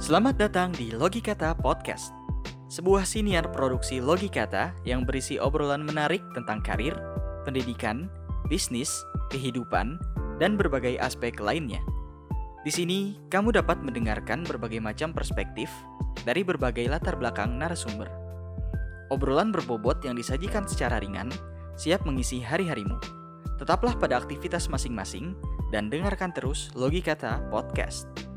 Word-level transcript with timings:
Selamat 0.00 0.40
datang 0.40 0.72
di 0.72 0.88
Logikata 0.96 1.52
Podcast, 1.52 2.16
sebuah 2.72 3.04
siniar 3.04 3.52
produksi 3.52 4.00
Logikata 4.00 4.72
yang 4.88 5.04
berisi 5.04 5.36
obrolan 5.36 5.84
menarik 5.84 6.24
tentang 6.32 6.64
karir, 6.64 6.96
pendidikan, 7.44 8.08
bisnis, 8.48 8.88
kehidupan, 9.28 10.00
dan 10.40 10.56
berbagai 10.56 10.96
aspek 11.04 11.36
lainnya. 11.36 11.84
Di 12.64 12.72
sini, 12.72 13.20
kamu 13.28 13.52
dapat 13.52 13.84
mendengarkan 13.84 14.40
berbagai 14.48 14.80
macam 14.80 15.12
perspektif 15.12 15.68
dari 16.24 16.48
berbagai 16.48 16.88
latar 16.88 17.20
belakang 17.20 17.60
narasumber. 17.60 18.08
Obrolan 19.12 19.52
berbobot 19.52 20.00
yang 20.00 20.16
disajikan 20.16 20.64
secara 20.64 20.96
ringan 20.96 21.28
siap 21.76 22.08
mengisi 22.08 22.40
hari-harimu. 22.40 22.96
Tetaplah 23.60 24.00
pada 24.00 24.16
aktivitas 24.16 24.64
masing-masing 24.72 25.36
dan 25.68 25.92
dengarkan 25.92 26.32
terus 26.32 26.72
Logikata 26.72 27.44
Podcast. 27.52 28.29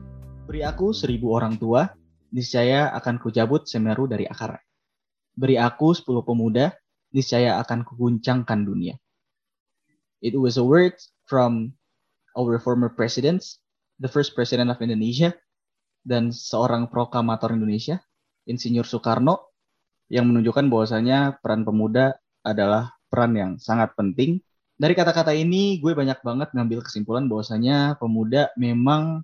Beri 0.44 0.60
aku 0.60 0.92
seribu 0.92 1.32
orang 1.32 1.56
tua, 1.56 1.88
niscaya 2.36 2.92
akan 3.00 3.16
kucabut 3.16 3.64
semeru 3.64 4.12
dari 4.12 4.28
akar. 4.28 4.60
Beri 5.32 5.56
aku 5.56 5.96
sepuluh 5.96 6.20
pemuda, 6.20 6.76
niscaya 7.16 7.64
akan 7.64 7.88
kuguncangkan 7.88 8.68
dunia. 8.68 9.00
It 10.20 10.36
was 10.36 10.60
a 10.60 10.66
word 10.68 11.00
from 11.32 11.80
our 12.36 12.60
former 12.60 12.92
presidents, 12.92 13.64
the 14.04 14.12
first 14.12 14.36
president 14.36 14.68
of 14.68 14.84
Indonesia, 14.84 15.32
dan 16.04 16.36
seorang 16.36 16.92
proklamator 16.92 17.56
Indonesia, 17.56 18.04
Insinyur 18.44 18.84
Soekarno, 18.84 19.56
yang 20.12 20.28
menunjukkan 20.28 20.68
bahwasanya 20.68 21.40
peran 21.40 21.64
pemuda 21.64 22.20
adalah 22.44 22.92
peran 23.08 23.32
yang 23.40 23.52
sangat 23.64 23.96
penting. 23.96 24.44
Dari 24.76 24.92
kata-kata 24.92 25.32
ini, 25.32 25.80
gue 25.80 25.96
banyak 25.96 26.20
banget 26.20 26.52
ngambil 26.52 26.84
kesimpulan 26.84 27.32
bahwasanya 27.32 27.96
pemuda 27.96 28.52
memang 28.60 29.24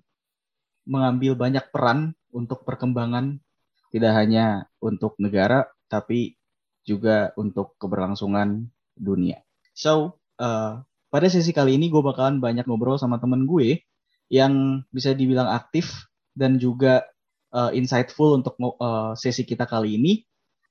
mengambil 0.88 1.36
banyak 1.36 1.64
peran 1.72 2.14
untuk 2.30 2.62
perkembangan 2.62 3.42
tidak 3.90 4.12
hanya 4.14 4.70
untuk 4.78 5.18
negara 5.18 5.66
tapi 5.90 6.38
juga 6.86 7.34
untuk 7.34 7.74
keberlangsungan 7.76 8.70
dunia. 8.94 9.42
So, 9.74 10.20
uh, 10.40 10.80
pada 11.10 11.26
sesi 11.26 11.50
kali 11.50 11.76
ini 11.76 11.90
gue 11.90 12.00
bakalan 12.00 12.38
banyak 12.38 12.64
ngobrol 12.64 12.96
sama 12.96 13.18
temen 13.18 13.44
gue 13.44 13.82
yang 14.30 14.86
bisa 14.94 15.10
dibilang 15.10 15.50
aktif 15.50 16.06
dan 16.38 16.56
juga 16.62 17.02
uh, 17.50 17.74
insightful 17.74 18.38
untuk 18.38 18.54
uh, 18.62 19.12
sesi 19.18 19.42
kita 19.42 19.66
kali 19.66 19.98
ini 19.98 20.22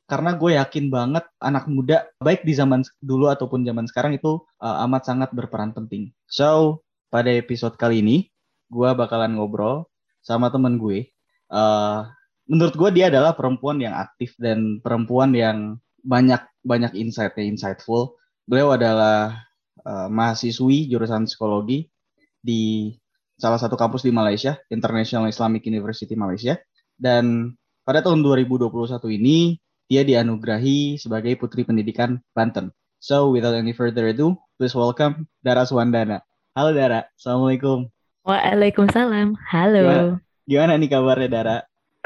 karena 0.10 0.34
gue 0.34 0.58
yakin 0.58 0.90
banget 0.90 1.28
anak 1.38 1.70
muda 1.70 2.10
baik 2.18 2.42
di 2.42 2.58
zaman 2.58 2.82
dulu 2.98 3.30
ataupun 3.30 3.62
zaman 3.62 3.86
sekarang 3.86 4.18
itu 4.18 4.42
uh, 4.58 4.84
amat 4.88 5.06
sangat 5.06 5.30
berperan 5.36 5.76
penting. 5.76 6.10
So 6.26 6.82
pada 7.14 7.30
episode 7.30 7.78
kali 7.78 8.02
ini 8.02 8.32
gue 8.74 8.90
bakalan 8.96 9.38
ngobrol 9.38 9.86
sama 10.30 10.54
temen 10.54 10.78
gue. 10.78 11.10
Uh, 11.50 12.06
menurut 12.46 12.78
gue 12.78 12.90
dia 13.02 13.10
adalah 13.10 13.34
perempuan 13.34 13.82
yang 13.82 13.98
aktif 13.98 14.38
dan 14.38 14.78
perempuan 14.86 15.34
yang 15.34 15.82
banyak 16.06 16.46
banyak 16.62 16.94
insightnya 16.94 17.50
insightful. 17.50 18.14
Beliau 18.46 18.78
adalah 18.78 19.42
uh, 19.82 20.06
mahasiswi 20.06 20.86
jurusan 20.86 21.26
psikologi 21.26 21.90
di 22.38 22.94
salah 23.42 23.58
satu 23.58 23.74
kampus 23.74 24.06
di 24.06 24.14
Malaysia, 24.14 24.62
International 24.70 25.26
Islamic 25.26 25.66
University 25.66 26.14
Malaysia. 26.14 26.62
Dan 26.94 27.58
pada 27.82 28.06
tahun 28.06 28.22
2021 28.22 28.70
ini 29.18 29.58
dia 29.90 30.06
dianugerahi 30.06 31.02
sebagai 31.02 31.34
Putri 31.42 31.66
Pendidikan 31.66 32.22
Banten. 32.38 32.70
So, 33.00 33.32
without 33.32 33.56
any 33.56 33.72
further 33.72 34.12
ado, 34.12 34.36
please 34.60 34.76
welcome 34.76 35.26
Dara 35.40 35.64
Swandana. 35.64 36.22
Halo 36.52 36.76
Dara, 36.76 37.08
Assalamualaikum. 37.16 37.88
Waalaikumsalam, 38.30 39.42
halo. 39.42 39.82
Gimana, 39.90 40.22
gimana 40.46 40.74
nih 40.78 40.90
kabarnya 40.94 41.30
Dara? 41.34 41.58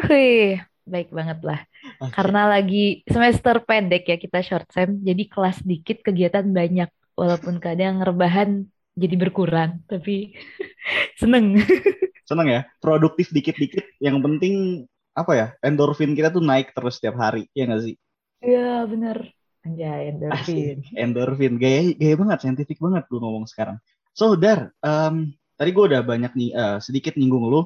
Wih, 0.07 0.63
baik 0.88 1.11
banget 1.11 1.43
lah. 1.43 1.59
Okay. 1.99 2.11
Karena 2.15 2.41
lagi 2.47 3.03
semester 3.03 3.59
pendek 3.59 4.08
ya 4.08 4.15
kita 4.15 4.39
short 4.39 4.71
sem, 4.71 5.03
jadi 5.03 5.23
kelas 5.27 5.59
dikit 5.67 5.99
kegiatan 5.99 6.48
banyak. 6.48 6.87
Walaupun 7.20 7.59
kadang 7.59 7.99
rebahan 7.99 8.71
jadi 8.95 9.20
berkurang, 9.20 9.83
tapi 9.92 10.31
seneng. 11.20 11.59
seneng 12.31 12.48
ya, 12.48 12.61
produktif 12.80 13.27
dikit-dikit. 13.36 13.83
Yang 13.99 14.17
penting 14.23 14.55
apa 15.14 15.31
ya 15.37 15.48
endorfin 15.61 16.17
kita 16.17 16.33
tuh 16.33 16.42
naik 16.42 16.73
terus 16.73 16.98
setiap 16.98 17.21
hari 17.21 17.45
ya 17.53 17.69
nggak 17.69 17.83
sih 17.86 17.95
iya 18.42 18.81
bener 18.89 19.30
Anjay, 19.64 20.11
endorfin 20.11 20.77
endorfin 20.98 21.53
gaya 21.61 21.93
gaya 21.95 22.15
banget 22.17 22.37
saintifik 22.43 22.81
banget 22.81 23.05
gue 23.08 23.19
ngomong 23.21 23.45
sekarang 23.45 23.77
so 24.11 24.33
dar 24.33 24.73
um, 24.81 25.30
tadi 25.58 25.69
gue 25.71 25.83
udah 25.89 26.02
banyak 26.02 26.31
nih 26.33 26.49
uh, 26.53 26.77
sedikit 26.81 27.14
nyinggung 27.17 27.45
lu 27.47 27.61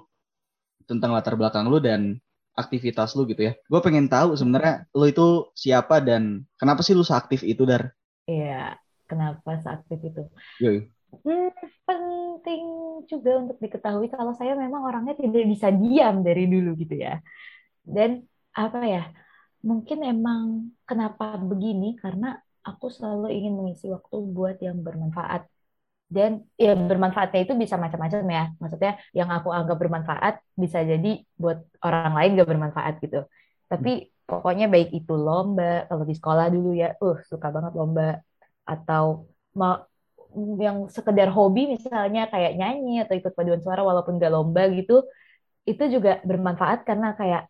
tentang 0.88 1.12
latar 1.12 1.36
belakang 1.36 1.68
lu 1.68 1.78
dan 1.84 2.20
aktivitas 2.58 3.14
lu 3.14 3.28
gitu 3.30 3.52
ya 3.52 3.54
gue 3.54 3.80
pengen 3.84 4.10
tahu 4.10 4.34
sebenarnya 4.34 4.90
lu 4.96 5.06
itu 5.06 5.28
siapa 5.54 6.02
dan 6.02 6.48
kenapa 6.58 6.82
sih 6.82 6.98
lu 6.98 7.06
seaktif 7.06 7.46
itu 7.46 7.64
dar 7.68 7.94
iya 8.26 8.76
kenapa 9.06 9.60
seaktif 9.62 10.00
itu 10.02 10.24
Yoi. 10.60 10.98
Hmm, 11.24 11.50
penting 11.88 12.64
juga 13.08 13.40
untuk 13.40 13.58
diketahui 13.64 14.12
kalau 14.12 14.36
saya 14.36 14.54
memang 14.60 14.84
orangnya 14.84 15.16
tidak 15.16 15.48
bisa 15.48 15.72
diam 15.72 16.20
dari 16.20 16.44
dulu 16.52 16.76
gitu 16.76 16.96
ya. 17.00 17.24
Dan 17.80 18.28
apa 18.52 18.84
ya? 18.84 19.04
Mungkin 19.64 20.04
emang 20.04 20.76
kenapa 20.84 21.40
begini 21.40 21.96
karena 21.96 22.36
aku 22.60 22.92
selalu 22.92 23.32
ingin 23.32 23.54
mengisi 23.56 23.88
waktu 23.88 24.16
buat 24.36 24.60
yang 24.60 24.84
bermanfaat. 24.84 25.48
Dan 26.08 26.48
ya 26.56 26.72
bermanfaatnya 26.76 27.40
itu 27.44 27.54
bisa 27.60 27.76
macam-macam 27.76 28.20
ya. 28.32 28.44
Maksudnya 28.62 28.92
yang 29.12 29.30
aku 29.32 29.50
anggap 29.52 29.78
bermanfaat 29.82 30.34
bisa 30.56 30.80
jadi 30.84 31.22
buat 31.36 31.58
orang 31.84 32.14
lain 32.18 32.30
gak 32.40 32.50
bermanfaat 32.52 32.94
gitu. 33.04 33.28
Tapi 33.68 33.92
pokoknya 34.24 34.66
baik 34.72 34.90
itu 34.96 35.14
lomba, 35.16 35.88
kalau 35.92 36.04
di 36.08 36.16
sekolah 36.16 36.46
dulu 36.56 36.70
ya, 36.72 36.96
uh 37.04 37.18
suka 37.28 37.48
banget 37.52 37.74
lomba 37.76 38.24
atau 38.68 39.28
mau 39.60 39.84
yang 40.60 40.78
sekedar 40.92 41.30
hobi 41.34 41.62
misalnya 41.76 42.30
kayak 42.30 42.60
nyanyi 42.60 43.02
atau 43.04 43.16
ikut 43.20 43.34
paduan 43.34 43.62
suara 43.64 43.82
walaupun 43.82 44.20
gak 44.22 44.32
lomba 44.32 44.70
gitu 44.78 45.04
itu 45.68 45.84
juga 45.92 46.24
bermanfaat 46.24 46.88
karena 46.88 47.16
kayak 47.20 47.42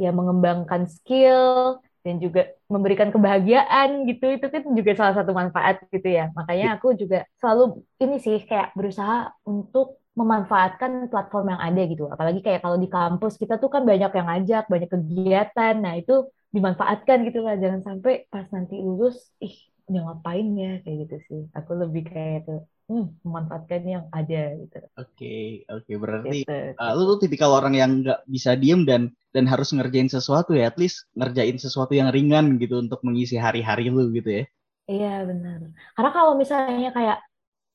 ya 0.00 0.10
mengembangkan 0.10 0.88
skill 0.88 1.78
dan 2.02 2.18
juga 2.18 2.50
memberikan 2.66 3.08
kebahagiaan 3.14 4.04
gitu. 4.10 4.26
Itu 4.36 4.46
kan 4.50 4.62
juga 4.74 4.90
salah 4.98 5.14
satu 5.18 5.32
manfaat 5.32 5.86
gitu 5.88 6.06
ya. 6.06 6.30
Makanya 6.34 6.76
aku 6.76 6.94
juga 6.98 7.24
selalu 7.38 7.82
ini 8.02 8.16
sih 8.18 8.38
kayak 8.42 8.74
berusaha 8.78 9.30
untuk 9.46 10.02
memanfaatkan 10.12 11.08
platform 11.08 11.56
yang 11.56 11.62
ada 11.62 11.82
gitu. 11.88 12.04
Apalagi 12.12 12.44
kayak 12.44 12.60
kalau 12.60 12.76
di 12.76 12.88
kampus 12.90 13.40
kita 13.40 13.56
tuh 13.56 13.72
kan 13.72 13.82
banyak 13.88 14.12
yang 14.12 14.26
ngajak 14.28 14.64
banyak 14.68 14.90
kegiatan. 14.90 15.74
Nah 15.80 15.94
itu 15.96 16.28
dimanfaatkan 16.52 17.24
gitu 17.24 17.40
lah 17.40 17.56
jangan 17.56 17.80
sampai 17.80 18.28
pas 18.28 18.44
nanti 18.52 18.76
lulus 18.76 19.32
ih 19.40 19.56
udah 19.88 20.00
ngapain 20.12 20.46
ya? 20.58 20.72
Kayak 20.84 20.96
gitu 21.08 21.16
sih. 21.28 21.40
Aku 21.56 21.72
lebih 21.78 22.02
kayak 22.12 22.44
itu 22.44 22.54
hmm, 22.92 23.24
memanfaatkan 23.24 23.82
yang 23.88 24.04
ada 24.12 24.52
gitu 24.60 24.76
oke 24.76 24.92
okay, 25.00 25.64
oke 25.72 25.88
okay. 25.88 25.96
berarti 25.96 26.38
gitu. 26.44 26.76
uh, 26.76 26.92
lu 26.92 27.16
tuh 27.16 27.18
tipikal 27.24 27.56
orang 27.56 27.72
yang 27.72 28.04
nggak 28.04 28.20
bisa 28.28 28.52
diem 28.52 28.84
dan 28.84 29.08
dan 29.32 29.48
harus 29.48 29.72
ngerjain 29.72 30.12
sesuatu 30.12 30.52
ya 30.52 30.68
at 30.68 30.76
least 30.76 31.08
ngerjain 31.16 31.56
sesuatu 31.56 31.96
yang 31.96 32.12
ringan 32.12 32.60
gitu 32.60 32.76
untuk 32.76 33.00
mengisi 33.00 33.40
hari-hari 33.40 33.88
lu 33.88 34.12
gitu 34.12 34.42
ya 34.42 34.44
iya 34.86 35.24
benar 35.24 35.72
karena 35.96 36.10
kalau 36.12 36.36
misalnya 36.36 36.92
kayak 36.92 37.18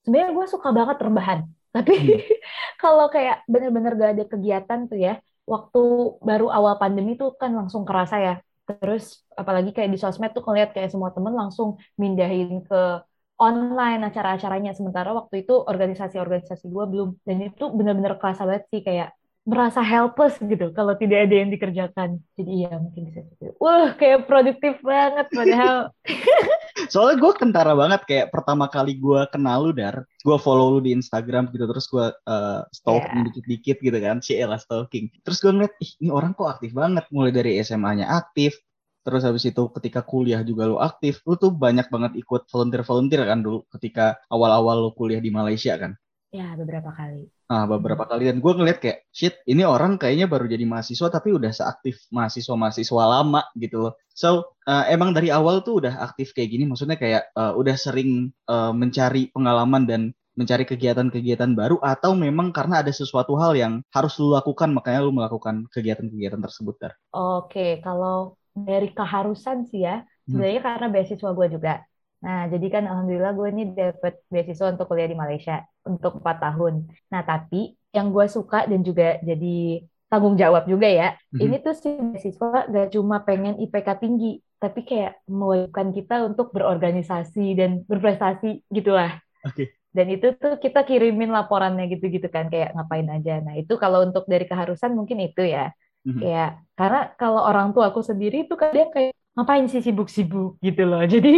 sebenarnya 0.06 0.32
gue 0.38 0.46
suka 0.46 0.70
banget 0.70 0.98
rebahan 1.02 1.40
tapi 1.74 1.94
hmm. 1.98 2.22
kalau 2.84 3.10
kayak 3.10 3.42
bener-bener 3.50 3.98
gak 3.98 4.12
ada 4.14 4.26
kegiatan 4.30 4.80
tuh 4.86 5.00
ya 5.02 5.18
waktu 5.50 5.82
baru 6.22 6.54
awal 6.54 6.78
pandemi 6.78 7.18
tuh 7.18 7.34
kan 7.34 7.56
langsung 7.56 7.88
kerasa 7.88 8.22
ya 8.22 8.36
terus 8.68 9.24
apalagi 9.32 9.72
kayak 9.72 9.96
di 9.96 10.00
sosmed 10.00 10.36
tuh 10.36 10.44
ngeliat 10.44 10.76
kayak 10.76 10.92
semua 10.92 11.16
temen 11.16 11.32
langsung 11.32 11.80
mindahin 11.96 12.60
ke 12.68 13.00
online 13.38 14.02
acara-acaranya. 14.10 14.74
Sementara 14.74 15.14
waktu 15.14 15.46
itu 15.46 15.54
organisasi-organisasi 15.54 16.66
gue 16.68 16.86
belum. 16.90 17.10
Dan 17.24 17.54
itu 17.54 17.70
benar-benar 17.70 18.18
kerasa 18.18 18.44
banget 18.44 18.66
sih 18.74 18.82
kayak 18.82 19.14
merasa 19.48 19.80
helpless 19.80 20.36
gitu 20.44 20.76
kalau 20.76 20.92
tidak 21.00 21.32
ada 21.32 21.36
yang 21.40 21.48
dikerjakan. 21.48 22.20
Jadi 22.36 22.52
iya 22.68 22.76
mungkin 22.76 23.08
bisa 23.08 23.24
gitu. 23.24 23.56
Wah 23.64 23.96
kayak 23.96 24.28
produktif 24.28 24.76
banget 24.84 25.32
padahal. 25.32 25.96
Soalnya 26.92 27.18
gue 27.24 27.34
kentara 27.40 27.72
banget. 27.72 28.04
Kayak 28.04 28.28
pertama 28.36 28.68
kali 28.68 29.00
gue 29.00 29.24
kenal 29.32 29.64
lu 29.64 29.72
dar 29.72 30.04
gue 30.04 30.38
follow 30.44 30.76
lu 30.76 30.80
di 30.84 30.92
Instagram 30.92 31.48
gitu. 31.56 31.64
Terus 31.64 31.88
gue 31.88 32.06
uh, 32.12 32.62
stalking 32.76 33.24
yeah. 33.24 33.28
dikit-dikit 33.32 33.78
gitu 33.80 33.98
kan. 34.04 34.20
Si 34.20 34.36
Ella 34.36 34.60
stalking. 34.60 35.08
Terus 35.24 35.40
gue 35.40 35.52
ngeliat 35.56 35.74
ih 35.80 35.92
ini 36.04 36.10
orang 36.12 36.36
kok 36.36 36.52
aktif 36.60 36.76
banget. 36.76 37.08
Mulai 37.08 37.32
dari 37.32 37.56
SMA-nya 37.64 38.12
aktif 38.12 38.60
terus 39.08 39.24
habis 39.24 39.48
itu 39.48 39.64
ketika 39.72 40.04
kuliah 40.04 40.44
juga 40.44 40.68
lu 40.68 40.84
aktif 40.84 41.24
lu 41.24 41.40
tuh 41.40 41.56
banyak 41.56 41.88
banget 41.88 42.20
ikut 42.20 42.52
volunteer 42.52 42.84
volunteer 42.84 43.24
kan 43.24 43.40
dulu 43.40 43.64
ketika 43.72 44.20
awal-awal 44.28 44.84
lu 44.84 44.92
kuliah 44.92 45.24
di 45.24 45.32
Malaysia 45.32 45.80
kan 45.80 45.96
ya 46.36 46.60
beberapa 46.60 46.92
kali 46.92 47.32
Nah, 47.48 47.64
beberapa 47.64 48.04
kali 48.04 48.28
dan 48.28 48.44
gue 48.44 48.54
ngeliat 48.60 48.84
kayak 48.84 49.08
shit 49.08 49.40
ini 49.48 49.64
orang 49.64 49.96
kayaknya 49.96 50.28
baru 50.28 50.52
jadi 50.52 50.68
mahasiswa 50.68 51.08
tapi 51.08 51.32
udah 51.32 51.48
seaktif 51.56 52.04
mahasiswa-mahasiswa 52.12 53.04
lama 53.08 53.40
gitu 53.56 53.88
loh. 53.88 53.96
So 54.12 54.60
uh, 54.68 54.84
emang 54.92 55.16
dari 55.16 55.32
awal 55.32 55.64
tuh 55.64 55.80
udah 55.80 55.96
aktif 56.12 56.36
kayak 56.36 56.52
gini, 56.52 56.68
maksudnya 56.68 57.00
kayak 57.00 57.32
uh, 57.40 57.56
udah 57.56 57.80
sering 57.80 58.36
uh, 58.52 58.76
mencari 58.76 59.32
pengalaman 59.32 59.88
dan 59.88 60.02
mencari 60.38 60.70
kegiatan-kegiatan 60.70 61.58
baru 61.58 61.82
atau 61.82 62.14
memang 62.14 62.54
karena 62.54 62.86
ada 62.86 62.94
sesuatu 62.94 63.34
hal 63.42 63.58
yang 63.58 63.82
harus 63.90 64.22
lu 64.22 64.38
lakukan 64.38 64.70
makanya 64.70 65.02
lu 65.02 65.10
melakukan 65.10 65.66
kegiatan-kegiatan 65.74 66.38
tersebut 66.38 66.76
Dar? 66.78 66.94
Oke, 67.10 67.82
kalau 67.82 68.37
dari 68.66 68.90
keharusan 68.96 69.68
sih 69.70 69.86
ya, 69.86 70.02
sebenarnya 70.26 70.62
hmm. 70.62 70.68
karena 70.68 70.88
beasiswa 70.90 71.30
gue 71.36 71.48
juga. 71.54 71.74
Nah, 72.18 72.50
jadi 72.50 72.68
kan 72.74 72.84
alhamdulillah 72.90 73.34
gue 73.38 73.48
ini 73.54 73.64
dapat 73.78 74.18
beasiswa 74.34 74.74
untuk 74.74 74.90
kuliah 74.90 75.06
di 75.06 75.18
Malaysia 75.18 75.62
untuk 75.86 76.18
empat 76.18 76.38
tahun. 76.42 76.90
Nah, 77.14 77.22
tapi 77.22 77.78
yang 77.94 78.10
gue 78.10 78.26
suka 78.26 78.66
dan 78.66 78.82
juga 78.82 79.22
jadi 79.22 79.86
tanggung 80.08 80.40
jawab 80.40 80.66
juga 80.66 80.88
ya, 80.88 81.14
mm-hmm. 81.14 81.44
ini 81.44 81.56
tuh 81.60 81.76
si 81.76 81.90
beasiswa 81.94 82.72
gak 82.72 82.90
cuma 82.96 83.22
pengen 83.28 83.60
IPK 83.60 84.00
tinggi, 84.00 84.40
tapi 84.58 84.88
kayak 84.88 85.20
mewajibkan 85.28 85.92
kita 85.94 86.24
untuk 86.26 86.56
berorganisasi 86.56 87.54
dan 87.54 87.84
berprestasi 87.86 88.66
gitu 88.72 88.96
lah. 88.96 89.20
Oke. 89.46 89.54
Okay. 89.54 89.68
Dan 89.98 90.14
itu 90.14 90.30
tuh 90.38 90.62
kita 90.62 90.86
kirimin 90.86 91.34
laporannya 91.34 91.90
gitu-gitu 91.90 92.30
kan, 92.30 92.54
kayak 92.54 92.78
ngapain 92.78 93.08
aja. 93.10 93.42
Nah, 93.42 93.58
itu 93.58 93.82
kalau 93.82 94.06
untuk 94.06 94.30
dari 94.30 94.46
keharusan 94.46 94.94
mungkin 94.94 95.18
itu 95.22 95.42
ya. 95.42 95.74
Mm-hmm. 96.08 96.22
Kayak 96.24 96.52
karena 96.80 97.02
kalau 97.20 97.42
orang 97.44 97.76
tua 97.76 97.92
aku 97.92 98.00
sendiri 98.00 98.48
tuh 98.48 98.56
kadang 98.56 98.88
kayak 98.96 99.12
ngapain 99.36 99.68
sih 99.68 99.84
sibuk-sibuk 99.84 100.56
gitu 100.64 100.82
loh. 100.88 101.04
Jadi 101.14 101.36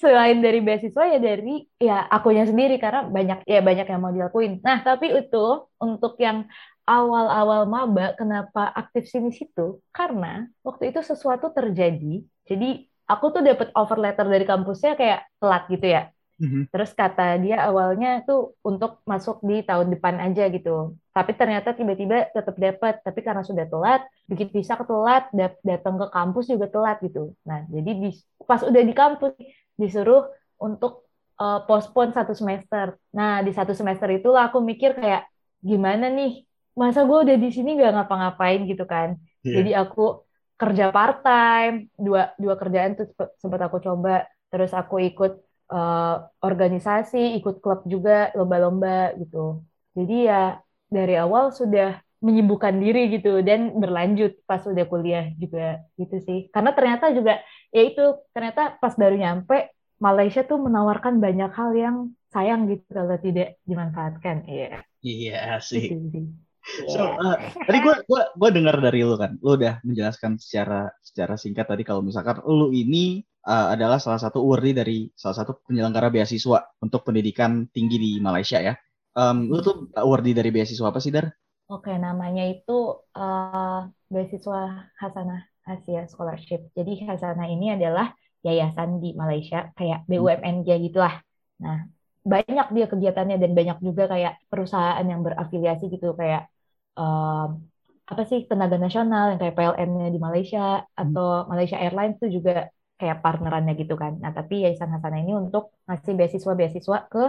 selain 0.00 0.40
dari 0.40 0.64
beasiswa 0.64 1.04
ya 1.06 1.18
dari 1.20 1.68
ya 1.76 2.08
akunya 2.08 2.48
sendiri 2.48 2.80
karena 2.80 3.04
banyak 3.06 3.44
ya 3.44 3.60
banyak 3.60 3.86
yang 3.86 4.00
mau 4.00 4.10
dilakuin. 4.10 4.64
Nah, 4.64 4.80
tapi 4.80 5.12
itu 5.12 5.68
untuk 5.76 6.16
yang 6.16 6.48
awal-awal 6.88 7.68
maba 7.68 8.16
kenapa 8.16 8.72
aktif 8.72 9.06
sini 9.06 9.30
situ? 9.30 9.78
Karena 9.92 10.48
waktu 10.64 10.90
itu 10.90 11.04
sesuatu 11.04 11.52
terjadi. 11.52 12.24
Jadi 12.48 12.88
aku 13.06 13.30
tuh 13.30 13.44
dapat 13.44 13.70
offer 13.76 14.00
letter 14.00 14.26
dari 14.26 14.48
kampusnya 14.48 14.96
kayak 14.96 15.28
telat 15.36 15.68
gitu 15.68 15.86
ya. 15.86 16.02
Mm-hmm. 16.42 16.62
Terus 16.74 16.90
kata 16.90 17.38
dia 17.38 17.62
awalnya 17.68 18.24
tuh 18.26 18.58
untuk 18.66 18.98
masuk 19.06 19.44
di 19.46 19.62
tahun 19.62 19.94
depan 19.94 20.18
aja 20.18 20.48
gitu. 20.50 20.98
Tapi 21.12 21.36
ternyata 21.36 21.76
tiba-tiba 21.76 22.32
tetap 22.32 22.56
dapat. 22.56 23.04
Tapi 23.04 23.20
karena 23.20 23.44
sudah 23.44 23.68
telat, 23.68 24.00
bikin 24.32 24.48
visa 24.48 24.80
ketelat, 24.80 25.28
dat- 25.36 25.60
datang 25.60 26.00
ke 26.00 26.06
kampus 26.08 26.48
juga 26.48 26.66
telat 26.72 26.98
gitu. 27.04 27.36
Nah, 27.44 27.68
jadi 27.68 27.90
di, 27.92 28.10
pas 28.48 28.64
udah 28.64 28.82
di 28.82 28.94
kampus 28.96 29.36
disuruh 29.76 30.32
untuk 30.56 31.04
uh, 31.36 31.60
postpone 31.68 32.16
satu 32.16 32.32
semester. 32.32 32.96
Nah, 33.12 33.44
di 33.44 33.52
satu 33.52 33.76
semester 33.76 34.08
itulah 34.08 34.48
aku 34.48 34.64
mikir 34.64 34.96
kayak 34.96 35.28
gimana 35.60 36.08
nih? 36.08 36.48
Masa 36.72 37.04
gue 37.04 37.18
udah 37.28 37.36
di 37.36 37.48
sini 37.52 37.76
gak 37.76 37.92
ngapa-ngapain 37.92 38.64
gitu 38.64 38.88
kan? 38.88 39.20
Yeah. 39.44 39.60
Jadi 39.60 39.70
aku 39.76 40.24
kerja 40.56 40.88
part 40.94 41.20
time, 41.20 41.92
dua 41.98 42.32
dua 42.40 42.54
kerjaan 42.56 42.96
tuh 42.96 43.12
sempat 43.36 43.60
aku 43.68 43.84
coba. 43.84 44.24
Terus 44.48 44.72
aku 44.72 44.96
ikut 45.00 45.44
uh, 45.68 46.16
organisasi, 46.40 47.36
ikut 47.36 47.60
klub 47.60 47.84
juga, 47.84 48.32
lomba-lomba 48.32 49.12
gitu. 49.20 49.60
Jadi 49.92 50.28
ya 50.28 50.56
dari 50.92 51.16
awal 51.16 51.50
sudah 51.50 51.98
menyibukkan 52.22 52.78
diri 52.78 53.10
gitu 53.18 53.42
dan 53.42 53.74
berlanjut 53.74 54.38
pas 54.46 54.62
udah 54.62 54.86
kuliah 54.86 55.32
juga 55.40 55.82
gitu 55.98 56.22
sih. 56.22 56.38
Karena 56.54 56.70
ternyata 56.76 57.10
juga 57.10 57.42
ya 57.74 57.82
itu 57.82 58.22
ternyata 58.30 58.78
pas 58.78 58.94
baru 58.94 59.18
nyampe 59.18 59.74
Malaysia 59.98 60.46
tuh 60.46 60.62
menawarkan 60.62 61.18
banyak 61.18 61.50
hal 61.50 61.70
yang 61.74 61.96
sayang 62.30 62.70
gitu 62.70 62.86
kalau 62.92 63.18
tidak 63.18 63.58
dimanfaatkan. 63.66 64.46
Iya. 64.46 64.68
Yeah. 64.70 64.80
Iya 65.02 65.42
sih. 65.58 65.90
Gitu 65.90 66.30
So, 66.62 67.02
uh, 67.02 67.36
tadi 67.66 67.78
gue 67.82 67.94
gua, 68.06 68.30
gua 68.38 68.50
dengar 68.54 68.78
dari 68.78 69.02
lu 69.02 69.18
kan, 69.18 69.34
lu 69.42 69.58
udah 69.58 69.82
menjelaskan 69.82 70.38
secara 70.38 70.94
secara 71.02 71.34
singkat 71.34 71.66
tadi 71.66 71.82
kalau 71.82 72.06
misalkan 72.06 72.38
lu 72.46 72.70
ini 72.70 73.26
uh, 73.42 73.74
adalah 73.74 73.98
salah 73.98 74.22
satu 74.22 74.38
awardee 74.38 74.70
dari 74.70 74.98
salah 75.18 75.42
satu 75.42 75.58
penyelenggara 75.66 76.14
beasiswa 76.14 76.62
untuk 76.78 77.02
pendidikan 77.02 77.66
tinggi 77.74 77.98
di 77.98 78.10
Malaysia 78.22 78.62
ya. 78.62 78.78
Um, 79.12 79.52
lu 79.52 79.60
tuh 79.60 79.92
awardee 79.92 80.32
dari 80.32 80.48
beasiswa 80.48 80.88
apa 80.88 81.00
sih, 81.00 81.12
Dar? 81.12 81.28
Oke, 81.68 81.92
namanya 81.96 82.44
itu 82.48 83.00
uh, 83.16 83.88
beasiswa 84.12 84.88
Hasanah 85.00 85.40
Asia 85.64 86.04
Scholarship. 86.08 86.68
Jadi 86.76 87.04
Hasanah 87.08 87.48
ini 87.48 87.76
adalah 87.76 88.12
yayasan 88.42 88.98
di 88.98 89.14
Malaysia, 89.14 89.70
kayak 89.78 90.04
BUMN 90.10 90.66
gitu 90.66 90.90
gitulah. 90.90 91.14
Nah, 91.62 91.86
banyak 92.22 92.66
dia 92.74 92.86
kegiatannya 92.90 93.36
dan 93.38 93.50
banyak 93.54 93.78
juga 93.82 94.04
kayak 94.10 94.32
perusahaan 94.50 95.06
yang 95.06 95.20
berafiliasi 95.26 95.90
gitu 95.90 96.14
kayak 96.14 96.50
um, 96.98 97.66
apa 98.06 98.22
sih 98.26 98.44
tenaga 98.50 98.76
nasional 98.78 99.34
yang 99.34 99.40
kayak 99.42 99.54
PLN-nya 99.58 100.08
di 100.10 100.20
Malaysia 100.20 100.82
atau 100.92 101.46
Malaysia 101.50 101.78
Airlines 101.78 102.18
itu 102.18 102.42
juga 102.42 102.68
kayak 102.98 103.18
partnerannya 103.24 103.74
gitu 103.78 103.94
kan. 103.98 104.18
Nah, 104.22 104.30
tapi 104.34 104.62
Yayasan 104.62 104.90
Hasanah 104.94 105.18
ini 105.22 105.32
untuk 105.34 105.74
ngasih 105.86 106.14
beasiswa-beasiswa 106.18 106.98
ke 107.10 107.22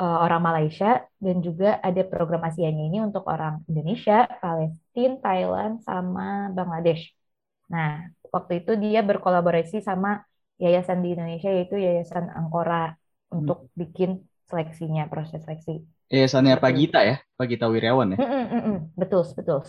uh, 0.00 0.18
orang 0.24 0.42
Malaysia 0.44 1.04
dan 1.20 1.40
juga 1.40 1.80
ada 1.80 2.02
program 2.04 2.44
Asianya 2.44 2.84
ini 2.86 3.00
untuk 3.00 3.24
orang 3.28 3.64
Indonesia, 3.68 4.28
Palestina, 4.40 5.16
Thailand, 5.20 5.80
sama 5.82 6.52
Bangladesh. 6.52 7.12
Nah, 7.72 8.08
waktu 8.30 8.62
itu 8.64 8.76
dia 8.78 9.00
berkolaborasi 9.02 9.82
sama 9.82 10.22
yayasan 10.56 11.04
di 11.04 11.12
Indonesia 11.12 11.52
yaitu 11.52 11.76
Yayasan 11.76 12.32
Angkora 12.32 12.92
hmm. 12.92 13.36
untuk 13.42 13.68
bikin 13.76 14.24
seleksinya, 14.46 15.10
proses 15.10 15.42
seleksi. 15.42 15.82
Yayasannya 16.06 16.56
Pak 16.62 16.72
Gita 16.78 17.00
ya, 17.02 17.18
Pak 17.34 17.46
Gita 17.50 17.66
Wiryawan 17.66 18.14
ya? 18.14 18.18
Mm 18.22 18.28
-mm, 18.30 18.62
mm. 18.62 18.78
Betul, 18.94 19.26
betul. 19.34 19.66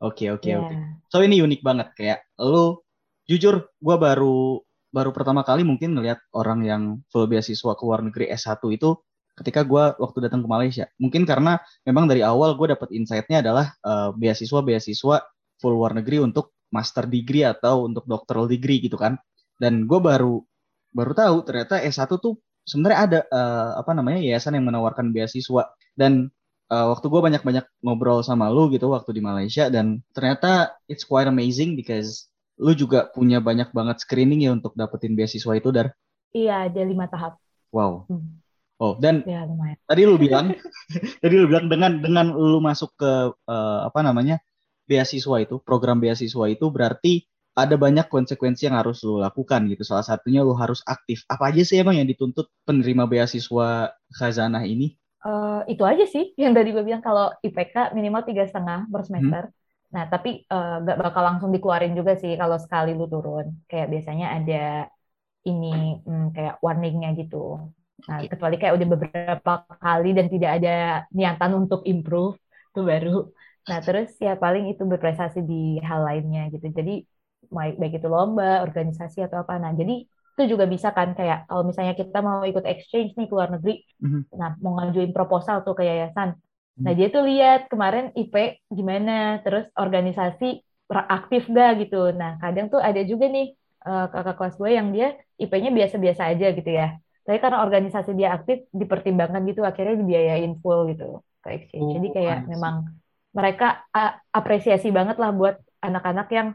Oke, 0.00 0.32
oke, 0.32 0.48
iya. 0.48 0.56
oke. 0.56 0.74
So 1.12 1.20
ini 1.20 1.44
unik 1.44 1.60
banget 1.60 1.92
kayak 1.92 2.24
lu 2.40 2.80
jujur 3.28 3.68
gue 3.76 3.96
baru 4.00 4.64
baru 4.88 5.10
pertama 5.12 5.44
kali 5.44 5.68
mungkin 5.68 5.92
ngelihat 5.92 6.24
orang 6.32 6.64
yang 6.64 6.82
full 7.12 7.28
beasiswa 7.28 7.76
ke 7.76 7.82
luar 7.84 8.00
negeri 8.00 8.32
S1 8.32 8.56
itu 8.72 8.96
ketika 9.36 9.62
gue 9.62 9.84
waktu 10.00 10.18
datang 10.24 10.40
ke 10.42 10.48
Malaysia. 10.48 10.84
Mungkin 10.96 11.28
karena 11.28 11.60
memang 11.84 12.08
dari 12.08 12.24
awal 12.24 12.56
gue 12.56 12.72
dapet 12.72 12.88
insight-nya 12.92 13.44
adalah 13.44 13.76
uh, 13.84 14.10
beasiswa-beasiswa 14.16 15.16
full 15.60 15.72
luar 15.76 15.92
negeri 15.92 16.24
untuk 16.24 16.56
master 16.72 17.06
degree 17.06 17.44
atau 17.44 17.84
untuk 17.84 18.08
doctoral 18.08 18.48
degree 18.48 18.80
gitu 18.80 18.96
kan. 18.96 19.20
Dan 19.60 19.84
gue 19.84 20.00
baru 20.00 20.40
baru 20.96 21.12
tahu 21.12 21.36
ternyata 21.44 21.76
S1 21.84 22.08
tuh 22.16 22.40
sebenarnya 22.64 22.98
ada 22.98 23.20
uh, 23.28 23.70
apa 23.78 23.92
namanya 23.92 24.18
yayasan 24.24 24.56
yang 24.56 24.66
menawarkan 24.66 25.12
beasiswa 25.12 25.70
dan 25.92 26.32
uh, 26.72 26.86
waktu 26.92 27.06
gue 27.06 27.20
banyak-banyak 27.20 27.64
ngobrol 27.84 28.24
sama 28.26 28.50
lu 28.50 28.72
gitu 28.72 28.90
waktu 28.90 29.14
di 29.14 29.22
Malaysia 29.22 29.70
dan 29.70 30.02
ternyata 30.16 30.74
it's 30.90 31.06
quite 31.06 31.30
amazing 31.30 31.78
because 31.78 32.26
lu 32.56 32.72
juga 32.72 33.06
punya 33.12 33.38
banyak 33.38 33.70
banget 33.70 34.02
screening 34.02 34.48
ya 34.48 34.50
untuk 34.56 34.72
dapetin 34.74 35.14
beasiswa 35.14 35.52
itu 35.54 35.68
dar 35.70 35.92
iya 36.34 36.66
ada 36.66 36.82
lima 36.82 37.06
tahap 37.06 37.38
wow 37.70 38.08
hmm. 38.10 38.45
Oh 38.82 38.94
dan 39.00 39.24
ya, 39.24 39.48
tadi 39.88 40.02
lu 40.04 40.16
bilang 40.20 40.52
tadi 41.22 41.34
lu 41.34 41.46
bilang 41.48 41.66
dengan 41.70 42.00
dengan 42.00 42.26
lu 42.32 42.58
masuk 42.60 42.92
ke 42.96 43.12
uh, 43.32 43.80
apa 43.88 44.00
namanya 44.04 44.40
beasiswa 44.86 45.42
itu 45.42 45.58
program 45.62 45.98
beasiswa 45.98 46.46
itu 46.46 46.66
berarti 46.70 47.26
ada 47.56 47.80
banyak 47.80 48.12
konsekuensi 48.12 48.68
yang 48.68 48.76
harus 48.76 49.00
lu 49.02 49.18
lakukan 49.18 49.64
gitu 49.72 49.82
salah 49.82 50.04
satunya 50.04 50.44
lu 50.44 50.52
harus 50.52 50.84
aktif 50.84 51.24
apa 51.26 51.48
aja 51.48 51.64
sih 51.64 51.80
emang 51.80 51.96
yang 51.96 52.06
dituntut 52.06 52.52
penerima 52.68 53.08
beasiswa 53.08 53.96
khazanah 54.12 54.62
ini 54.68 54.94
Uh, 55.26 55.66
itu 55.66 55.82
aja 55.82 56.06
sih 56.06 56.38
yang 56.38 56.54
tadi 56.54 56.70
gue 56.70 56.86
bilang 56.86 57.02
kalau 57.02 57.34
IPK 57.42 57.90
minimal 57.98 58.22
tiga 58.22 58.46
setengah 58.46 58.86
per 58.86 59.02
semester. 59.02 59.50
Hmm. 59.50 59.54
Nah, 59.90 60.04
tapi 60.06 60.46
uh, 60.46 60.78
eh, 60.78 60.86
gak 60.86 60.98
bakal 61.02 61.22
langsung 61.26 61.50
dikeluarin 61.50 61.98
juga 61.98 62.14
sih 62.14 62.38
kalau 62.38 62.62
sekali 62.62 62.94
lu 62.94 63.10
turun. 63.10 63.66
Kayak 63.66 63.90
biasanya 63.90 64.26
ada 64.38 64.86
ini 65.50 65.98
hmm, 65.98 66.30
kayak 66.30 66.62
warningnya 66.62 67.18
gitu. 67.18 67.58
Nah, 68.04 68.18
kecuali 68.28 68.56
kayak 68.60 68.74
udah 68.76 68.88
beberapa 68.92 69.52
kali 69.80 70.10
dan 70.12 70.26
tidak 70.28 70.50
ada 70.60 70.76
niatan 71.16 71.52
untuk 71.56 71.80
improve, 71.88 72.36
itu 72.70 72.80
baru. 72.84 73.16
Nah, 73.66 73.78
terus 73.82 74.12
ya 74.20 74.36
paling 74.36 74.68
itu 74.70 74.82
berprestasi 74.84 75.40
di 75.42 75.80
hal 75.80 76.04
lainnya 76.04 76.52
gitu. 76.52 76.68
Jadi 76.70 77.02
baik, 77.48 77.80
baik 77.80 77.98
itu 77.98 78.08
lomba, 78.12 78.60
organisasi 78.62 79.24
atau 79.26 79.42
apa. 79.42 79.56
Nah, 79.56 79.72
jadi 79.72 80.04
itu 80.06 80.42
juga 80.52 80.68
bisa 80.68 80.92
kan 80.92 81.16
kayak 81.16 81.48
kalau 81.48 81.64
misalnya 81.64 81.96
kita 81.96 82.20
mau 82.20 82.44
ikut 82.44 82.68
exchange 82.68 83.16
nih 83.16 83.24
ke 83.24 83.32
luar 83.32 83.48
negeri, 83.56 83.80
mm-hmm. 84.04 84.22
nah 84.36 84.52
mau 84.60 84.76
ngajuin 84.76 85.16
proposal 85.16 85.64
tuh 85.64 85.72
ke 85.72 85.88
yayasan, 85.88 86.36
Nah 86.76 86.92
dia 86.92 87.08
tuh 87.08 87.24
lihat 87.24 87.72
kemarin 87.72 88.12
IP 88.12 88.60
gimana, 88.68 89.40
terus 89.40 89.64
organisasi 89.72 90.60
aktif 90.92 91.48
gak 91.48 91.70
gitu. 91.80 92.12
Nah 92.12 92.36
kadang 92.36 92.68
tuh 92.68 92.80
ada 92.84 93.00
juga 93.00 93.32
nih 93.32 93.56
uh, 93.88 94.06
kakak 94.12 94.36
kelas 94.36 94.54
gue 94.60 94.70
yang 94.76 94.88
dia 94.92 95.16
IP-nya 95.40 95.70
biasa-biasa 95.72 96.22
aja 96.32 96.46
gitu 96.52 96.70
ya. 96.70 97.00
Tapi 97.26 97.42
karena 97.42 97.66
organisasi 97.66 98.14
dia 98.14 98.30
aktif 98.38 98.70
dipertimbangkan 98.70 99.42
gitu, 99.50 99.66
akhirnya 99.66 99.98
dibiayain 99.98 100.54
full 100.62 100.86
gitu 100.94 101.20
ke 101.42 101.48
exchange. 101.58 101.90
Oh, 101.90 101.94
Jadi 101.98 102.08
kayak 102.14 102.38
oh, 102.46 102.48
memang 102.54 102.74
mereka 103.34 103.82
apresiasi 104.30 104.94
banget 104.94 105.18
lah 105.18 105.34
buat 105.34 105.58
anak-anak 105.82 106.28
yang 106.30 106.48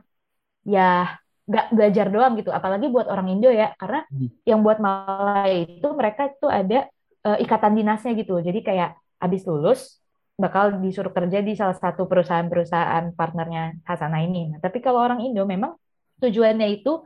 ya 0.63 1.19
nggak 1.43 1.67
belajar 1.75 2.07
doang 2.07 2.33
gitu. 2.39 2.55
Apalagi 2.55 2.87
buat 2.87 3.11
orang 3.11 3.27
Indo 3.35 3.51
ya, 3.51 3.75
karena 3.75 4.07
hmm. 4.07 4.47
yang 4.47 4.63
buat 4.63 4.79
Malay 4.79 5.77
itu 5.77 5.87
mereka 5.91 6.31
tuh 6.39 6.47
ada 6.47 6.87
uh, 7.27 7.37
ikatan 7.43 7.75
dinasnya 7.75 8.15
gitu. 8.15 8.39
Jadi 8.39 8.63
kayak 8.63 8.95
abis 9.21 9.43
lulus 9.45 9.99
bakal 10.39 10.81
disuruh 10.81 11.13
kerja 11.13 11.43
di 11.45 11.53
salah 11.53 11.77
satu 11.77 12.09
perusahaan-perusahaan 12.09 13.13
partnernya 13.13 13.77
Hasana 13.85 14.25
ini. 14.25 14.55
Nah, 14.55 14.59
tapi 14.63 14.81
kalau 14.81 15.03
orang 15.03 15.21
Indo 15.21 15.45
memang 15.45 15.77
tujuannya 16.17 16.81
itu 16.81 17.05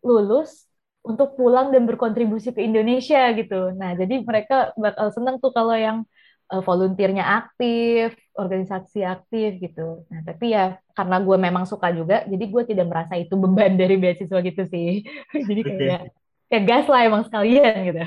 lulus 0.00 0.64
untuk 1.02 1.34
pulang 1.34 1.74
dan 1.74 1.82
berkontribusi 1.82 2.54
ke 2.54 2.62
Indonesia 2.62 3.34
gitu. 3.34 3.74
Nah, 3.74 3.98
jadi 3.98 4.22
mereka 4.22 4.70
bakal 4.78 5.10
seneng 5.10 5.42
tuh 5.42 5.50
kalau 5.50 5.74
yang 5.74 6.06
uh, 6.54 6.62
volunteernya 6.62 7.26
aktif, 7.26 8.14
organisasi 8.38 9.02
aktif 9.02 9.58
gitu. 9.58 10.06
Nah, 10.06 10.22
tapi 10.22 10.54
ya 10.54 10.78
karena 10.94 11.18
gue 11.18 11.36
memang 11.36 11.66
suka 11.66 11.90
juga, 11.90 12.22
jadi 12.30 12.44
gue 12.46 12.62
tidak 12.70 12.86
merasa 12.86 13.18
itu 13.18 13.34
beban 13.34 13.74
dari 13.74 13.98
beasiswa 13.98 14.38
gitu 14.46 14.62
sih. 14.70 15.02
jadi 15.50 15.60
kayak 15.66 16.00
okay. 16.06 16.54
ya 16.54 16.60
gas 16.62 16.86
lah 16.86 17.02
emang 17.02 17.26
sekalian 17.26 17.74
gitu. 17.82 18.02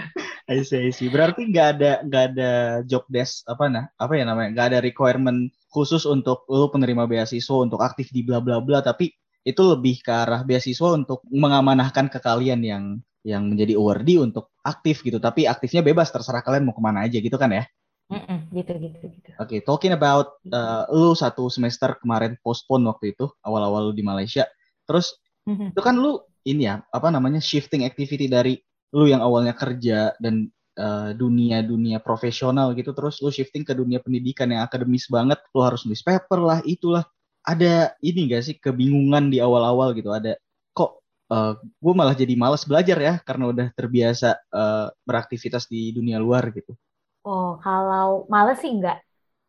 I 0.47 0.61
see, 0.63 0.87
I 0.87 0.91
see. 0.95 1.11
Berarti 1.11 1.51
nggak 1.51 1.67
ada 1.75 1.91
nggak 2.07 2.23
ada 2.31 2.51
job 2.87 3.03
desk 3.11 3.43
apa 3.49 3.65
nah 3.67 3.85
apa 3.99 4.13
ya 4.15 4.23
namanya 4.23 4.49
nggak 4.55 4.67
ada 4.71 4.79
requirement 4.79 5.51
khusus 5.67 6.07
untuk 6.07 6.47
lo 6.47 6.71
penerima 6.71 7.03
beasiswa 7.09 7.57
untuk 7.59 7.83
aktif 7.83 8.07
di 8.15 8.23
bla 8.23 8.39
bla 8.39 8.63
bla 8.63 8.79
tapi 8.79 9.11
itu 9.45 9.61
lebih 9.61 10.01
ke 10.01 10.09
arah 10.09 10.41
beasiswa 10.41 10.97
untuk 10.97 11.21
mengamanahkan 11.29 12.09
ke 12.09 12.17
kalian 12.17 12.65
yang 12.65 12.83
yang 13.21 13.45
menjadi 13.45 13.77
awardee 13.77 14.21
untuk 14.21 14.49
aktif 14.65 15.05
gitu 15.05 15.21
tapi 15.21 15.45
aktifnya 15.45 15.85
bebas 15.85 16.09
terserah 16.09 16.41
kalian 16.41 16.65
mau 16.65 16.73
ke 16.73 16.81
mana 16.81 17.05
aja 17.05 17.17
gitu 17.21 17.37
kan 17.37 17.53
ya 17.53 17.65
Mm-mm, 18.05 18.53
gitu 18.53 18.73
gitu 18.77 19.05
gitu. 19.17 19.29
Oke, 19.41 19.57
okay, 19.57 19.59
talking 19.65 19.89
about 19.89 20.37
uh, 20.53 20.85
lu 20.93 21.17
satu 21.17 21.49
semester 21.49 21.97
kemarin 21.97 22.37
postpone 22.45 22.85
waktu 22.85 23.17
itu 23.17 23.25
awal-awal 23.41 23.89
lu 23.89 23.93
di 23.97 24.05
Malaysia. 24.05 24.45
Terus 24.85 25.17
mm-hmm. 25.49 25.73
itu 25.73 25.81
kan 25.81 25.97
lu 25.97 26.21
ini 26.45 26.69
ya 26.69 26.85
apa 26.93 27.09
namanya 27.09 27.41
shifting 27.41 27.81
activity 27.81 28.29
dari 28.29 28.61
lu 28.93 29.09
yang 29.09 29.25
awalnya 29.25 29.57
kerja 29.57 30.13
dan 30.21 30.53
uh, 30.77 31.17
dunia 31.17 31.65
dunia 31.65 31.97
profesional 31.97 32.77
gitu 32.77 32.93
terus 32.93 33.17
lu 33.25 33.33
shifting 33.33 33.65
ke 33.65 33.73
dunia 33.73 33.97
pendidikan 33.97 34.53
yang 34.53 34.61
akademis 34.61 35.09
banget. 35.09 35.41
Lu 35.57 35.65
harus 35.65 35.81
nulis 35.89 36.05
paper 36.05 36.45
lah, 36.45 36.59
itulah 36.61 37.09
ada 37.45 37.93
ini 38.01 38.33
gak 38.33 38.43
sih 38.43 38.55
kebingungan 38.57 39.29
di 39.29 39.37
awal-awal 39.37 39.93
gitu 39.93 40.09
ada 40.09 40.35
kok 40.73 40.99
uh, 41.29 41.53
eh, 41.53 41.53
gue 41.61 41.93
malah 41.93 42.17
jadi 42.17 42.33
malas 42.33 42.65
belajar 42.65 42.97
ya 42.97 43.13
karena 43.21 43.53
udah 43.53 43.67
terbiasa 43.77 44.29
uh, 44.49 44.89
beraktivitas 45.05 45.69
di 45.69 45.93
dunia 45.93 46.17
luar 46.17 46.49
gitu. 46.51 46.73
Oh 47.25 47.57
kalau 47.61 48.25
males 48.29 48.57
sih 48.61 48.73
enggak. 48.73 49.01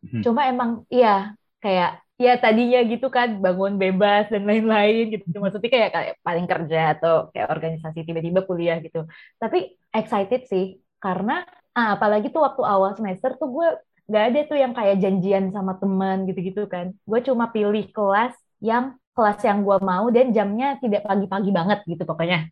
Hmm. 0.05 0.21
Cuma 0.21 0.45
emang 0.45 0.85
iya 0.93 1.33
kayak 1.57 2.05
ya 2.17 2.33
tadinya 2.41 2.81
gitu 2.85 3.13
kan 3.13 3.37
bangun 3.37 3.77
bebas 3.77 4.29
dan 4.29 4.45
lain-lain 4.45 5.17
gitu. 5.17 5.25
Maksudnya 5.37 5.69
kayak, 5.69 5.91
kayak 5.93 6.13
paling 6.21 6.45
kerja 6.45 6.79
atau 6.97 7.13
kayak 7.33 7.49
organisasi 7.49 8.05
tiba-tiba 8.05 8.45
kuliah 8.45 8.77
gitu. 8.81 9.05
Tapi 9.41 9.77
excited 9.93 10.45
sih 10.49 10.81
karena 10.97 11.45
ah, 11.77 11.93
apalagi 11.93 12.33
tuh 12.33 12.41
waktu 12.41 12.61
awal 12.65 12.97
semester 12.97 13.37
tuh 13.37 13.49
gue 13.53 13.67
nggak 14.07 14.23
ada 14.31 14.39
tuh 14.47 14.57
yang 14.57 14.73
kayak 14.73 14.95
janjian 15.03 15.51
sama 15.51 15.75
teman 15.77 16.23
gitu-gitu 16.25 16.65
kan. 16.71 16.95
Gue 17.03 17.19
cuma 17.23 17.51
pilih 17.51 17.85
kelas 17.91 18.33
yang 18.63 18.95
kelas 19.11 19.39
yang 19.43 19.65
gue 19.65 19.77
mau 19.81 20.07
dan 20.13 20.31
jamnya 20.31 20.77
tidak 20.79 21.03
pagi-pagi 21.03 21.51
banget 21.51 21.79
gitu 21.85 22.03
pokoknya. 22.07 22.47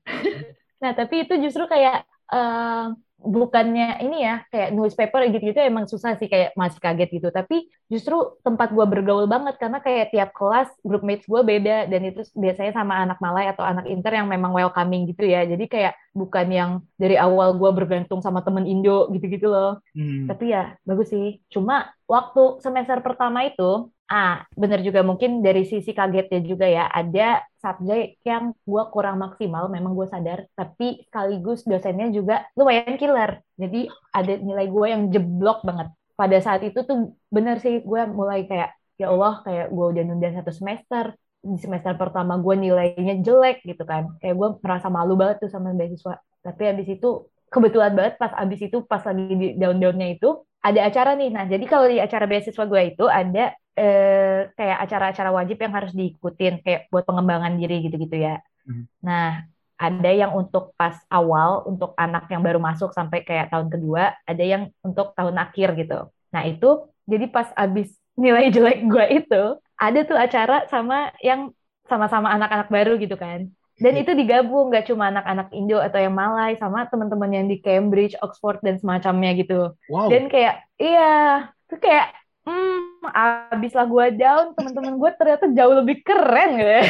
Nah 0.84 0.92
tapi 0.92 1.24
itu 1.24 1.34
justru 1.40 1.64
kayak 1.66 2.04
uh, 2.30 2.92
bukannya 3.20 4.04
ini 4.04 4.22
ya 4.22 4.44
kayak 4.52 4.70
newspaper 4.76 5.24
gitu-gitu 5.32 5.58
emang 5.58 5.88
susah 5.90 6.14
sih 6.20 6.30
kayak 6.30 6.54
masih 6.54 6.78
kaget 6.78 7.10
gitu. 7.22 7.28
Tapi 7.32 7.68
justru 7.90 8.38
tempat 8.46 8.76
gue 8.76 8.86
bergaul 8.86 9.26
banget 9.26 9.56
karena 9.58 9.80
kayak 9.82 10.12
tiap 10.14 10.30
kelas 10.36 10.70
grup 10.86 11.02
mates 11.02 11.26
gue 11.26 11.42
beda. 11.42 11.90
Dan 11.90 12.12
itu 12.12 12.22
biasanya 12.36 12.76
sama 12.76 13.02
anak 13.02 13.18
Malay 13.24 13.50
atau 13.50 13.64
anak 13.66 13.90
Inter 13.90 14.14
yang 14.20 14.28
memang 14.30 14.54
welcoming 14.54 15.10
gitu 15.10 15.26
ya. 15.26 15.48
Jadi 15.48 15.66
kayak 15.66 15.94
bukan 16.16 16.48
yang 16.48 16.72
dari 16.96 17.16
awal 17.20 17.58
gue 17.58 17.72
bergantung 17.74 18.20
sama 18.20 18.46
temen 18.46 18.68
Indo 18.68 19.10
gitu-gitu 19.12 19.52
loh. 19.52 19.82
Hmm. 19.96 20.28
tapi 20.28 20.52
ya 20.52 20.76
bagus 20.84 21.10
sih. 21.12 21.40
Cuma 21.48 21.88
waktu 22.06 22.60
semester 22.62 23.00
pertama 23.02 23.48
itu 23.48 23.90
Ah, 24.06 24.46
bener 24.54 24.86
juga 24.86 25.02
mungkin 25.02 25.42
dari 25.42 25.66
sisi 25.66 25.90
kagetnya 25.90 26.46
juga 26.46 26.70
ya, 26.70 26.86
ada 26.94 27.42
subjek 27.58 28.22
yang 28.22 28.54
gue 28.62 28.84
kurang 28.94 29.18
maksimal, 29.18 29.66
memang 29.66 29.98
gue 29.98 30.06
sadar, 30.06 30.46
tapi 30.54 31.02
sekaligus 31.10 31.66
dosennya 31.66 32.14
juga 32.14 32.46
lumayan 32.54 33.02
killer. 33.02 33.42
Jadi 33.58 33.90
ada 34.14 34.34
nilai 34.38 34.70
gue 34.70 34.86
yang 34.94 35.04
jeblok 35.10 35.66
banget. 35.66 35.90
Pada 36.14 36.38
saat 36.38 36.62
itu 36.62 36.86
tuh 36.86 37.18
bener 37.34 37.58
sih 37.58 37.82
gue 37.82 38.02
mulai 38.06 38.46
kayak, 38.46 38.78
ya 39.02 39.10
Allah 39.10 39.42
kayak 39.42 39.74
gue 39.74 39.86
udah 39.98 40.04
nunda 40.06 40.30
satu 40.38 40.54
semester, 40.54 41.18
di 41.42 41.58
semester 41.58 41.98
pertama 41.98 42.38
gue 42.38 42.56
nilainya 42.62 43.26
jelek 43.26 43.66
gitu 43.66 43.90
kan. 43.90 44.22
Kayak 44.22 44.36
gue 44.38 44.50
merasa 44.62 44.88
malu 44.94 45.18
banget 45.18 45.42
tuh 45.42 45.50
sama 45.50 45.74
beasiswa. 45.74 46.22
Tapi 46.46 46.62
habis 46.62 46.88
itu 46.94 47.26
kebetulan 47.50 47.98
banget 47.98 48.22
pas 48.22 48.38
abis 48.38 48.70
itu 48.70 48.86
pas 48.86 49.02
lagi 49.02 49.34
di 49.34 49.48
daun-daunnya 49.58 50.14
itu 50.14 50.46
ada 50.66 50.80
acara 50.90 51.14
nih. 51.14 51.30
Nah, 51.30 51.46
jadi 51.46 51.66
kalau 51.70 51.86
di 51.86 52.02
acara 52.02 52.26
beasiswa 52.26 52.66
gue 52.66 52.82
itu 52.90 53.06
ada 53.06 53.54
eh, 53.78 54.50
kayak 54.58 54.78
acara-acara 54.90 55.30
wajib 55.30 55.58
yang 55.62 55.74
harus 55.78 55.94
diikutin 55.94 56.66
kayak 56.66 56.90
buat 56.90 57.06
pengembangan 57.06 57.54
diri 57.54 57.86
gitu-gitu 57.86 58.18
ya. 58.18 58.42
Hmm. 58.66 58.90
Nah, 59.06 59.46
ada 59.78 60.10
yang 60.10 60.32
untuk 60.34 60.74
pas 60.80 60.98
awal 61.12 61.68
untuk 61.70 61.94
anak 62.00 62.26
yang 62.32 62.42
baru 62.42 62.58
masuk 62.58 62.96
sampai 62.96 63.22
kayak 63.22 63.54
tahun 63.54 63.70
kedua, 63.70 64.16
ada 64.26 64.44
yang 64.44 64.74
untuk 64.82 65.14
tahun 65.14 65.38
akhir 65.38 65.78
gitu. 65.78 66.10
Nah, 66.34 66.44
itu 66.50 66.90
jadi 67.06 67.30
pas 67.30 67.54
abis 67.54 67.94
nilai 68.24 68.50
jelek 68.50 68.90
gue 68.90 69.06
itu, 69.22 69.44
ada 69.78 70.00
tuh 70.08 70.18
acara 70.18 70.66
sama 70.72 71.12
yang 71.22 71.52
sama-sama 71.86 72.34
anak-anak 72.34 72.72
baru 72.74 72.98
gitu 72.98 73.14
kan. 73.20 73.54
Dan 73.76 74.00
hmm. 74.00 74.02
itu 74.08 74.12
digabung 74.16 74.72
gak 74.72 74.88
cuma 74.88 75.12
anak-anak 75.12 75.52
Indo 75.52 75.84
atau 75.84 76.00
yang 76.00 76.16
Malay 76.16 76.56
sama 76.56 76.88
teman-teman 76.88 77.28
yang 77.28 77.46
di 77.52 77.60
Cambridge, 77.60 78.16
Oxford 78.24 78.64
dan 78.64 78.80
semacamnya 78.80 79.36
gitu. 79.36 79.76
Wow. 79.92 80.08
Dan 80.08 80.32
kayak 80.32 80.64
iya, 80.80 81.52
itu 81.68 81.76
kayak 81.84 82.16
hmm, 82.48 83.04
abis 83.52 83.76
lah 83.76 83.84
gue 83.84 84.06
down, 84.16 84.56
teman-teman 84.56 84.96
gue 84.96 85.12
ternyata 85.20 85.46
jauh 85.52 85.76
lebih 85.76 86.08
keren 86.08 86.50
gitu 86.56 86.72
ya. 86.72 86.86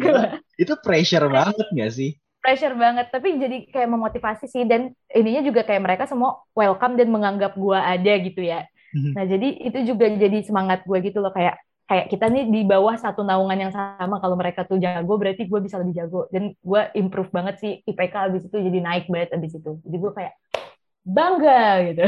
itu 0.62 0.72
pressure 0.80 1.28
banget 1.28 1.66
gak 1.68 1.92
sih? 1.92 2.16
Pressure 2.42 2.74
banget, 2.74 3.06
tapi 3.12 3.36
jadi 3.36 3.68
kayak 3.68 3.92
memotivasi 3.92 4.48
sih. 4.48 4.64
Dan 4.64 4.96
ininya 5.12 5.44
juga 5.44 5.68
kayak 5.68 5.84
mereka 5.84 6.04
semua 6.08 6.40
welcome 6.56 6.96
dan 6.96 7.12
menganggap 7.12 7.52
gue 7.60 7.76
ada 7.76 8.12
gitu 8.24 8.40
ya. 8.40 8.64
Mhm. 8.96 9.12
Nah 9.16 9.24
jadi 9.28 9.48
itu 9.68 9.78
juga 9.84 10.08
jadi 10.08 10.38
semangat 10.44 10.84
gue 10.88 10.98
gitu 11.04 11.20
loh 11.20 11.32
kayak 11.32 11.60
kayak 11.86 12.06
kita 12.08 12.26
nih 12.30 12.44
di 12.48 12.60
bawah 12.64 12.94
satu 12.96 13.26
naungan 13.26 13.68
yang 13.68 13.72
sama 13.74 14.22
kalau 14.22 14.38
mereka 14.38 14.64
tuh 14.64 14.80
jago 14.80 15.18
berarti 15.18 15.44
gue 15.44 15.60
bisa 15.60 15.76
lebih 15.82 15.98
jago 15.98 16.30
dan 16.32 16.54
gue 16.56 16.82
improve 16.96 17.30
banget 17.34 17.54
sih 17.60 17.72
IPK 17.84 18.14
abis 18.32 18.42
itu 18.48 18.56
jadi 18.56 18.78
naik 18.80 19.06
banget 19.12 19.34
abis 19.36 19.58
itu 19.60 19.76
jadi 19.82 19.96
gue 19.98 20.12
kayak 20.14 20.34
bangga 21.02 21.64
gitu 21.90 22.04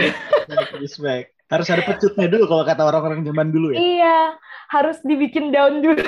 respect 0.79 1.35
harus 1.53 1.69
ada 1.69 1.83
pecutnya 1.85 2.27
dulu 2.27 2.45
kalau 2.49 2.65
kata 2.65 2.83
orang-orang 2.83 3.21
zaman 3.23 3.53
dulu 3.53 3.77
ya. 3.77 3.79
Iya, 3.79 4.19
harus 4.73 4.99
dibikin 5.05 5.53
daun 5.53 5.85
dulu. 5.85 6.03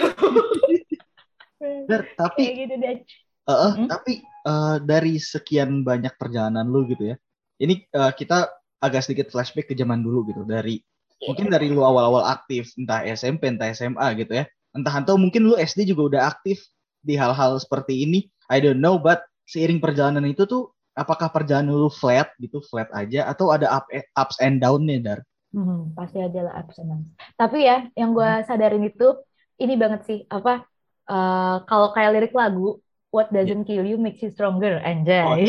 Ber, 1.89 2.03
tapi 2.17 2.67
gitu 2.67 2.75
deh. 2.81 3.05
Uh, 3.47 3.79
hmm? 3.79 3.87
tapi 3.87 4.27
uh, 4.43 4.83
dari 4.83 5.23
sekian 5.23 5.87
banyak 5.87 6.19
perjalanan 6.19 6.67
lu 6.67 6.89
gitu 6.91 7.15
ya. 7.15 7.17
Ini 7.63 7.87
uh, 7.95 8.13
kita 8.13 8.51
agak 8.83 9.07
sedikit 9.07 9.31
flashback 9.31 9.71
ke 9.71 9.75
zaman 9.79 10.03
dulu 10.03 10.27
gitu 10.29 10.43
dari 10.43 10.83
yeah. 11.21 11.29
mungkin 11.31 11.47
dari 11.49 11.67
lu 11.73 11.83
awal-awal 11.83 12.25
aktif 12.27 12.73
entah 12.77 13.03
SMP 13.05 13.51
entah 13.51 13.71
SMA 13.73 14.07
gitu 14.21 14.33
ya. 14.43 14.45
Entah 14.77 14.93
atau 15.01 15.17
mungkin 15.17 15.49
lu 15.49 15.55
SD 15.57 15.89
juga 15.89 16.17
udah 16.17 16.23
aktif 16.31 16.61
di 17.01 17.17
hal-hal 17.17 17.57
seperti 17.61 18.05
ini. 18.05 18.29
I 18.51 18.63
don't 18.63 18.81
know 18.81 19.01
but 19.01 19.25
seiring 19.49 19.83
perjalanan 19.83 20.27
itu 20.27 20.45
tuh 20.45 20.71
apakah 20.97 21.29
perjalanan 21.33 21.77
lu 21.77 21.91
flat 21.93 22.33
gitu, 22.41 22.63
flat 22.65 22.89
aja 22.93 23.29
atau 23.29 23.53
ada 23.53 23.69
up, 23.69 23.87
ups 23.93 24.37
and 24.41 24.61
down-nya 24.61 24.99
dar? 25.03 25.21
Hmm, 25.55 25.95
pasti 25.97 26.21
ada 26.21 26.51
lah 26.51 26.55
ups 26.61 26.77
and 26.83 26.89
downs. 26.93 27.09
Tapi 27.39 27.65
ya, 27.65 27.89
yang 27.97 28.13
gue 28.13 28.27
hmm. 28.27 28.45
sadarin 28.45 28.85
itu 28.85 29.09
ini 29.57 29.75
banget 29.77 30.05
sih 30.05 30.19
apa 30.29 30.69
uh, 31.09 31.65
kalau 31.65 31.97
kayak 31.97 32.13
lirik 32.13 32.35
lagu 32.37 32.77
What 33.17 33.33
doesn't 33.33 33.65
yeah. 33.65 33.81
kill 33.81 33.87
you 33.89 33.97
makes 33.97 34.21
you 34.21 34.29
stronger, 34.29 34.77
anjay. 34.85 35.25
Oh, 35.25 35.41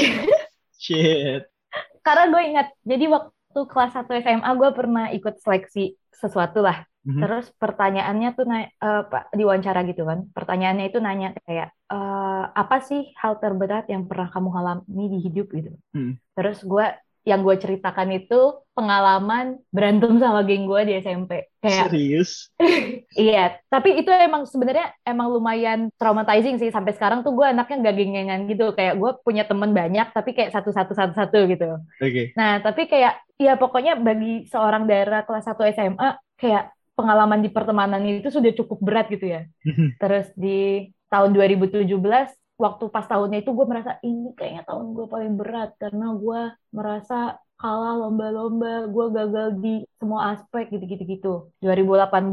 shit. 0.80 1.44
Karena 2.06 2.32
gue 2.32 2.42
ingat, 2.48 2.68
jadi 2.88 3.06
waktu 3.12 3.34
kelas 3.66 3.98
1 3.98 4.14
SMA 4.14 4.52
gue 4.54 4.70
pernah 4.76 5.10
ikut 5.10 5.42
seleksi 5.42 5.98
sesuatu 6.14 6.62
lah. 6.62 6.86
Mm-hmm. 7.08 7.22
Terus 7.24 7.46
pertanyaannya 7.56 8.30
tuh 8.36 8.46
na- 8.46 8.72
uh, 8.84 9.04
diwawancara 9.32 9.88
gitu 9.88 10.04
kan. 10.04 10.28
Pertanyaannya 10.36 10.86
itu 10.92 11.00
nanya 11.00 11.32
kayak 11.48 11.72
uh, 11.88 12.52
apa 12.52 12.84
sih 12.84 13.16
hal 13.16 13.40
terberat 13.40 13.88
yang 13.88 14.04
pernah 14.06 14.28
kamu 14.28 14.50
alami 14.52 15.06
di 15.08 15.18
hidup 15.24 15.48
gitu. 15.56 15.72
Mm. 15.96 16.20
Terus 16.36 16.60
gue 16.68 16.86
yang 17.28 17.44
gue 17.44 17.60
ceritakan 17.60 18.16
itu 18.16 18.64
pengalaman 18.72 19.60
berantem 19.68 20.16
sama 20.16 20.48
geng 20.48 20.64
gue 20.64 20.82
di 20.88 20.94
SMP. 21.04 21.52
Kayak, 21.60 21.92
Serius? 21.92 22.32
iya, 23.28 23.60
tapi 23.68 24.00
itu 24.00 24.08
emang 24.08 24.48
sebenarnya 24.48 24.96
emang 25.04 25.28
lumayan 25.36 25.92
traumatizing 26.00 26.56
sih. 26.56 26.72
Sampai 26.72 26.96
sekarang 26.96 27.28
tuh 27.28 27.36
gue 27.36 27.44
anaknya 27.44 27.92
gak 27.92 27.98
gengengan 28.00 28.48
gitu. 28.48 28.72
Kayak 28.72 28.96
gue 28.96 29.12
punya 29.28 29.44
temen 29.44 29.76
banyak, 29.76 30.08
tapi 30.16 30.32
kayak 30.32 30.56
satu-satu-satu-satu 30.56 31.40
gitu. 31.52 31.70
Oke. 32.00 32.08
Okay. 32.08 32.26
Nah, 32.40 32.64
tapi 32.64 32.88
kayak, 32.88 33.20
ya 33.36 33.60
pokoknya 33.60 34.00
bagi 34.00 34.48
seorang 34.48 34.88
daerah 34.88 35.28
kelas 35.28 35.52
1 35.52 35.68
SMA, 35.76 36.10
kayak 36.40 36.72
pengalaman 36.96 37.44
di 37.44 37.52
pertemanan 37.52 38.02
itu 38.08 38.32
sudah 38.32 38.56
cukup 38.56 38.80
berat 38.80 39.12
gitu 39.12 39.28
ya. 39.28 39.44
Terus 40.02 40.32
di 40.40 40.88
tahun 41.12 41.36
2017 41.36 41.84
waktu 42.58 42.86
pas 42.90 43.06
tahunnya 43.06 43.46
itu 43.46 43.54
gue 43.54 43.66
merasa 43.70 44.02
ini 44.02 44.34
kayaknya 44.34 44.66
tahun 44.66 44.98
gue 44.98 45.06
paling 45.06 45.34
berat 45.38 45.78
karena 45.78 46.14
gue 46.18 46.42
merasa 46.74 47.38
kalah 47.58 47.98
lomba-lomba, 47.98 48.86
gue 48.86 49.06
gagal 49.18 49.48
di 49.58 49.82
semua 49.98 50.38
aspek 50.38 50.70
gitu-gitu 50.70 51.04
gitu. 51.10 51.34
2018 51.66 52.30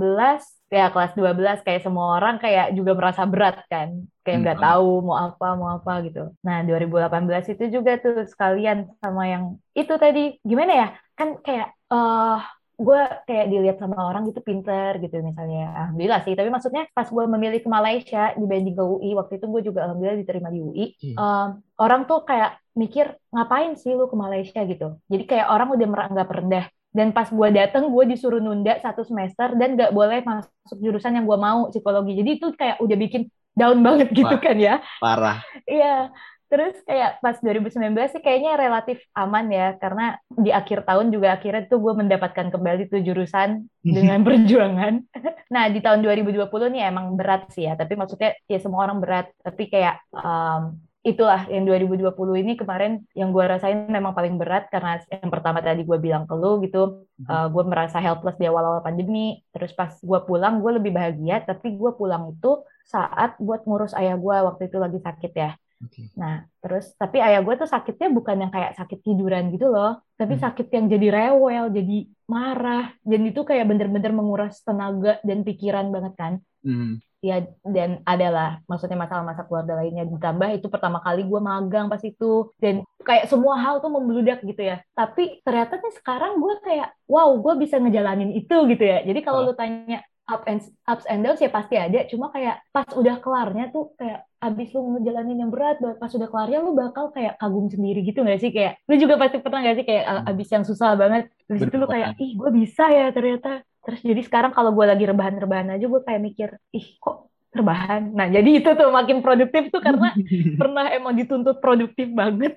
ya 0.68 0.92
kelas 0.92 1.12
12 1.16 1.64
kayak 1.64 1.80
semua 1.80 2.20
orang 2.20 2.36
kayak 2.36 2.76
juga 2.76 2.92
merasa 2.92 3.24
berat 3.24 3.64
kan. 3.72 4.04
Kayak 4.20 4.38
nggak 4.44 4.58
hmm. 4.60 4.66
tahu 4.68 4.88
mau 5.00 5.16
apa, 5.16 5.48
mau 5.56 5.68
apa 5.72 5.92
gitu. 6.04 6.28
Nah 6.44 6.60
2018 6.68 7.56
itu 7.56 7.64
juga 7.72 7.96
tuh 7.96 8.28
sekalian 8.28 8.84
sama 9.00 9.24
yang 9.24 9.56
itu 9.72 9.92
tadi 9.96 10.36
gimana 10.44 10.72
ya? 10.76 10.88
Kan 11.16 11.40
kayak 11.40 11.72
uh, 11.88 12.44
gue 12.74 13.00
kayak 13.30 13.46
dilihat 13.50 13.76
sama 13.78 13.94
orang 14.02 14.26
gitu 14.30 14.42
pinter 14.42 14.98
gitu 14.98 15.22
misalnya. 15.22 15.70
Alhamdulillah 15.74 16.20
sih 16.26 16.34
tapi 16.34 16.50
maksudnya 16.50 16.90
pas 16.90 17.06
gue 17.06 17.24
memilih 17.30 17.62
ke 17.62 17.68
Malaysia 17.70 18.34
dibanding 18.34 18.74
ke 18.74 18.82
UI 18.82 19.10
waktu 19.14 19.38
itu 19.38 19.46
gue 19.46 19.62
juga 19.62 19.86
alhamdulillah 19.86 20.18
diterima 20.18 20.48
di 20.50 20.60
UI 20.60 20.86
hmm. 20.98 21.16
um, 21.16 21.48
orang 21.78 22.06
tuh 22.10 22.26
kayak 22.26 22.58
mikir 22.74 23.14
ngapain 23.30 23.78
sih 23.78 23.94
lu 23.94 24.10
ke 24.10 24.16
Malaysia? 24.18 24.60
gitu. 24.66 24.98
Jadi 25.06 25.24
kayak 25.30 25.46
orang 25.46 25.70
udah 25.70 25.88
meranggap 25.88 26.28
rendah 26.30 26.66
dan 26.94 27.10
pas 27.10 27.26
gue 27.26 27.48
dateng 27.50 27.90
gue 27.90 28.04
disuruh 28.06 28.38
nunda 28.38 28.78
satu 28.78 29.02
semester 29.02 29.54
dan 29.58 29.74
gak 29.74 29.90
boleh 29.90 30.22
masuk 30.22 30.78
jurusan 30.78 31.18
yang 31.18 31.26
gue 31.26 31.38
mau 31.38 31.70
psikologi. 31.70 32.18
Jadi 32.18 32.30
itu 32.38 32.46
kayak 32.54 32.78
udah 32.82 32.96
bikin 32.98 33.30
down 33.54 33.82
banget 33.82 34.10
gitu 34.10 34.34
Wah, 34.34 34.42
kan 34.42 34.56
ya. 34.58 34.82
parah. 34.98 35.38
Iya 35.66 36.10
Terus 36.54 36.78
kayak 36.86 37.18
pas 37.18 37.34
2019 37.42 38.14
sih 38.14 38.22
kayaknya 38.22 38.54
relatif 38.54 39.02
aman 39.10 39.50
ya 39.50 39.74
karena 39.74 40.14
di 40.30 40.54
akhir 40.54 40.86
tahun 40.86 41.10
juga 41.10 41.34
akhirnya 41.34 41.66
tuh 41.66 41.82
gue 41.82 41.98
mendapatkan 41.98 42.46
kembali 42.54 42.86
tuh 42.94 43.02
jurusan 43.02 43.66
dengan 43.82 44.22
perjuangan. 44.22 45.02
nah 45.50 45.66
di 45.66 45.82
tahun 45.82 46.06
2020 46.06 46.46
nih 46.46 46.82
emang 46.94 47.18
berat 47.18 47.50
sih 47.50 47.66
ya, 47.66 47.74
tapi 47.74 47.98
maksudnya 47.98 48.38
ya 48.46 48.62
semua 48.62 48.86
orang 48.86 49.02
berat. 49.02 49.34
Tapi 49.42 49.66
kayak 49.66 49.98
um, 50.14 50.78
itulah 51.02 51.42
yang 51.50 51.66
2020 51.66 52.14
ini 52.40 52.52
kemarin 52.54 53.02
yang 53.18 53.34
gue 53.34 53.44
rasain 53.44 53.90
memang 53.90 54.14
paling 54.14 54.38
berat 54.38 54.70
karena 54.70 55.02
yang 55.10 55.28
pertama 55.34 55.60
tadi 55.60 55.84
gue 55.84 55.98
bilang 56.00 56.24
ke 56.24 56.32
lu 56.32 56.64
gitu 56.64 57.04
uh, 57.28 57.46
gue 57.52 57.64
merasa 57.68 58.00
helpless 58.00 58.40
di 58.40 58.48
awal-awal 58.48 58.80
pandemi 58.80 59.36
terus 59.52 59.76
pas 59.76 59.92
gue 60.00 60.20
pulang 60.24 60.64
gue 60.64 60.80
lebih 60.80 60.96
bahagia 60.96 61.44
tapi 61.44 61.76
gue 61.76 61.92
pulang 61.92 62.32
itu 62.32 62.64
saat 62.88 63.36
buat 63.36 63.68
ngurus 63.68 63.92
ayah 64.00 64.16
gue 64.16 64.36
waktu 64.48 64.72
itu 64.72 64.80
lagi 64.80 64.96
sakit 64.96 65.32
ya 65.36 65.52
Okay. 65.84 66.06
Nah, 66.16 66.46
terus 66.62 66.94
tapi 66.94 67.20
ayah 67.20 67.42
gue 67.42 67.54
tuh 67.58 67.68
sakitnya 67.68 68.08
bukan 68.08 68.46
yang 68.46 68.52
kayak 68.52 68.78
sakit 68.78 69.02
tiduran 69.02 69.52
gitu 69.52 69.68
loh, 69.68 70.00
tapi 70.16 70.38
hmm. 70.38 70.42
sakit 70.42 70.66
yang 70.70 70.86
jadi 70.88 71.06
rewel, 71.10 71.68
jadi 71.74 71.98
marah, 72.30 72.94
dan 73.04 73.20
itu 73.26 73.40
kayak 73.44 73.68
bener-bener 73.68 74.12
menguras 74.14 74.62
tenaga 74.64 75.20
dan 75.26 75.42
pikiran 75.42 75.90
banget 75.90 76.14
kan. 76.16 76.32
Hmm. 76.64 77.02
Ya, 77.24 77.40
dan 77.64 78.04
adalah 78.04 78.60
maksudnya 78.68 79.00
masalah-masalah 79.00 79.48
keluarga 79.48 79.80
lainnya 79.80 80.04
ditambah 80.04 80.60
itu 80.60 80.68
pertama 80.68 81.00
kali 81.00 81.24
gue 81.24 81.40
magang 81.40 81.88
pas 81.88 82.04
itu 82.04 82.52
dan 82.60 82.84
kayak 83.00 83.32
semua 83.32 83.56
hal 83.56 83.80
tuh 83.80 83.88
membludak 83.88 84.44
gitu 84.44 84.60
ya. 84.60 84.84
Tapi 84.92 85.40
ternyata 85.40 85.80
nih 85.80 85.94
sekarang 86.04 86.36
gue 86.36 86.54
kayak 86.60 86.92
wow 87.08 87.32
gue 87.40 87.64
bisa 87.64 87.80
ngejalanin 87.80 88.28
itu 88.36 88.68
gitu 88.68 88.84
ya. 88.84 89.00
Jadi 89.08 89.24
kalau 89.24 89.40
oh. 89.40 89.44
lu 89.48 89.54
tanya 89.56 90.04
up 90.24 90.42
and 90.48 90.64
ups 90.88 91.04
and 91.04 91.20
downs 91.20 91.40
ya 91.40 91.52
pasti 91.52 91.76
ada. 91.76 92.08
Cuma 92.08 92.32
kayak 92.32 92.64
pas 92.72 92.88
udah 92.96 93.20
kelarnya 93.20 93.68
tuh 93.68 93.92
kayak 94.00 94.24
abis 94.40 94.76
lu 94.76 95.00
ngejalanin 95.00 95.40
yang 95.40 95.50
berat 95.52 95.80
pas 95.80 96.12
udah 96.12 96.28
kelarnya 96.28 96.60
lu 96.60 96.76
bakal 96.76 97.08
kayak 97.12 97.40
kagum 97.40 97.68
sendiri 97.68 98.04
gitu 98.04 98.24
gak 98.24 98.40
sih? 98.40 98.52
Kayak 98.52 98.80
lu 98.88 98.94
juga 99.00 99.20
pasti 99.20 99.40
pernah 99.40 99.60
gak 99.64 99.76
sih 99.80 99.86
kayak 99.88 100.04
hmm. 100.04 100.30
abis 100.32 100.48
yang 100.52 100.64
susah 100.64 100.90
banget 100.96 101.32
terus 101.44 101.60
itu 101.64 101.76
lu 101.76 101.86
kayak 101.88 102.16
ih 102.20 102.30
gue 102.36 102.50
bisa 102.52 102.84
ya 102.88 103.08
ternyata. 103.12 103.64
Terus 103.84 104.00
jadi 104.00 104.20
sekarang 104.24 104.52
kalau 104.56 104.72
gue 104.72 104.84
lagi 104.88 105.04
rebahan-rebahan 105.04 105.76
aja 105.76 105.84
gue 105.84 106.02
kayak 106.04 106.20
mikir 106.24 106.48
ih 106.72 106.86
kok 107.00 107.28
rebahan? 107.54 108.12
Nah 108.12 108.26
jadi 108.28 108.50
itu 108.60 108.70
tuh 108.74 108.90
makin 108.90 109.20
produktif 109.20 109.68
tuh 109.68 109.80
karena 109.80 110.12
pernah 110.60 110.88
emang 110.92 111.14
dituntut 111.16 111.60
produktif 111.60 112.08
banget. 112.12 112.56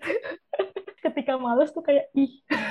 Ketika 1.03 1.39
males 1.39 1.71
tuh 1.71 1.83
kayak 1.83 2.11
ih. 2.15 2.31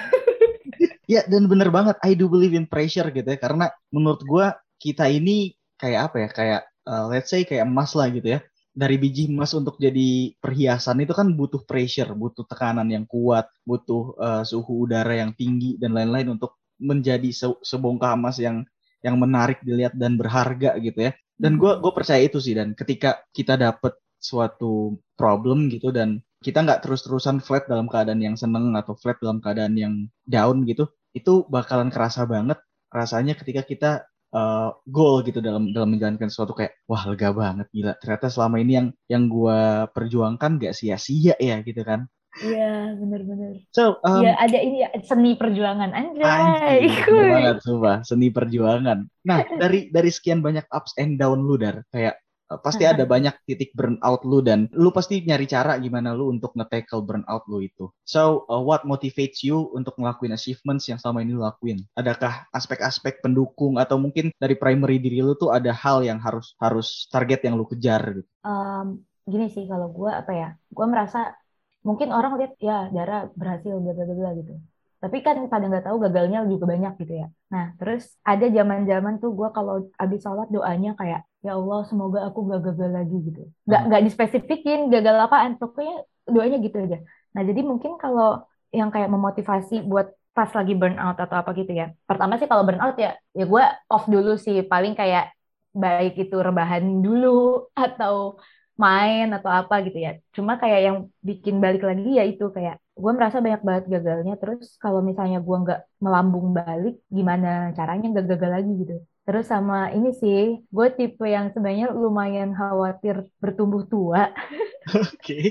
Ya 1.07 1.23
dan 1.23 1.47
bener 1.47 1.71
banget 1.71 1.97
I 2.03 2.19
do 2.19 2.27
believe 2.27 2.53
in 2.53 2.67
pressure 2.67 3.07
gitu 3.15 3.25
ya. 3.25 3.39
Karena 3.39 3.71
menurut 3.95 4.21
gue 4.27 4.47
kita 4.77 5.09
ini 5.09 5.57
kayak 5.77 6.01
apa 6.13 6.17
ya 6.23 6.29
kayak 6.33 6.63
uh, 6.89 7.05
let's 7.11 7.29
say 7.33 7.45
kayak 7.45 7.69
emas 7.69 7.93
lah 7.93 8.09
gitu 8.09 8.37
ya 8.37 8.41
dari 8.77 9.01
biji 9.01 9.33
emas 9.33 9.57
untuk 9.57 9.81
jadi 9.81 10.37
perhiasan 10.37 11.01
itu 11.01 11.17
kan 11.17 11.33
butuh 11.33 11.65
pressure, 11.65 12.13
butuh 12.13 12.45
tekanan 12.45 12.93
yang 12.93 13.09
kuat, 13.09 13.49
butuh 13.65 14.13
uh, 14.21 14.43
suhu 14.45 14.85
udara 14.85 15.17
yang 15.17 15.33
tinggi 15.33 15.81
dan 15.81 15.97
lain-lain 15.97 16.37
untuk 16.37 16.61
menjadi 16.77 17.33
se 17.33 17.49
sebongkah 17.65 18.13
emas 18.13 18.37
yang 18.37 18.69
yang 19.01 19.17
menarik 19.17 19.65
dilihat 19.65 19.97
dan 19.97 20.21
berharga 20.21 20.77
gitu 20.77 21.09
ya. 21.09 21.17
Dan 21.41 21.57
gue 21.57 21.73
gue 21.81 21.93
percaya 21.97 22.21
itu 22.21 22.37
sih 22.37 22.53
dan 22.53 22.77
ketika 22.77 23.25
kita 23.33 23.57
dapet 23.57 23.97
suatu 24.21 25.01
problem 25.17 25.73
gitu 25.73 25.89
dan 25.89 26.21
kita 26.45 26.61
nggak 26.61 26.85
terus-terusan 26.85 27.41
flat 27.41 27.65
dalam 27.65 27.89
keadaan 27.89 28.21
yang 28.21 28.37
seneng 28.37 28.77
atau 28.77 28.93
flat 28.93 29.17
dalam 29.25 29.41
keadaan 29.41 29.73
yang 29.73 29.95
down 30.29 30.69
gitu, 30.69 30.85
itu 31.17 31.49
bakalan 31.49 31.89
kerasa 31.89 32.29
banget 32.29 32.61
rasanya 32.93 33.33
ketika 33.41 33.65
kita 33.65 33.91
uh, 34.35 34.71
goal 34.89 35.23
gitu 35.23 35.39
dalam 35.39 35.71
dalam 35.71 35.95
menjalankan 35.95 36.27
sesuatu 36.33 36.57
kayak 36.57 36.81
wah 36.89 37.05
lega 37.07 37.31
banget 37.31 37.67
gila 37.71 37.93
ternyata 38.01 38.27
selama 38.33 38.57
ini 38.59 38.73
yang 38.79 38.89
yang 39.07 39.25
gue 39.31 39.61
perjuangkan 39.93 40.59
gak 40.59 40.75
sia-sia 40.75 41.35
ya 41.39 41.61
gitu 41.63 41.83
kan 41.87 42.09
Iya, 42.37 42.93
benar-benar. 43.01 43.65
So, 43.73 43.97
um, 44.05 44.21
ya 44.21 44.37
ada 44.37 44.59
ini 44.61 44.85
ya, 44.85 44.93
seni 45.01 45.41
perjuangan 45.41 45.89
anjay. 45.89 46.21
Anjay, 46.21 46.81
banget, 47.09 47.65
sumpah, 47.65 48.05
seni 48.05 48.29
perjuangan. 48.29 49.09
Nah, 49.25 49.39
dari 49.63 49.89
dari 49.89 50.13
sekian 50.13 50.45
banyak 50.45 50.69
ups 50.69 51.01
and 51.01 51.17
down 51.17 51.41
lu 51.41 51.57
dar, 51.57 51.81
kayak 51.89 52.21
pasti 52.63 52.87
ada 52.87 53.03
banyak 53.03 53.35
titik 53.43 53.75
burnout 53.75 54.23
lu 54.23 54.39
dan 54.39 54.71
lu 54.71 54.95
pasti 54.95 55.23
nyari 55.27 55.51
cara 55.51 55.75
gimana 55.83 56.15
lu 56.15 56.31
untuk 56.31 56.55
nge-tackle 56.55 57.03
burnout 57.03 57.45
lu 57.51 57.67
itu. 57.67 57.91
So, 58.07 58.47
uh, 58.47 58.63
what 58.63 58.87
motivates 58.87 59.43
you 59.43 59.67
untuk 59.75 59.99
ngelakuin 59.99 60.35
achievements 60.35 60.87
yang 60.87 61.03
selama 61.03 61.27
ini 61.27 61.35
lu 61.35 61.43
lakuin? 61.43 61.83
Adakah 61.99 62.47
aspek-aspek 62.55 63.19
pendukung 63.19 63.83
atau 63.83 63.99
mungkin 63.99 64.31
dari 64.39 64.55
primary 64.55 65.03
diri 65.03 65.21
lu 65.21 65.35
tuh 65.35 65.51
ada 65.51 65.75
hal 65.75 66.07
yang 66.07 66.23
harus 66.23 66.55
harus 66.63 67.11
target 67.11 67.43
yang 67.43 67.59
lu 67.59 67.67
kejar 67.67 68.23
gitu? 68.23 68.31
Um, 68.47 69.03
gini 69.27 69.51
sih 69.51 69.67
kalau 69.67 69.91
gue 69.91 70.11
apa 70.11 70.33
ya, 70.33 70.49
gue 70.71 70.87
merasa 70.87 71.35
mungkin 71.83 72.15
orang 72.15 72.39
lihat 72.39 72.55
ya 72.63 72.91
Dara 72.95 73.27
berhasil 73.35 73.75
bla 73.75 73.93
bla 73.95 74.07
bla 74.07 74.31
gitu. 74.39 74.55
Tapi 74.97 75.21
kan 75.21 75.37
pada 75.53 75.65
nggak 75.69 75.85
tahu 75.87 75.97
gagalnya 76.03 76.45
juga 76.49 76.65
banyak 76.73 76.93
gitu 77.03 77.13
ya. 77.21 77.27
Nah 77.53 77.77
terus 77.77 78.17
ada 78.25 78.47
zaman-zaman 78.49 79.21
tuh 79.23 79.37
gue 79.37 79.49
kalau 79.53 79.87
abis 80.01 80.21
sholat 80.25 80.49
doanya 80.49 80.97
kayak 80.97 81.23
ya 81.47 81.55
Allah 81.55 81.87
semoga 81.87 82.27
aku 82.27 82.39
gak 82.51 82.63
gagal 82.67 82.91
lagi 82.91 83.17
gitu 83.23 83.41
nggak 83.71 83.87
hmm. 83.87 84.07
dispesifikin 84.11 84.91
gagal 84.91 85.15
apaan 85.23 85.55
pokoknya 85.55 86.03
doanya 86.27 86.59
gitu 86.59 86.77
aja 86.83 86.99
nah 87.31 87.43
jadi 87.47 87.63
mungkin 87.63 87.95
kalau 88.03 88.43
yang 88.75 88.91
kayak 88.91 89.07
memotivasi 89.07 89.87
buat 89.87 90.11
pas 90.35 90.51
lagi 90.53 90.75
burnout 90.75 91.17
atau 91.17 91.37
apa 91.39 91.55
gitu 91.55 91.71
ya 91.71 91.95
pertama 92.05 92.37
sih 92.37 92.51
kalau 92.51 92.67
burnout 92.67 92.99
ya 92.99 93.15
ya 93.33 93.45
gue 93.47 93.65
off 93.87 94.05
dulu 94.11 94.35
sih 94.35 94.67
paling 94.67 94.99
kayak 94.99 95.33
baik 95.71 96.19
itu 96.19 96.35
rebahan 96.35 96.83
dulu 97.01 97.63
atau 97.87 98.43
main 98.85 99.27
atau 99.37 99.51
apa 99.61 99.75
gitu 99.87 99.99
ya 100.07 100.11
cuma 100.37 100.53
kayak 100.63 100.81
yang 100.87 100.97
bikin 101.29 101.57
balik 101.65 101.83
lagi 101.89 102.09
ya 102.19 102.25
itu 102.31 102.45
kayak 102.57 102.75
gue 103.03 103.13
merasa 103.17 103.39
banyak 103.45 103.63
banget 103.69 103.85
gagalnya 103.93 104.33
terus 104.41 104.65
kalau 104.83 105.01
misalnya 105.09 105.39
gue 105.47 105.57
nggak 105.65 105.81
melambung 106.05 106.47
balik 106.59 106.95
gimana 107.17 107.49
caranya 107.77 108.07
nggak 108.13 108.27
gagal 108.31 108.51
lagi 108.57 108.73
gitu 108.83 108.97
Terus 109.27 109.51
sama 109.51 109.91
ini 109.91 110.15
sih, 110.23 110.63
gue 110.71 110.87
tipe 110.95 111.27
yang 111.27 111.51
sebenarnya 111.51 111.91
lumayan 111.91 112.55
khawatir 112.55 113.27
bertumbuh 113.43 113.83
tua. 113.91 114.31
Oke. 115.03 115.11
Okay. 115.19 115.45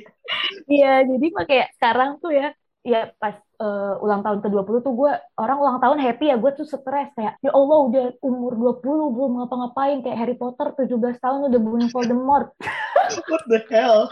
Iya, 0.71 1.03
jadi 1.11 1.25
kayak 1.35 1.67
sekarang 1.75 2.09
tuh 2.23 2.31
ya, 2.39 2.47
ya 2.88 3.11
pas 3.19 3.35
uh, 3.59 3.99
ulang 4.03 4.21
tahun 4.21 4.39
ke-20 4.43 4.75
tuh 4.85 4.93
gue, 4.93 5.13
orang 5.39 5.57
ulang 5.59 5.77
tahun 5.79 5.97
happy 5.99 6.31
ya, 6.31 6.37
gue 6.39 6.51
tuh 6.55 6.67
stres 6.67 7.09
kayak, 7.15 7.39
ya 7.39 7.51
Allah 7.51 7.77
udah 7.87 8.05
umur 8.21 8.53
20 8.81 9.15
belum 9.15 9.31
ngapa-ngapain, 9.41 10.03
kayak 10.03 10.17
Harry 10.17 10.37
Potter 10.37 10.71
17 10.75 11.19
tahun 11.19 11.39
udah 11.51 11.59
bunuh 11.61 11.87
Voldemort. 11.91 12.51
What 13.31 13.43
the 13.47 13.59
hell? 13.71 14.11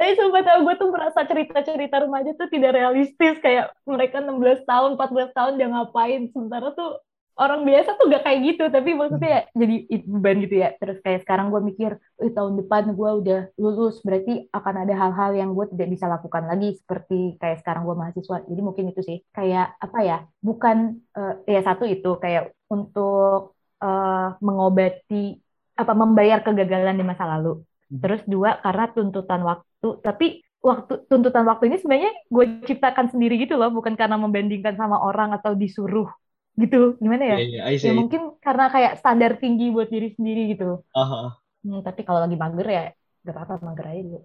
Tapi 0.00 0.16
sumpah 0.16 0.40
tau 0.40 0.64
gue 0.64 0.74
tuh 0.80 0.88
merasa 0.88 1.20
cerita-cerita 1.28 2.00
remaja 2.00 2.32
tuh 2.32 2.48
tidak 2.48 2.72
realistis. 2.72 3.36
Kayak 3.44 3.76
mereka 3.84 4.24
16 4.24 4.64
tahun, 4.64 4.96
14 4.96 5.36
tahun 5.36 5.52
dia 5.60 5.68
ngapain. 5.68 6.24
Sementara 6.32 6.72
tuh 6.72 7.04
orang 7.40 7.64
biasa 7.64 7.96
tuh 7.96 8.12
gak 8.12 8.22
kayak 8.28 8.40
gitu 8.52 8.64
tapi 8.68 8.92
maksudnya 8.92 9.48
hmm. 9.48 9.56
jadi 9.56 9.76
beban 10.04 10.36
gitu 10.44 10.54
ya 10.60 10.68
terus 10.76 11.00
kayak 11.00 11.24
sekarang 11.24 11.48
gue 11.48 11.60
mikir 11.64 11.96
eh, 12.20 12.32
tahun 12.36 12.60
depan 12.60 12.92
gue 12.92 13.10
udah 13.24 13.40
lulus 13.56 14.04
berarti 14.04 14.52
akan 14.52 14.74
ada 14.84 14.94
hal-hal 14.94 15.30
yang 15.32 15.50
gue 15.56 15.66
tidak 15.72 15.88
bisa 15.88 16.04
lakukan 16.04 16.44
lagi 16.44 16.76
seperti 16.76 17.40
kayak 17.40 17.64
sekarang 17.64 17.88
gue 17.88 17.96
mahasiswa 17.96 18.44
jadi 18.44 18.60
mungkin 18.60 18.92
itu 18.92 19.00
sih 19.00 19.18
kayak 19.32 19.80
apa 19.80 19.98
ya 20.04 20.18
bukan 20.44 21.00
uh, 21.16 21.40
ya 21.48 21.64
satu 21.64 21.88
itu 21.88 22.20
kayak 22.20 22.52
untuk 22.68 23.56
uh, 23.80 24.36
mengobati 24.44 25.40
apa 25.80 25.92
membayar 25.96 26.44
kegagalan 26.44 27.00
di 27.00 27.04
masa 27.08 27.24
lalu 27.24 27.64
hmm. 27.64 28.04
terus 28.04 28.20
dua 28.28 28.60
karena 28.60 28.84
tuntutan 28.92 29.40
waktu 29.40 29.88
tapi 30.04 30.44
waktu 30.60 31.08
tuntutan 31.08 31.48
waktu 31.48 31.72
ini 31.72 31.80
sebenarnya 31.80 32.12
gue 32.28 32.44
ciptakan 32.68 33.08
sendiri 33.08 33.40
gitu 33.40 33.56
loh 33.56 33.72
bukan 33.72 33.96
karena 33.96 34.20
membandingkan 34.20 34.76
sama 34.76 35.00
orang 35.00 35.32
atau 35.32 35.56
disuruh 35.56 36.12
gitu 36.60 37.00
gimana 37.00 37.24
ya? 37.24 37.36
Yeah, 37.40 37.68
yeah, 37.72 37.90
ya 37.90 37.92
mungkin 37.96 38.36
karena 38.38 38.68
kayak 38.68 38.92
standar 39.00 39.40
tinggi 39.40 39.72
buat 39.72 39.88
diri 39.88 40.12
sendiri 40.14 40.54
gitu. 40.54 40.84
Uh 40.92 41.00
-huh. 41.00 41.26
hmm, 41.64 41.80
tapi 41.82 42.04
kalau 42.04 42.20
lagi 42.20 42.36
mager 42.36 42.68
ya 42.68 42.84
gak 43.24 43.34
apa-apa 43.36 43.64
mager 43.64 43.86
aja 43.88 44.00
dulu. 44.04 44.20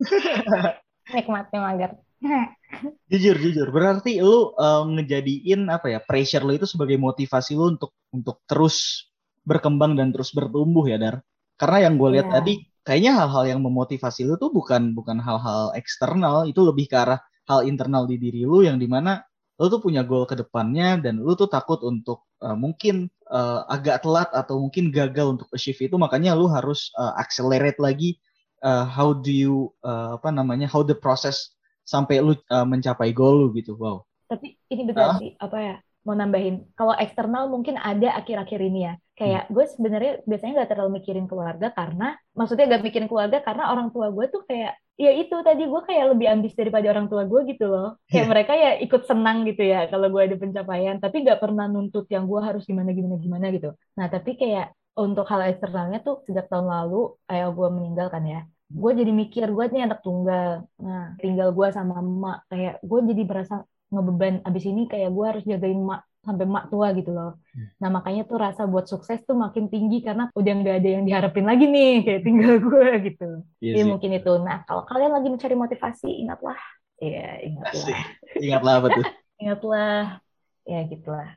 Nikmatnya 1.14 1.60
mager. 1.60 1.90
jujur 3.12 3.36
jujur 3.36 3.68
berarti 3.70 4.20
lu 4.20 4.52
uh, 4.56 4.82
ngejadiin 4.88 5.68
apa 5.68 5.92
ya 5.92 6.00
pressure 6.00 6.44
lu 6.44 6.56
itu 6.56 6.66
sebagai 6.66 6.96
motivasi 6.96 7.52
lu 7.56 7.76
untuk 7.76 7.92
untuk 8.10 8.40
terus 8.48 9.08
berkembang 9.44 9.94
dan 9.94 10.10
terus 10.10 10.32
bertumbuh 10.32 10.88
ya 10.88 10.96
dar 10.96 11.20
karena 11.60 11.88
yang 11.90 11.94
gue 12.00 12.08
lihat 12.18 12.28
yeah. 12.32 12.34
tadi 12.40 12.52
kayaknya 12.84 13.12
hal-hal 13.24 13.44
yang 13.56 13.60
memotivasi 13.60 14.24
lu 14.24 14.34
tuh 14.40 14.50
bukan 14.50 14.96
bukan 14.96 15.20
hal-hal 15.20 15.72
eksternal 15.76 16.48
itu 16.48 16.60
lebih 16.64 16.88
ke 16.88 16.96
arah 16.96 17.20
hal 17.44 17.64
internal 17.68 18.08
di 18.08 18.16
diri 18.16 18.42
lu 18.48 18.64
yang 18.64 18.80
di 18.80 18.88
mana 18.88 19.20
lu 19.54 19.66
tuh 19.70 19.78
punya 19.78 20.02
goal 20.02 20.26
ke 20.26 20.34
depannya 20.34 20.98
dan 20.98 21.22
lu 21.22 21.38
tuh 21.38 21.46
takut 21.46 21.78
untuk 21.86 22.26
uh, 22.42 22.58
mungkin 22.58 23.06
uh, 23.30 23.62
agak 23.70 24.02
telat 24.02 24.26
atau 24.34 24.58
mungkin 24.58 24.90
gagal 24.90 25.38
untuk 25.38 25.48
achieve 25.54 25.78
itu 25.78 25.94
makanya 25.94 26.34
lu 26.34 26.50
harus 26.50 26.90
uh, 26.98 27.14
accelerate 27.14 27.78
lagi 27.78 28.18
uh, 28.66 28.82
how 28.82 29.14
do 29.14 29.30
you 29.30 29.70
uh, 29.86 30.18
apa 30.18 30.34
namanya 30.34 30.66
how 30.66 30.82
the 30.82 30.96
process 30.96 31.54
sampai 31.86 32.18
lu 32.18 32.34
uh, 32.50 32.66
mencapai 32.66 33.14
goal 33.14 33.46
lu 33.46 33.48
gitu 33.54 33.78
wow. 33.78 34.02
Tapi 34.26 34.58
ini 34.72 34.82
benar 34.90 35.14
uh? 35.14 35.18
sih 35.22 35.38
apa 35.38 35.58
ya 35.62 35.76
mau 36.02 36.18
nambahin. 36.18 36.74
Kalau 36.74 36.96
eksternal 36.98 37.46
mungkin 37.46 37.78
ada 37.78 38.18
akhir-akhir 38.18 38.60
ini 38.60 38.90
ya 38.90 38.94
kayak 39.14 39.46
hmm. 39.46 39.52
gue 39.54 39.64
sebenarnya 39.70 40.12
biasanya 40.26 40.52
nggak 40.58 40.70
terlalu 40.74 40.90
mikirin 40.98 41.26
keluarga 41.30 41.70
karena 41.70 42.18
maksudnya 42.34 42.66
gak 42.66 42.82
mikirin 42.82 43.06
keluarga 43.06 43.38
karena 43.46 43.70
orang 43.70 43.94
tua 43.94 44.10
gue 44.10 44.26
tuh 44.26 44.42
kayak 44.42 44.74
ya 44.94 45.10
itu 45.14 45.34
tadi 45.42 45.62
gue 45.66 45.80
kayak 45.86 46.04
lebih 46.14 46.26
ambis 46.30 46.54
daripada 46.54 46.86
orang 46.90 47.06
tua 47.10 47.22
gue 47.26 47.40
gitu 47.50 47.66
loh. 47.66 47.98
Kayak 48.10 48.18
yeah. 48.26 48.30
mereka 48.30 48.52
ya 48.54 48.70
ikut 48.82 49.02
senang 49.06 49.46
gitu 49.46 49.62
ya 49.62 49.86
kalau 49.86 50.06
gue 50.10 50.22
ada 50.22 50.36
pencapaian 50.38 50.96
tapi 50.98 51.16
nggak 51.22 51.38
pernah 51.38 51.66
nuntut 51.70 52.06
yang 52.10 52.26
gue 52.26 52.40
harus 52.42 52.62
gimana 52.66 52.90
gimana 52.90 53.16
gimana 53.22 53.46
gitu. 53.54 53.70
Nah 53.98 54.06
tapi 54.10 54.34
kayak 54.34 54.74
untuk 54.98 55.26
hal 55.30 55.46
eksternalnya 55.50 55.98
tuh 56.02 56.22
sejak 56.26 56.46
tahun 56.50 56.70
lalu 56.70 57.14
ayah 57.30 57.50
gue 57.50 57.68
meninggal 57.70 58.06
kan 58.14 58.22
ya 58.22 58.46
gue 58.70 58.90
jadi 58.94 59.12
mikir 59.14 59.46
gue 59.54 59.64
nih 59.70 59.82
anak 59.86 60.02
tunggal. 60.02 60.66
Nah 60.82 61.14
tinggal 61.22 61.54
gue 61.54 61.68
sama 61.70 62.02
emak 62.02 62.38
kayak 62.50 62.74
gue 62.82 62.98
jadi 63.14 63.22
berasa 63.22 63.54
ngebeban. 63.94 64.42
Abis 64.42 64.64
ini 64.66 64.90
kayak 64.90 65.10
gue 65.14 65.24
harus 65.26 65.44
jagain 65.46 65.78
emak 65.78 66.02
sampai 66.24 66.48
emak 66.48 66.72
tua 66.72 66.90
gitu 66.96 67.12
loh. 67.12 67.36
Hmm. 67.54 67.68
nah 67.78 67.88
makanya 67.92 68.26
tuh 68.26 68.40
rasa 68.40 68.66
buat 68.66 68.90
sukses 68.90 69.22
tuh 69.22 69.38
makin 69.38 69.70
tinggi 69.70 70.02
karena 70.02 70.32
udah 70.34 70.52
nggak 70.64 70.76
ada 70.82 70.88
yang 70.88 71.04
diharapin 71.06 71.46
lagi 71.46 71.70
nih 71.70 71.92
kayak 72.08 72.22
tinggal 72.24 72.54
gue 72.58 72.88
gitu. 73.12 73.28
Iya 73.60 73.72
ya 73.78 73.84
mungkin 73.84 74.10
itu. 74.16 74.32
Nah 74.40 74.64
kalau 74.64 74.82
kalian 74.88 75.12
lagi 75.12 75.28
mencari 75.30 75.54
motivasi 75.54 76.10
ingatlah. 76.24 76.58
Ya 76.98 77.38
ingatlah. 77.44 78.02
Ingatlah 78.40 78.74
apa 78.80 78.88
tuh? 78.96 79.06
Ingatlah. 79.44 80.24
Ya 80.64 80.80
gitulah. 80.88 81.36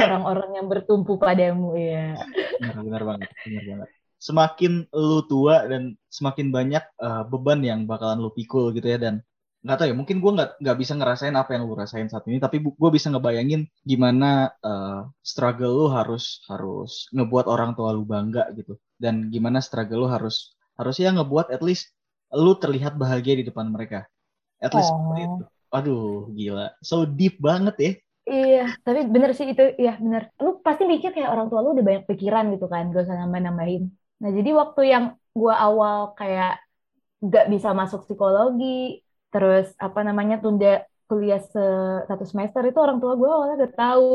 Orang-orang 0.00 0.50
yang 0.60 0.66
bertumpu 0.68 1.16
padamu 1.16 1.72
ya 1.74 2.20
benar, 2.60 2.76
benar 2.84 3.02
banget 3.04 3.28
benar 3.44 3.64
banget. 3.64 3.88
Semakin 4.20 4.72
lu 4.88 5.20
tua 5.28 5.68
dan 5.68 6.00
semakin 6.08 6.48
banyak 6.48 6.84
uh, 6.96 7.28
beban 7.28 7.60
yang 7.60 7.84
bakalan 7.84 8.24
lu 8.24 8.32
pikul 8.32 8.72
gitu 8.72 8.88
ya 8.88 8.96
dan 8.96 9.20
nggak 9.64 9.76
tahu 9.80 9.88
ya 9.88 9.96
mungkin 9.96 10.20
gue 10.20 10.32
nggak 10.36 10.50
nggak 10.60 10.76
bisa 10.76 10.92
ngerasain 10.92 11.32
apa 11.32 11.56
yang 11.56 11.64
lu 11.64 11.72
rasain 11.72 12.04
saat 12.12 12.28
ini 12.28 12.36
tapi 12.36 12.60
gue 12.60 12.90
bisa 12.92 13.08
ngebayangin 13.08 13.64
gimana 13.80 14.52
uh, 14.60 15.08
struggle 15.24 15.72
lu 15.72 15.86
harus 15.88 16.44
harus 16.52 17.08
ngebuat 17.16 17.48
orang 17.48 17.72
tua 17.72 17.96
lu 17.96 18.04
bangga 18.04 18.52
gitu 18.52 18.76
dan 19.00 19.32
gimana 19.32 19.64
struggle 19.64 20.04
lu 20.04 20.08
harus 20.12 20.52
harus 20.76 21.00
ya 21.00 21.08
ngebuat 21.16 21.48
at 21.48 21.64
least 21.64 21.96
lu 22.36 22.52
terlihat 22.60 23.00
bahagia 23.00 23.40
di 23.40 23.44
depan 23.48 23.72
mereka 23.72 24.04
at 24.60 24.76
least 24.76 24.92
oh. 24.92 25.16
itu 25.16 25.44
aduh 25.72 26.28
gila 26.36 26.68
so 26.84 27.08
deep 27.08 27.40
banget 27.40 27.76
ya 27.80 27.92
Iya, 28.24 28.72
tapi 28.80 29.04
bener 29.04 29.36
sih 29.36 29.52
itu, 29.52 29.76
ya 29.76 30.00
bener. 30.00 30.32
Lu 30.40 30.56
pasti 30.64 30.88
mikir 30.88 31.12
kayak 31.12 31.28
orang 31.28 31.52
tua 31.52 31.60
lu 31.60 31.76
udah 31.76 31.84
banyak 31.84 32.04
pikiran 32.08 32.56
gitu 32.56 32.66
kan, 32.72 32.88
gak 32.88 33.04
usah 33.04 33.20
nambah-nambahin. 33.20 33.92
Nah, 34.24 34.30
jadi 34.32 34.50
waktu 34.56 34.80
yang 34.88 35.04
gue 35.36 35.52
awal 35.52 36.16
kayak 36.16 36.56
gak 37.20 37.52
bisa 37.52 37.76
masuk 37.76 38.08
psikologi, 38.08 39.03
terus 39.34 39.74
apa 39.82 40.06
namanya 40.06 40.38
tunda 40.38 40.86
kuliah 41.10 41.42
se 41.42 41.64
satu 42.06 42.22
semester 42.22 42.62
itu 42.62 42.78
orang 42.78 43.02
tua 43.02 43.18
gue 43.18 43.26
awalnya 43.26 43.66
udah 43.66 43.72
tahu. 43.74 44.14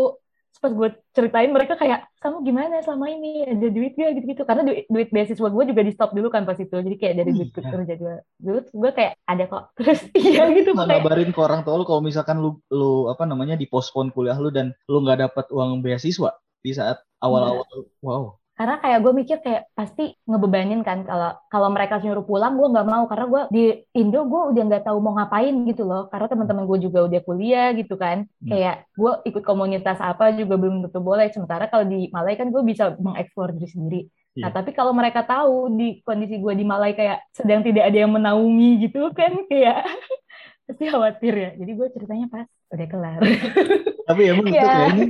Terus 0.50 0.62
pas 0.66 0.74
gue 0.74 0.90
ceritain 1.14 1.52
mereka 1.54 1.78
kayak, 1.78 2.10
kamu 2.18 2.42
gimana 2.42 2.82
selama 2.82 3.06
ini 3.14 3.46
ada 3.46 3.70
duit 3.70 3.94
gak 3.94 4.18
gitu-gitu. 4.18 4.42
Karena 4.50 4.66
duit, 4.66 4.90
duit 4.90 5.10
beasiswa 5.14 5.46
gue 5.46 5.64
juga 5.70 5.82
di 5.86 5.94
stop 5.94 6.18
dulu 6.18 6.34
kan 6.34 6.42
pas 6.42 6.58
itu. 6.58 6.74
Jadi 6.74 6.96
kayak 6.98 7.16
dari 7.22 7.32
duit 7.38 7.54
iya. 7.54 7.70
kerja 7.70 7.94
gue 8.02 8.16
dulu, 8.42 8.60
gue 8.66 8.92
kayak 8.98 9.14
ada 9.30 9.44
kok. 9.46 9.64
Terus 9.78 10.02
iya 10.18 10.50
gitu. 10.50 10.74
Nggak 10.74 10.88
ngabarin 10.90 11.30
ke 11.30 11.40
orang 11.44 11.62
tua 11.62 11.78
lu 11.78 11.86
kalau 11.86 12.02
misalkan 12.02 12.42
lu, 12.42 12.58
lu 12.74 13.14
apa 13.14 13.30
namanya 13.30 13.54
dipospon 13.54 14.10
kuliah 14.10 14.40
lu 14.42 14.50
dan 14.50 14.74
lu 14.90 15.06
nggak 15.06 15.30
dapat 15.30 15.46
uang 15.54 15.86
beasiswa 15.86 16.34
di 16.66 16.72
saat 16.74 16.98
awal-awal. 17.22 17.70
Wow 18.02 18.39
karena 18.60 18.76
kayak 18.84 19.00
gue 19.00 19.14
mikir 19.16 19.38
kayak 19.40 19.72
pasti 19.72 20.20
ngebebanin 20.28 20.84
kan 20.84 21.08
kalau 21.08 21.32
kalau 21.48 21.72
mereka 21.72 21.96
nyuruh 22.04 22.28
pulang 22.28 22.60
gue 22.60 22.68
nggak 22.68 22.88
mau. 22.92 23.08
Karena 23.08 23.26
gue 23.32 23.42
di 23.56 23.64
Indo 23.96 24.28
gue 24.28 24.42
udah 24.52 24.64
nggak 24.68 24.84
tahu 24.84 25.00
mau 25.00 25.16
ngapain 25.16 25.64
gitu 25.64 25.88
loh. 25.88 26.12
Karena 26.12 26.28
teman-teman 26.28 26.68
gue 26.68 26.92
juga 26.92 27.08
udah 27.08 27.22
kuliah 27.24 27.72
gitu 27.72 27.96
kan. 27.96 28.28
Hmm. 28.28 28.50
kayak 28.52 28.84
gue 29.00 29.12
ikut 29.32 29.44
komunitas 29.48 30.04
apa 30.04 30.36
juga 30.36 30.60
belum 30.60 30.84
tentu 30.84 31.00
boleh. 31.00 31.32
Sementara 31.32 31.72
kalau 31.72 31.88
di 31.88 32.12
Malai 32.12 32.36
kan 32.36 32.52
gue 32.52 32.60
bisa 32.68 33.00
mengeksplor 33.00 33.56
diri 33.56 33.70
sendiri. 33.72 34.02
Yeah. 34.36 34.52
nah 34.52 34.52
tapi 34.52 34.76
kalau 34.76 34.92
mereka 34.92 35.24
tahu 35.24 35.80
di 35.80 36.04
kondisi 36.04 36.36
gue 36.44 36.54
di 36.60 36.68
Malai 36.68 37.00
kayak 37.00 37.32
sedang 37.32 37.64
tidak 37.64 37.88
ada 37.88 37.98
yang 38.04 38.12
menaungi 38.12 38.92
gitu 38.92 39.08
kan 39.16 39.40
kayak 39.48 39.88
pasti 40.68 40.84
khawatir 40.84 41.32
ya. 41.32 41.50
Jadi 41.56 41.72
gue 41.80 41.88
ceritanya 41.96 42.28
pas 42.28 42.44
udah 42.70 42.88
kelar 42.88 43.22
tapi 44.10 44.22
emang 44.30 44.50
yeah. 44.50 44.54
itu 44.54 44.66
ya. 44.66 44.74
kayaknya 44.74 45.08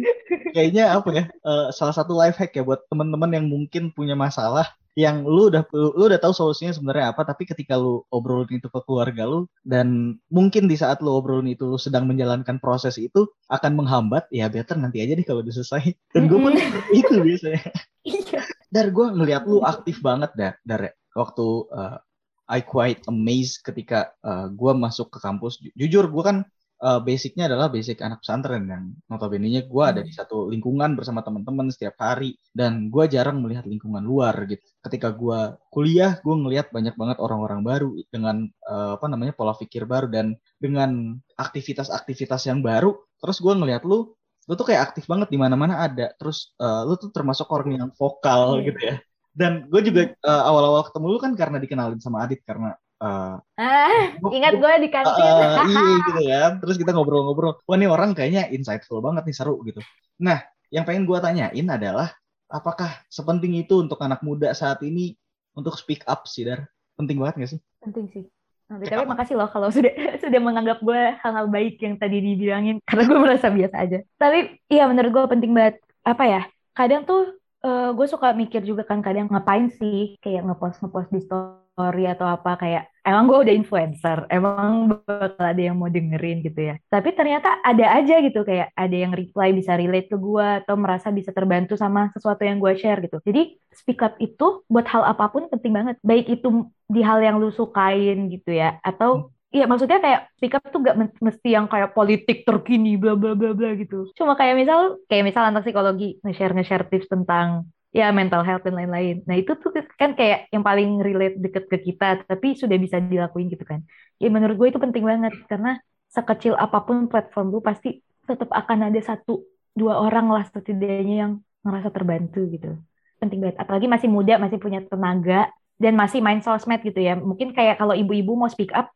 kayaknya 0.52 0.84
apa 0.92 1.10
ya 1.16 1.24
uh, 1.48 1.68
salah 1.72 1.96
satu 1.96 2.12
life 2.16 2.36
hack 2.36 2.52
ya 2.56 2.64
buat 2.64 2.84
teman-teman 2.92 3.32
yang 3.32 3.46
mungkin 3.48 3.92
punya 3.96 4.16
masalah 4.16 4.68
yang 5.00 5.24
lu 5.24 5.48
udah 5.48 5.64
lu, 5.72 5.96
lu 5.96 6.04
udah 6.12 6.20
tahu 6.20 6.36
solusinya 6.36 6.76
sebenarnya 6.76 7.16
apa 7.16 7.24
tapi 7.24 7.48
ketika 7.48 7.80
lu 7.80 8.04
obrolin 8.12 8.60
itu 8.60 8.68
ke 8.68 8.80
keluarga 8.84 9.24
lu 9.24 9.48
dan 9.64 10.20
mungkin 10.28 10.68
di 10.68 10.76
saat 10.76 11.00
lu 11.00 11.16
obrolin 11.16 11.48
itu 11.48 11.64
lu 11.64 11.80
sedang 11.80 12.04
menjalankan 12.04 12.60
proses 12.60 13.00
itu 13.00 13.24
akan 13.48 13.80
menghambat 13.80 14.28
ya 14.34 14.52
better 14.52 14.76
nanti 14.76 15.00
aja 15.00 15.16
deh 15.16 15.24
kalau 15.24 15.40
udah 15.40 15.56
selesai 15.56 15.96
dan 16.12 16.28
gue 16.28 16.36
pun 16.36 16.54
itu 16.92 17.14
biasanya 17.16 17.64
iya. 18.04 18.44
dar 18.68 18.92
gue 18.92 19.06
ngeliat 19.08 19.48
lu 19.48 19.64
aktif 19.64 20.04
banget 20.04 20.36
dar 20.36 20.60
dar 20.68 20.92
waktu 21.16 21.48
uh, 21.72 22.04
I 22.50 22.66
quite 22.66 23.06
amazed 23.06 23.62
ketika 23.62 24.10
uh, 24.26 24.50
gue 24.50 24.74
masuk 24.74 25.14
ke 25.14 25.22
kampus. 25.22 25.62
Jujur 25.78 26.10
gue 26.10 26.24
kan 26.26 26.38
uh, 26.80 27.00
basicnya 27.04 27.52
adalah 27.52 27.68
basic 27.68 28.00
anak 28.00 28.24
pesantren 28.24 28.64
yang 28.68 28.84
notabene-nya 29.12 29.68
gue 29.68 29.84
ada 29.84 30.02
di 30.02 30.12
hmm. 30.12 30.20
satu 30.20 30.48
lingkungan 30.50 30.96
bersama 30.96 31.20
teman-teman 31.22 31.70
setiap 31.72 32.00
hari 32.00 32.36
dan 32.56 32.88
gue 32.88 33.06
jarang 33.12 33.44
melihat 33.44 33.68
lingkungan 33.68 34.02
luar 34.04 34.36
gitu. 34.48 34.64
Ketika 34.84 35.12
gue 35.14 35.60
kuliah, 35.72 36.18
gue 36.24 36.36
ngelihat 36.36 36.72
banyak 36.72 36.96
banget 36.96 37.18
orang-orang 37.20 37.62
baru 37.62 37.90
dengan 38.10 38.48
uh, 38.68 38.96
apa 38.96 39.06
namanya 39.12 39.36
pola 39.36 39.54
pikir 39.54 39.84
baru 39.84 40.08
dan 40.08 40.36
dengan 40.58 41.20
aktivitas-aktivitas 41.36 42.48
yang 42.48 42.64
baru. 42.64 42.96
Terus 43.20 43.38
gue 43.44 43.54
ngelihat 43.54 43.84
lu, 43.84 44.16
lu 44.48 44.54
tuh 44.56 44.68
kayak 44.72 44.92
aktif 44.92 45.06
banget 45.06 45.30
di 45.30 45.38
mana-mana 45.38 45.84
ada. 45.84 46.16
Terus 46.16 46.56
uh, 46.64 46.88
lu 46.88 46.96
tuh 46.96 47.12
termasuk 47.12 47.48
orang 47.52 47.76
yang 47.76 47.90
vokal 47.96 48.60
hmm. 48.60 48.66
gitu 48.72 48.82
ya 48.82 48.96
dan 49.40 49.72
gue 49.72 49.82
juga 49.86 50.12
uh, 50.26 50.44
awal-awal 50.52 50.84
ketemu 50.90 51.06
lu 51.16 51.20
kan 51.22 51.32
karena 51.38 51.58
dikenalin 51.62 52.02
sama 52.04 52.26
Adit 52.28 52.44
karena 52.44 52.76
Uh, 53.00 53.40
ah, 53.56 54.12
ingat 54.28 54.60
gue 54.60 54.74
di 54.84 54.90
kantin. 54.92 55.24
Uh, 55.24 55.64
iya 55.72 55.96
gitu 56.04 56.22
ya. 56.28 56.44
Terus 56.60 56.76
kita 56.76 56.92
ngobrol-ngobrol. 56.92 57.64
Wah 57.64 57.76
ini 57.80 57.88
orang 57.88 58.12
kayaknya 58.12 58.52
insightful 58.52 59.00
banget 59.00 59.24
nih 59.24 59.36
seru 59.36 59.64
gitu. 59.64 59.80
Nah, 60.20 60.44
yang 60.68 60.84
pengen 60.84 61.08
gue 61.08 61.16
tanyain 61.24 61.68
adalah 61.72 62.12
apakah 62.52 62.92
sepenting 63.08 63.56
itu 63.56 63.88
untuk 63.88 63.98
anak 64.04 64.20
muda 64.20 64.52
saat 64.52 64.84
ini 64.84 65.16
untuk 65.56 65.80
speak 65.80 66.04
up 66.12 66.28
sih, 66.28 66.44
Dar? 66.44 66.68
Penting 67.00 67.24
banget 67.24 67.36
gak 67.40 67.52
sih? 67.56 67.60
Penting 67.80 68.06
sih. 68.12 68.24
Nah, 68.70 68.78
tapi 68.84 69.08
makasih 69.08 69.36
loh 69.40 69.50
kalau 69.50 69.72
sudah 69.76 69.96
sudah 70.20 70.40
menganggap 70.44 70.84
gue 70.84 71.02
hal-hal 71.24 71.48
baik 71.48 71.80
yang 71.80 71.96
tadi 71.96 72.20
dibilangin 72.20 72.84
karena 72.84 73.04
gue 73.08 73.20
merasa 73.20 73.48
biasa 73.48 73.76
aja. 73.80 74.00
Tapi 74.20 74.60
iya 74.68 74.86
menurut 74.92 75.10
gue 75.16 75.24
penting 75.40 75.56
banget 75.56 75.80
apa 76.04 76.24
ya? 76.28 76.42
Kadang 76.76 77.08
tuh 77.08 77.40
uh, 77.64 77.96
gue 77.96 78.08
suka 78.12 78.36
mikir 78.36 78.62
juga 78.68 78.84
kan 78.84 79.00
kadang 79.00 79.32
ngapain 79.32 79.72
sih 79.74 80.20
kayak 80.20 80.46
ngepost 80.46 80.84
ngepost 80.84 81.10
di 81.16 81.22
story 81.24 81.69
atau 81.88 82.28
apa 82.28 82.60
kayak 82.60 82.84
emang 83.08 83.26
gue 83.26 83.38
udah 83.48 83.56
influencer 83.56 84.18
emang 84.30 84.92
bakal 85.08 85.46
ada 85.46 85.62
yang 85.62 85.80
mau 85.80 85.88
dengerin 85.88 86.44
gitu 86.44 86.74
ya. 86.74 86.76
Tapi 86.92 87.16
ternyata 87.16 87.64
ada 87.64 87.86
aja 87.96 88.20
gitu 88.22 88.44
kayak 88.44 88.76
ada 88.76 88.96
yang 88.96 89.16
reply 89.16 89.56
bisa 89.56 89.74
relate 89.80 90.12
ke 90.12 90.18
gue 90.20 90.48
atau 90.64 90.76
merasa 90.76 91.10
bisa 91.10 91.32
terbantu 91.32 91.80
sama 91.80 92.12
sesuatu 92.14 92.44
yang 92.44 92.60
gue 92.60 92.76
share 92.78 93.02
gitu. 93.02 93.18
Jadi 93.24 93.56
speak 93.72 94.04
up 94.04 94.20
itu 94.20 94.62
buat 94.68 94.86
hal 94.92 95.08
apa 95.08 95.32
pun 95.32 95.48
penting 95.48 95.72
banget. 95.74 95.96
Baik 96.04 96.28
itu 96.40 96.68
di 96.90 97.02
hal 97.02 97.24
yang 97.24 97.40
lu 97.40 97.50
sukain 97.50 98.30
gitu 98.30 98.52
ya 98.54 98.78
atau 98.84 99.32
Iya, 99.50 99.66
maksudnya 99.66 99.98
kayak 99.98 100.22
speak 100.38 100.54
up 100.54 100.64
tuh 100.70 100.78
gak 100.86 100.98
mesti 101.26 101.50
yang 101.58 101.66
kayak 101.66 101.98
politik 101.98 102.46
terkini, 102.46 103.02
bla 103.02 103.18
bla 103.18 103.34
bla 103.34 103.58
bla 103.58 103.74
gitu. 103.82 104.06
Cuma 104.14 104.38
kayak 104.38 104.54
misal, 104.54 105.02
kayak 105.10 105.26
misal 105.26 105.42
anak 105.50 105.66
psikologi 105.66 106.22
nge-share 106.22 106.54
nge-share 106.54 106.86
tips 106.86 107.10
tentang 107.10 107.66
ya 107.90 108.14
mental 108.14 108.42
health 108.46 108.64
dan 108.66 108.76
lain-lain. 108.78 109.26
Nah 109.26 109.36
itu 109.42 109.52
tuh 109.58 109.74
kan 109.98 110.14
kayak 110.14 110.48
yang 110.54 110.62
paling 110.62 111.02
relate 111.02 111.36
deket 111.42 111.66
ke 111.72 111.78
kita, 111.88 112.22
tapi 112.30 112.54
sudah 112.54 112.78
bisa 112.78 112.98
dilakuin 113.02 113.50
gitu 113.50 113.66
kan. 113.66 113.82
Ya 114.22 114.30
menurut 114.30 114.56
gue 114.60 114.68
itu 114.72 114.80
penting 114.82 115.04
banget 115.06 115.34
karena 115.50 115.82
sekecil 116.10 116.54
apa 116.58 116.86
pun 116.86 117.06
platform 117.12 117.54
lu 117.54 117.60
pasti 117.62 118.02
tetap 118.26 118.50
akan 118.54 118.90
ada 118.94 119.00
satu 119.02 119.42
dua 119.74 120.02
orang 120.06 120.30
lah 120.30 120.44
setidaknya 120.46 121.16
yang 121.28 121.32
ngerasa 121.66 121.90
terbantu 121.94 122.46
gitu. 122.54 122.78
Penting 123.22 123.40
banget. 123.44 123.58
Apalagi 123.62 123.88
masih 123.90 124.10
muda, 124.10 124.38
masih 124.38 124.58
punya 124.62 124.80
tenaga 124.86 125.50
dan 125.82 125.94
masih 125.98 126.20
main 126.22 126.40
sosmed 126.46 126.82
gitu 126.86 127.00
ya. 127.02 127.18
Mungkin 127.18 127.52
kayak 127.58 127.82
kalau 127.82 127.98
ibu-ibu 127.98 128.38
mau 128.38 128.50
speak 128.50 128.72
up 128.74 128.90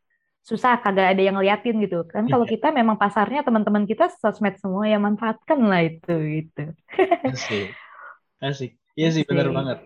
susah 0.43 0.75
kagak 0.83 1.15
ada 1.15 1.21
yang 1.23 1.39
ngeliatin 1.39 1.79
gitu 1.79 2.03
kan 2.03 2.27
kalau 2.27 2.43
Iya. 2.43 2.59
kita 2.59 2.67
memang 2.75 2.99
pasarnya 2.99 3.47
teman-teman 3.47 3.87
kita 3.87 4.11
sosmed 4.19 4.59
semua 4.59 4.83
ya 4.91 4.99
manfaatkan 4.99 5.55
lah 5.63 5.79
itu 5.87 6.11
gitu 6.19 6.75
Asik. 7.23 7.79
Asik. 8.43 8.82
Iya 8.93 9.09
sih 9.09 9.23
benar 9.25 9.49
banget. 9.49 9.77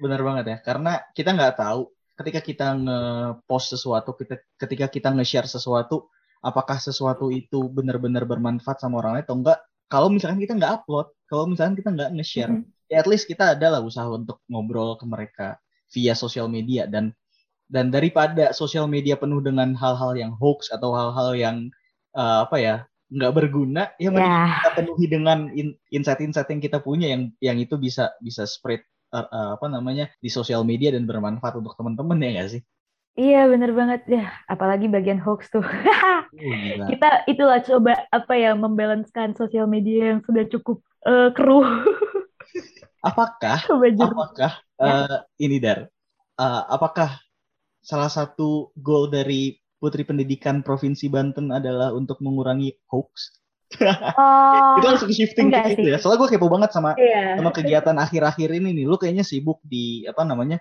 Benar 0.00 0.20
banget 0.24 0.44
ya. 0.48 0.56
Karena 0.64 0.92
kita 1.12 1.30
nggak 1.36 1.54
tahu 1.60 1.92
ketika 2.16 2.40
kita 2.40 2.66
nge-post 2.80 3.76
sesuatu, 3.76 4.16
kita, 4.16 4.40
ketika 4.56 4.86
kita 4.88 5.08
nge-share 5.12 5.48
sesuatu, 5.48 6.08
apakah 6.40 6.80
sesuatu 6.80 7.28
itu 7.28 7.68
benar-benar 7.68 8.24
bermanfaat 8.24 8.80
sama 8.80 9.04
orang 9.04 9.20
lain 9.20 9.24
atau 9.28 9.36
enggak. 9.36 9.58
Kalau 9.86 10.08
misalkan 10.10 10.40
kita 10.42 10.56
nggak 10.56 10.72
upload, 10.82 11.12
kalau 11.28 11.44
misalkan 11.46 11.76
kita 11.78 11.92
nggak 11.94 12.10
nge-share, 12.16 12.50
Mm-mm. 12.50 12.90
ya 12.90 13.04
at 13.04 13.06
least 13.06 13.28
kita 13.28 13.54
adalah 13.54 13.84
usaha 13.84 14.08
untuk 14.08 14.42
ngobrol 14.50 14.98
ke 14.98 15.04
mereka 15.06 15.48
via 15.92 16.16
sosial 16.18 16.50
media 16.50 16.90
dan 16.90 17.14
dan 17.70 17.90
daripada 17.90 18.54
sosial 18.54 18.86
media 18.90 19.14
penuh 19.18 19.42
dengan 19.42 19.74
hal-hal 19.74 20.14
yang 20.18 20.32
hoax 20.34 20.70
atau 20.70 20.90
hal-hal 20.94 21.34
yang 21.38 21.56
eh, 22.14 22.38
apa 22.42 22.56
ya 22.58 22.76
nggak 23.06 23.32
berguna 23.38 23.94
ya 24.02 24.10
mending 24.10 24.26
ya. 24.26 24.46
kita 24.58 24.70
penuhi 24.82 25.04
dengan 25.06 25.38
in- 25.54 25.78
insight-insight 25.94 26.50
yang 26.50 26.58
kita 26.58 26.82
punya 26.82 27.06
yang 27.14 27.30
yang 27.38 27.58
itu 27.62 27.78
bisa 27.78 28.10
bisa 28.18 28.42
spread 28.42 28.82
uh, 29.14 29.26
uh, 29.30 29.48
apa 29.54 29.66
namanya 29.70 30.10
di 30.18 30.26
sosial 30.26 30.66
media 30.66 30.90
dan 30.90 31.06
bermanfaat 31.06 31.54
untuk 31.54 31.78
teman-teman 31.78 32.18
ya 32.18 32.30
nggak 32.40 32.50
sih? 32.58 32.62
iya 33.16 33.48
bener 33.48 33.72
banget. 33.72 34.04
Ya 34.10 34.34
apalagi 34.50 34.90
bagian 34.90 35.22
hoax 35.22 35.48
tuh. 35.48 35.64
Gila. 36.36 36.90
kita 36.92 37.10
itulah 37.30 37.64
coba 37.64 38.04
apa 38.12 38.34
ya 38.36 38.52
membalancekan 38.52 39.32
sosial 39.38 39.64
media 39.64 40.12
yang 40.12 40.20
sudah 40.26 40.44
cukup 40.50 40.84
eh, 41.06 41.30
keruh. 41.32 41.64
Apakah 43.06 43.62
apakah 44.02 44.52
uh, 44.82 45.22
ini 45.38 45.62
dar 45.62 45.86
uh, 46.42 46.62
apakah 46.66 47.22
salah 47.78 48.10
satu 48.10 48.74
goal 48.74 49.06
dari 49.06 49.54
Putri 49.86 50.02
Pendidikan 50.02 50.66
Provinsi 50.66 51.06
Banten 51.06 51.54
adalah 51.54 51.94
untuk 51.94 52.18
mengurangi 52.18 52.74
hoax? 52.90 53.38
oh 54.18 54.82
Itu 54.82 54.86
langsung 54.90 55.10
shifting 55.14 55.54
ke 55.54 55.78
itu 55.78 55.86
ya. 55.94 56.02
Soalnya 56.02 56.26
gue 56.26 56.28
kepo 56.34 56.50
banget 56.50 56.74
sama 56.74 56.98
iya 56.98 57.38
sama 57.38 57.54
kegiatan 57.54 57.94
akhir-akhir 57.94 58.50
ini 58.58 58.82
nih. 58.82 58.84
Lu 58.90 58.98
kayaknya 58.98 59.22
sibuk 59.22 59.62
di 59.62 60.02
apa 60.10 60.26
namanya 60.26 60.58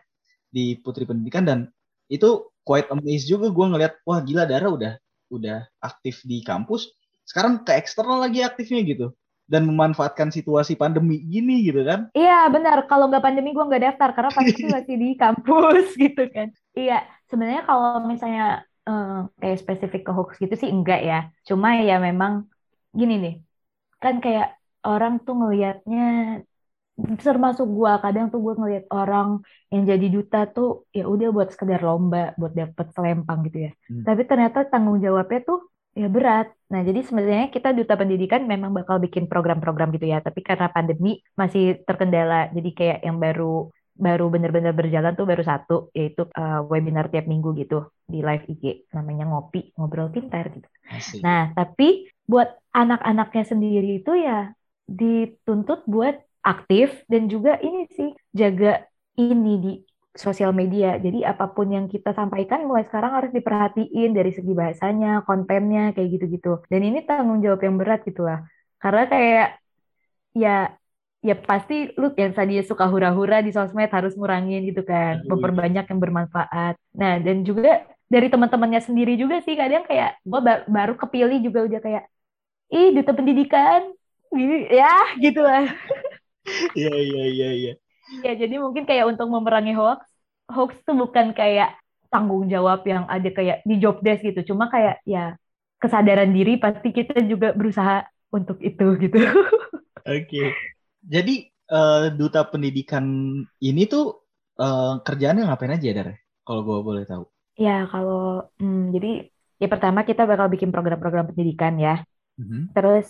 di 0.54 0.78
Putri 0.78 1.10
Pendidikan 1.10 1.42
dan 1.42 1.60
itu 2.06 2.54
quite 2.62 2.86
amazed 2.94 3.26
juga 3.26 3.50
gue 3.50 3.66
ngeliat 3.66 3.98
wah 4.06 4.22
gila 4.22 4.46
Dara 4.46 4.70
udah 4.70 4.94
udah 5.34 5.66
aktif 5.82 6.22
di 6.22 6.46
kampus. 6.46 6.94
Sekarang 7.26 7.66
ke 7.66 7.74
eksternal 7.74 8.22
lagi 8.22 8.46
aktifnya 8.46 8.86
gitu 8.86 9.18
dan 9.46 9.66
memanfaatkan 9.66 10.34
situasi 10.34 10.74
pandemi 10.74 11.22
gini 11.22 11.66
gitu 11.66 11.86
kan. 11.86 12.10
Iya 12.14 12.50
benar, 12.50 12.86
kalau 12.90 13.10
nggak 13.10 13.26
pandemi 13.26 13.54
gue 13.54 13.66
nggak 13.66 13.84
daftar 13.94 14.10
karena 14.14 14.32
pasti 14.34 14.62
masih 14.66 14.96
di 14.98 15.10
kampus 15.18 15.94
gitu 16.06 16.24
kan. 16.34 16.50
Iya, 16.74 17.06
sebenarnya 17.30 17.62
kalau 17.66 18.02
misalnya 18.06 18.66
eh, 18.90 19.20
kayak 19.42 19.58
spesifik 19.62 20.02
ke 20.08 20.12
hoax 20.16 20.30
gitu 20.44 20.56
sih 20.62 20.70
enggak 20.72 21.02
ya. 21.10 21.20
Cuma 21.48 21.68
ya 21.82 21.96
memang 21.98 22.50
gini 22.96 23.14
nih, 23.24 23.36
kan 24.04 24.16
kayak 24.24 24.56
orang 24.86 25.14
tuh 25.26 25.36
ngelihatnya 25.40 26.06
termasuk 27.20 27.68
gue 27.68 27.92
kadang 28.00 28.32
tuh 28.32 28.40
gue 28.40 28.54
ngelihat 28.56 28.86
orang 28.88 29.44
yang 29.68 29.84
jadi 29.84 30.08
duta 30.08 30.48
tuh 30.48 30.88
ya 30.96 31.04
udah 31.04 31.28
buat 31.36 31.52
sekedar 31.52 31.84
lomba 31.84 32.32
buat 32.40 32.56
dapet 32.56 32.88
selempang 32.96 33.44
gitu 33.52 33.68
ya. 33.68 33.72
Hmm. 33.92 34.04
Tapi 34.08 34.22
ternyata 34.24 34.64
tanggung 34.72 35.04
jawabnya 35.04 35.44
tuh 35.44 35.60
ya 35.96 36.08
berat. 36.08 36.48
Nah, 36.72 36.82
jadi 36.88 37.04
sebenarnya 37.04 37.48
kita 37.52 37.76
duta 37.76 38.00
pendidikan 38.00 38.48
memang 38.48 38.72
bakal 38.72 39.00
bikin 39.04 39.28
program-program 39.32 39.92
gitu 39.96 40.08
ya, 40.08 40.20
tapi 40.20 40.40
karena 40.44 40.68
pandemi 40.72 41.20
masih 41.36 41.84
terkendala. 41.88 42.52
Jadi 42.56 42.70
kayak 42.72 43.00
yang 43.04 43.18
baru 43.20 43.72
baru 43.96 44.28
benar-benar 44.28 44.76
berjalan 44.76 45.16
tuh 45.16 45.24
baru 45.24 45.44
satu, 45.44 45.76
yaitu 45.96 46.28
uh, 46.36 46.62
webinar 46.68 47.08
tiap 47.08 47.26
minggu 47.32 47.56
gitu 47.56 47.88
di 48.04 48.20
live 48.20 48.44
IG, 48.52 48.92
namanya 48.92 49.26
ngopi, 49.32 49.72
ngobrol 49.80 50.12
pintar 50.12 50.52
gitu. 50.52 50.68
Asik. 50.92 51.24
Nah, 51.24 51.56
tapi 51.56 52.12
buat 52.28 52.52
anak-anaknya 52.76 53.44
sendiri 53.48 54.04
itu 54.04 54.12
ya 54.20 54.52
dituntut 54.86 55.88
buat 55.88 56.20
aktif 56.46 57.02
dan 57.10 57.26
juga 57.26 57.58
ini 57.58 57.90
sih 57.90 58.14
jaga 58.36 58.86
ini 59.18 59.54
di 59.58 59.74
sosial 60.16 60.52
media. 60.52 60.96
Jadi 61.00 61.24
apa 61.24 61.52
pun 61.52 61.72
yang 61.72 61.88
kita 61.92 62.16
sampaikan 62.16 62.68
mulai 62.68 62.88
sekarang 62.88 63.12
harus 63.16 63.32
diperhatiin 63.36 64.12
dari 64.16 64.32
segi 64.32 64.52
bahasanya, 64.56 65.24
kontennya 65.28 65.92
kayak 65.96 66.20
gitu-gitu. 66.20 66.64
Dan 66.72 66.82
ini 66.88 67.04
tanggung 67.04 67.44
jawab 67.44 67.64
yang 67.64 67.76
berat 67.80 68.04
gitu 68.08 68.24
lah. 68.24 68.44
Karena 68.80 69.04
kayak 69.08 69.48
ya 70.36 70.76
ya 71.26 71.36
pasti 71.50 71.90
lu 71.98 72.14
yang 72.14 72.34
tadinya 72.38 72.62
suka 72.62 72.86
hura-hura 72.86 73.42
di 73.42 73.50
sosmed 73.50 73.90
harus 73.90 74.14
ngurangin 74.14 74.62
gitu 74.70 74.86
kan, 74.86 75.26
memperbanyak 75.26 75.86
yang 75.90 76.00
bermanfaat. 76.04 76.74
Nah, 76.94 77.18
dan 77.26 77.42
juga 77.42 77.82
dari 78.06 78.30
teman-temannya 78.30 78.82
sendiri 78.86 79.18
juga 79.18 79.42
sih 79.42 79.58
kadang 79.58 79.84
kayak 79.90 80.22
gue 80.22 80.40
baru 80.70 80.94
kepilih 80.94 81.40
juga 81.42 81.60
udah 81.66 81.80
kayak 81.82 82.04
ih 82.70 82.94
duta 82.94 83.12
pendidikan 83.18 83.82
Gini, 84.36 84.68
ya 84.68 84.92
gitu 85.24 85.42
lah. 85.42 85.66
Iya 86.78 86.94
iya 86.94 87.24
iya 87.26 87.50
iya. 87.58 87.74
Ya, 88.22 88.38
jadi 88.38 88.62
mungkin 88.62 88.86
kayak 88.86 89.10
untuk 89.10 89.26
memerangi 89.34 89.74
hoax, 89.74 90.06
hoax 90.46 90.78
itu 90.78 90.94
bukan 90.94 91.34
kayak 91.34 91.74
tanggung 92.14 92.46
jawab 92.46 92.86
yang 92.86 93.10
ada 93.10 93.26
kayak 93.34 93.66
di 93.66 93.82
job 93.82 93.98
desk 94.06 94.22
gitu. 94.22 94.54
Cuma 94.54 94.70
kayak 94.70 95.02
ya 95.10 95.34
kesadaran 95.82 96.30
diri 96.30 96.62
pasti 96.62 96.94
kita 96.94 97.18
juga 97.26 97.50
berusaha 97.58 98.06
untuk 98.30 98.62
itu 98.62 98.86
gitu. 99.02 99.18
Oke. 100.06 100.54
Jadi 101.14 101.34
eh, 101.50 102.04
duta 102.20 102.42
pendidikan 102.52 103.06
ini 103.62 103.82
tuh 103.94 104.04
eh, 104.62 104.94
kerjaannya 105.06 105.44
ngapain 105.48 105.76
aja 105.78 105.90
Dar? 105.98 106.10
Kalau 106.46 106.62
gue 106.68 106.78
boleh 106.88 107.04
tahu. 107.12 107.26
Ya, 107.66 107.72
kalau 107.92 108.16
hmm, 108.60 108.92
jadi 108.96 109.08
ya 109.62 109.68
pertama 109.74 110.00
kita 110.10 110.22
bakal 110.32 110.48
bikin 110.54 110.70
program-program 110.74 111.26
pendidikan 111.32 111.74
ya. 111.86 111.92
Mhm. 112.38 112.76
Terus 112.76 113.08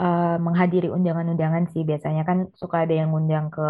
eh, 0.00 0.36
menghadiri 0.46 0.88
undangan-undangan 0.96 1.64
sih 1.72 1.82
biasanya 1.90 2.22
kan 2.28 2.38
suka 2.60 2.76
ada 2.84 2.94
yang 3.00 3.08
ngundang 3.12 3.46
ke 3.54 3.62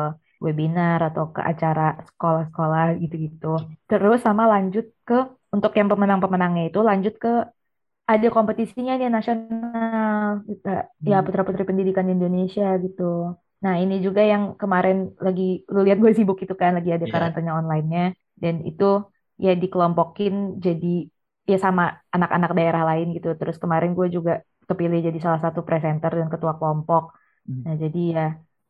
webinar 0.45 0.99
atau 1.09 1.25
ke 1.37 1.41
acara 1.53 1.83
sekolah-sekolah 2.09 2.85
gitu-gitu. 3.03 3.47
Terus 3.91 4.19
sama 4.27 4.45
lanjut 4.53 4.85
ke 5.09 5.15
untuk 5.55 5.73
yang 5.79 5.89
pemenang-pemenangnya 5.93 6.63
itu 6.71 6.81
lanjut 6.91 7.15
ke 7.25 7.31
ada 8.13 8.27
kompetisinya 8.37 8.93
nih 9.01 9.09
nasional 9.17 10.45
gitu. 10.51 10.69
ya 11.11 11.17
Hmm. 11.19 11.25
putra-putri 11.27 11.63
pendidikan 11.69 12.07
Indonesia 12.15 12.65
gitu. 12.85 13.03
Nah 13.65 13.81
ini 13.81 14.05
juga 14.05 14.21
yang 14.21 14.55
kemarin 14.61 15.17
lagi 15.17 15.65
lu 15.73 15.81
lihat 15.83 15.97
gue 15.97 16.13
sibuk 16.13 16.37
itu 16.45 16.53
kan 16.53 16.77
lagi 16.77 16.93
ada 16.93 17.09
Iya. 17.09 17.13
karantina 17.13 17.57
online-nya 17.57 18.13
dan 18.37 18.61
itu 18.69 19.09
ya 19.41 19.57
dikelompokin 19.57 20.61
jadi 20.61 21.09
ya 21.49 21.59
sama 21.61 21.97
anak-anak 22.13 22.53
daerah 22.53 22.83
lain 22.85 23.17
gitu. 23.17 23.33
Terus 23.41 23.57
kemarin 23.57 23.97
gue 23.97 24.13
juga 24.13 24.45
kepilih 24.69 25.01
jadi 25.01 25.19
salah 25.21 25.41
satu 25.41 25.65
presenter 25.65 26.13
dan 26.13 26.29
ketua 26.29 26.57
kelompok. 26.61 27.17
Hmm. 27.49 27.65
Nah 27.65 27.75
jadi 27.77 28.03
ya 28.13 28.27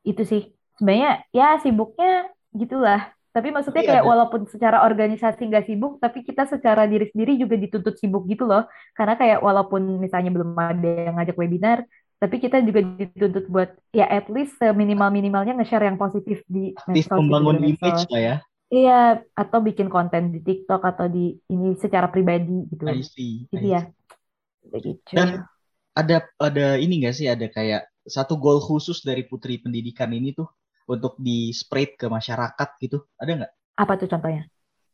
itu 0.06 0.22
sih 0.22 0.42
sebenarnya 0.78 1.26
ya 1.34 1.58
sibuknya 1.58 2.30
gitulah. 2.54 3.10
Tapi 3.34 3.50
maksudnya 3.50 3.82
Tapi 3.82 3.90
kayak 3.90 4.06
ada- 4.06 4.10
walaupun 4.14 4.46
secara 4.46 4.86
organisasi 4.86 5.42
nggak 5.50 5.66
sibuk, 5.66 5.98
tapi 5.98 6.22
kita 6.22 6.46
secara 6.46 6.86
diri 6.86 7.10
sendiri 7.10 7.34
juga 7.34 7.58
dituntut 7.58 7.98
sibuk 7.98 8.30
gitu 8.30 8.46
loh. 8.46 8.62
Karena 8.94 9.18
kayak 9.18 9.42
walaupun 9.42 9.98
misalnya 9.98 10.30
belum 10.30 10.54
ada 10.54 11.10
yang 11.10 11.18
ngajak 11.18 11.34
webinar, 11.34 11.82
tapi 12.18 12.40
kita 12.40 12.62
juga 12.64 12.80
dituntut 12.82 13.46
buat 13.50 13.70
ya 13.92 14.08
at 14.08 14.26
least 14.32 14.56
minimal-minimalnya 14.60 15.54
nge-share 15.60 15.86
yang 15.86 15.98
positif 16.00 16.40
di 16.48 16.72
medsos 16.88 17.18
membangun 17.20 17.60
di 17.60 17.76
image 17.76 18.04
lah 18.10 18.22
ya. 18.22 18.36
Iya, 18.74 19.22
atau 19.38 19.62
bikin 19.62 19.86
konten 19.86 20.34
di 20.34 20.42
TikTok 20.42 20.82
atau 20.82 21.06
di 21.06 21.36
ini 21.52 21.78
secara 21.78 22.10
pribadi 22.10 22.66
gitu. 22.74 22.90
I 22.90 23.06
see. 23.06 23.46
Gitu 23.46 23.66
I 23.70 23.70
ya. 23.70 23.82
see. 23.86 24.68
Begitu. 24.72 25.12
Dan 25.14 25.46
ada 25.94 26.26
ada 26.42 26.66
ini 26.74 27.06
nggak 27.06 27.14
sih 27.14 27.30
ada 27.30 27.46
kayak 27.46 27.86
satu 28.02 28.34
goal 28.34 28.58
khusus 28.58 29.06
dari 29.06 29.22
Putri 29.30 29.62
Pendidikan 29.62 30.10
ini 30.10 30.34
tuh 30.34 30.50
untuk 30.90 31.14
di 31.22 31.54
spread 31.54 31.94
ke 31.94 32.10
masyarakat 32.10 32.68
gitu 32.82 33.06
ada 33.14 33.30
nggak? 33.44 33.52
Apa 33.78 33.94
tuh 33.94 34.10
contohnya? 34.10 34.42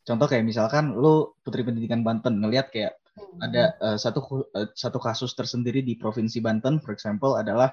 Contoh 0.05 0.27
kayak 0.29 0.45
misalkan 0.45 0.93
lu 0.93 1.33
Putri 1.41 1.65
Pendidikan 1.65 2.05
Banten 2.05 2.37
ngelihat 2.37 2.69
kayak 2.69 3.00
ada 3.41 3.75
eh, 3.79 3.99
satu 3.99 4.47
eh, 4.55 4.69
satu 4.73 4.99
kasus 5.01 5.33
tersendiri 5.35 5.81
di 5.81 5.97
provinsi 5.97 6.39
Banten, 6.41 6.79
for 6.83 6.93
example 6.95 7.37
adalah 7.37 7.73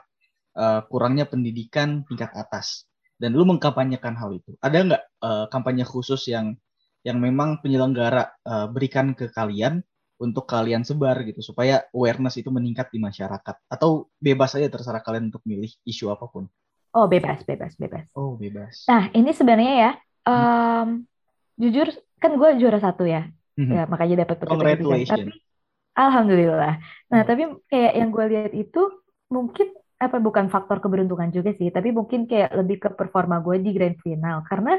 eh, 0.58 0.82
kurangnya 0.88 1.28
pendidikan 1.28 2.04
tingkat 2.08 2.32
atas 2.34 2.88
dan 3.18 3.34
lu 3.34 3.44
mengkampanyekan 3.46 4.14
hal 4.18 4.34
itu. 4.38 4.54
Ada 4.62 4.78
nggak 4.86 5.04
eh, 5.04 5.46
kampanye 5.50 5.86
khusus 5.86 6.30
yang 6.30 6.54
yang 7.06 7.18
memang 7.22 7.62
penyelenggara 7.62 8.30
eh, 8.44 8.68
berikan 8.72 9.14
ke 9.14 9.30
kalian 9.32 9.82
untuk 10.18 10.50
kalian 10.50 10.82
sebar 10.82 11.22
gitu 11.30 11.46
supaya 11.46 11.86
awareness 11.94 12.42
itu 12.42 12.50
meningkat 12.50 12.90
di 12.90 12.98
masyarakat 12.98 13.56
atau 13.70 14.10
bebas 14.18 14.58
aja 14.58 14.66
terserah 14.66 15.02
kalian 15.06 15.30
untuk 15.30 15.46
milih 15.46 15.70
isu 15.86 16.10
apa 16.10 16.26
pun. 16.26 16.50
Oh, 16.98 17.06
bebas, 17.06 17.46
bebas, 17.46 17.78
bebas. 17.78 18.10
Oh 18.18 18.34
bebas. 18.34 18.90
Nah, 18.90 19.14
ini 19.14 19.30
sebenarnya 19.30 19.74
ya, 19.78 19.92
em, 20.26 21.06
jujur 21.62 21.94
kan 22.18 22.34
gue 22.34 22.50
juara 22.58 22.82
satu 22.82 23.06
ya, 23.06 23.30
Mhm. 23.58 23.74
ya 23.74 23.82
makanya 23.92 24.16
dapat 24.24 24.36
pendidikan. 24.42 24.58
Congratulations. 24.62 25.12
Tapi 25.12 25.32
alhamdulillah. 25.98 26.74
Nah, 27.12 27.22
Hmm. 27.22 27.28
tapi 27.30 27.42
kayak 27.72 27.94
yang 28.00 28.10
gue 28.16 28.26
lihat 28.32 28.52
itu 28.54 28.82
mungkin 29.34 29.68
apa 29.98 30.18
bukan 30.22 30.46
faktor 30.54 30.78
keberuntungan 30.84 31.30
juga 31.34 31.52
sih, 31.58 31.74
tapi 31.74 31.90
mungkin 31.90 32.30
kayak 32.30 32.54
lebih 32.54 32.78
ke 32.84 32.90
performa 32.94 33.42
gue 33.42 33.58
di 33.66 33.74
grand 33.74 33.98
final 34.06 34.46
karena 34.46 34.78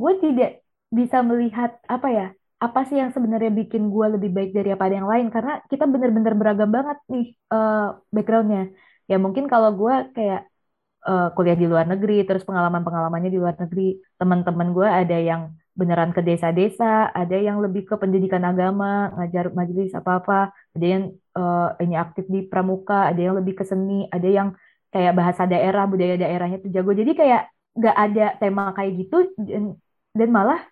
gue 0.00 0.12
tidak 0.24 0.50
bisa 0.88 1.18
melihat 1.20 1.70
apa 1.90 2.08
ya 2.08 2.26
apa 2.64 2.80
sih 2.88 2.96
yang 2.96 3.10
sebenarnya 3.12 3.52
bikin 3.52 3.92
gue 3.92 4.06
lebih 4.16 4.30
baik 4.32 4.50
daripada 4.56 4.92
yang 4.96 5.04
lain 5.10 5.28
karena 5.28 5.60
kita 5.68 5.84
bener-bener 5.84 6.32
beragam 6.32 6.70
banget 6.72 6.96
nih 7.12 7.26
uh, 7.52 7.98
backgroundnya 8.14 8.72
ya 9.10 9.16
mungkin 9.20 9.44
kalau 9.52 9.76
gue 9.76 9.94
kayak 10.16 10.48
uh, 11.04 11.28
kuliah 11.36 11.58
di 11.58 11.66
luar 11.68 11.84
negeri 11.92 12.24
terus 12.24 12.46
pengalaman-pengalamannya 12.48 13.30
di 13.34 13.38
luar 13.42 13.56
negeri 13.60 14.00
teman-teman 14.16 14.68
gue 14.72 14.88
ada 14.88 15.16
yang 15.20 15.42
beneran 15.74 16.14
ke 16.14 16.22
desa-desa 16.22 17.10
ada 17.10 17.36
yang 17.36 17.58
lebih 17.58 17.82
ke 17.84 17.94
pendidikan 17.98 18.42
agama 18.46 19.10
ngajar 19.18 19.50
majelis 19.50 19.90
apa-apa 19.92 20.54
ada 20.74 20.86
yang 20.86 21.10
uh, 21.34 21.74
ini 21.82 21.98
aktif 21.98 22.24
di 22.30 22.46
pramuka 22.46 23.10
ada 23.10 23.18
yang 23.18 23.34
lebih 23.34 23.58
ke 23.58 23.64
seni 23.66 24.06
ada 24.08 24.26
yang 24.26 24.48
kayak 24.94 25.14
bahasa 25.18 25.50
daerah 25.50 25.84
budaya 25.90 26.14
daerahnya 26.14 26.62
tuh 26.62 26.70
jago 26.70 26.94
jadi 26.94 27.12
kayak 27.12 27.42
nggak 27.74 27.96
ada 27.98 28.26
tema 28.38 28.70
kayak 28.70 28.92
gitu 29.02 29.16
dan, 29.34 29.74
dan 30.14 30.28
malah 30.30 30.62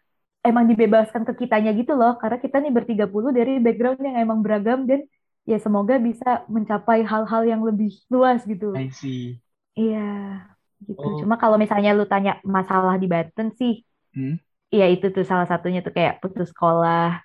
emang 0.46 0.70
dibebaskan 0.70 1.26
ke 1.26 1.46
kitanya 1.46 1.74
gitu 1.74 1.98
loh 1.98 2.14
karena 2.22 2.38
kita 2.38 2.62
nih 2.62 2.70
bertiga 2.70 3.10
puluh 3.10 3.34
dari 3.34 3.58
background 3.58 3.98
yang 4.02 4.22
emang 4.22 4.38
beragam 4.38 4.86
dan 4.86 5.02
ya 5.42 5.58
semoga 5.58 5.98
bisa 5.98 6.46
mencapai 6.46 7.02
hal-hal 7.02 7.42
yang 7.42 7.66
lebih 7.66 7.90
luas 8.06 8.46
gitu. 8.46 8.70
I 8.78 8.94
see. 8.94 9.42
Iya, 9.74 10.38
gitu. 10.86 11.02
Oh. 11.02 11.18
Cuma 11.18 11.34
kalau 11.34 11.58
misalnya 11.58 11.90
lu 11.90 12.06
tanya 12.06 12.38
masalah 12.46 12.94
di 12.94 13.10
Banten 13.10 13.50
sih, 13.58 13.82
Hmm? 14.12 14.36
Iya 14.72 14.87
itu 14.88 15.12
tuh 15.12 15.22
salah 15.28 15.44
satunya 15.44 15.85
tuh 15.85 15.92
kayak 15.92 16.24
putus 16.24 16.48
sekolah, 16.50 17.20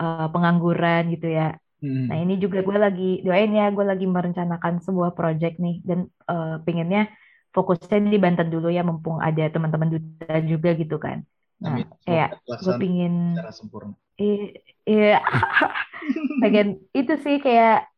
uh, 0.00 0.26
pengangguran 0.32 1.12
gitu 1.12 1.28
ya. 1.28 1.60
Hmm. 1.84 2.08
Nah 2.08 2.16
ini 2.16 2.40
juga 2.40 2.64
gue 2.64 2.76
lagi 2.80 3.10
doain 3.20 3.52
ya, 3.52 3.68
gue 3.68 3.84
lagi 3.84 4.08
merencanakan 4.08 4.80
sebuah 4.80 5.12
project 5.12 5.60
nih 5.60 5.84
dan 5.84 6.08
uh, 6.24 6.56
pengennya 6.64 7.12
fokusnya 7.52 8.00
di 8.00 8.16
Banten 8.16 8.48
dulu 8.48 8.72
ya, 8.72 8.80
mumpung 8.80 9.20
ada 9.20 9.44
teman-teman 9.52 9.92
duta 9.92 10.40
juga 10.40 10.72
gitu 10.72 10.96
kan. 10.96 11.20
Nah 11.60 11.76
Amin. 11.76 11.86
Kayak 12.04 12.40
gue 12.48 12.74
pingin, 12.80 13.36
secara 13.36 13.52
sempurna. 13.52 13.92
iya, 14.88 15.20
pengen 16.42 16.80
itu 16.96 17.12
sih 17.20 17.36
kayak 17.44 17.92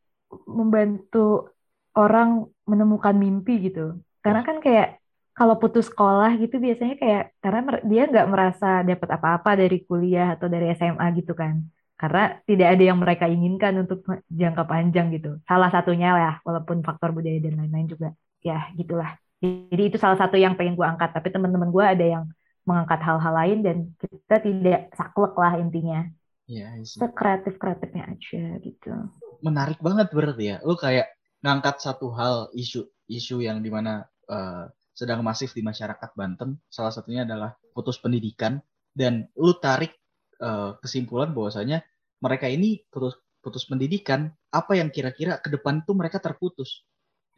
membantu 0.50 1.54
orang 1.94 2.50
menemukan 2.66 3.14
mimpi 3.14 3.70
gitu. 3.70 3.98
Karena 4.22 4.42
kan 4.42 4.58
kayak 4.58 4.98
kalau 5.38 5.54
putus 5.62 5.86
sekolah 5.86 6.34
gitu 6.42 6.58
biasanya 6.58 6.98
kayak 6.98 7.24
karena 7.38 7.60
dia 7.86 8.02
nggak 8.10 8.26
merasa 8.26 8.82
dapat 8.82 9.08
apa-apa 9.16 9.50
dari 9.54 9.86
kuliah 9.86 10.34
atau 10.34 10.50
dari 10.50 10.74
SMA 10.74 11.06
gitu 11.14 11.32
kan. 11.38 11.62
Karena 11.98 12.42
tidak 12.46 12.68
ada 12.74 12.82
yang 12.90 12.98
mereka 12.98 13.26
inginkan 13.26 13.74
untuk 13.82 14.02
jangka 14.30 14.62
panjang 14.66 15.14
gitu. 15.14 15.38
Salah 15.46 15.70
satunya 15.70 16.14
lah, 16.14 16.34
walaupun 16.46 16.82
faktor 16.82 17.10
budaya 17.14 17.38
dan 17.42 17.58
lain-lain 17.58 17.86
juga. 17.90 18.08
Ya 18.42 18.70
gitulah. 18.74 19.18
Jadi 19.42 19.82
itu 19.82 19.98
salah 19.98 20.18
satu 20.18 20.34
yang 20.38 20.54
pengen 20.58 20.74
gue 20.78 20.86
angkat. 20.86 21.10
Tapi 21.14 21.30
teman-teman 21.30 21.70
gue 21.70 21.84
ada 21.86 22.06
yang 22.06 22.24
mengangkat 22.66 23.00
hal-hal 23.02 23.34
lain 23.34 23.58
dan 23.66 23.76
kita 23.98 24.36
tidak 24.42 24.80
saklek 24.94 25.34
lah 25.38 25.52
intinya. 25.58 26.06
Iya, 26.46 26.66
I 26.78 26.82
see. 26.86 26.98
Sekreatif-kreatifnya 27.02 28.04
aja 28.10 28.42
gitu. 28.62 28.90
menarik 29.38 29.78
banget 29.78 30.10
berarti 30.10 30.44
ya. 30.54 30.56
Lu 30.66 30.74
kayak 30.74 31.06
ngangkat 31.42 31.78
satu 31.78 32.10
hal 32.14 32.50
isu 32.54 32.90
isu 33.06 33.38
yang 33.42 33.62
di 33.62 33.70
mana 33.70 34.06
eh, 34.26 34.66
sedang 34.98 35.22
masif 35.22 35.54
di 35.54 35.62
masyarakat 35.62 36.10
Banten. 36.18 36.58
Salah 36.66 36.90
satunya 36.90 37.22
adalah 37.22 37.54
putus 37.70 38.02
pendidikan 38.02 38.58
dan 38.90 39.30
lu 39.38 39.54
tarik 39.62 39.94
eh, 40.42 40.70
kesimpulan 40.82 41.30
bahwasanya 41.30 41.86
mereka 42.18 42.50
ini 42.50 42.82
putus 42.90 43.14
putus 43.38 43.62
pendidikan. 43.70 44.34
Apa 44.50 44.74
yang 44.74 44.90
kira-kira 44.90 45.38
ke 45.38 45.54
depan 45.54 45.86
itu 45.86 45.94
mereka 45.94 46.18
terputus. 46.18 46.82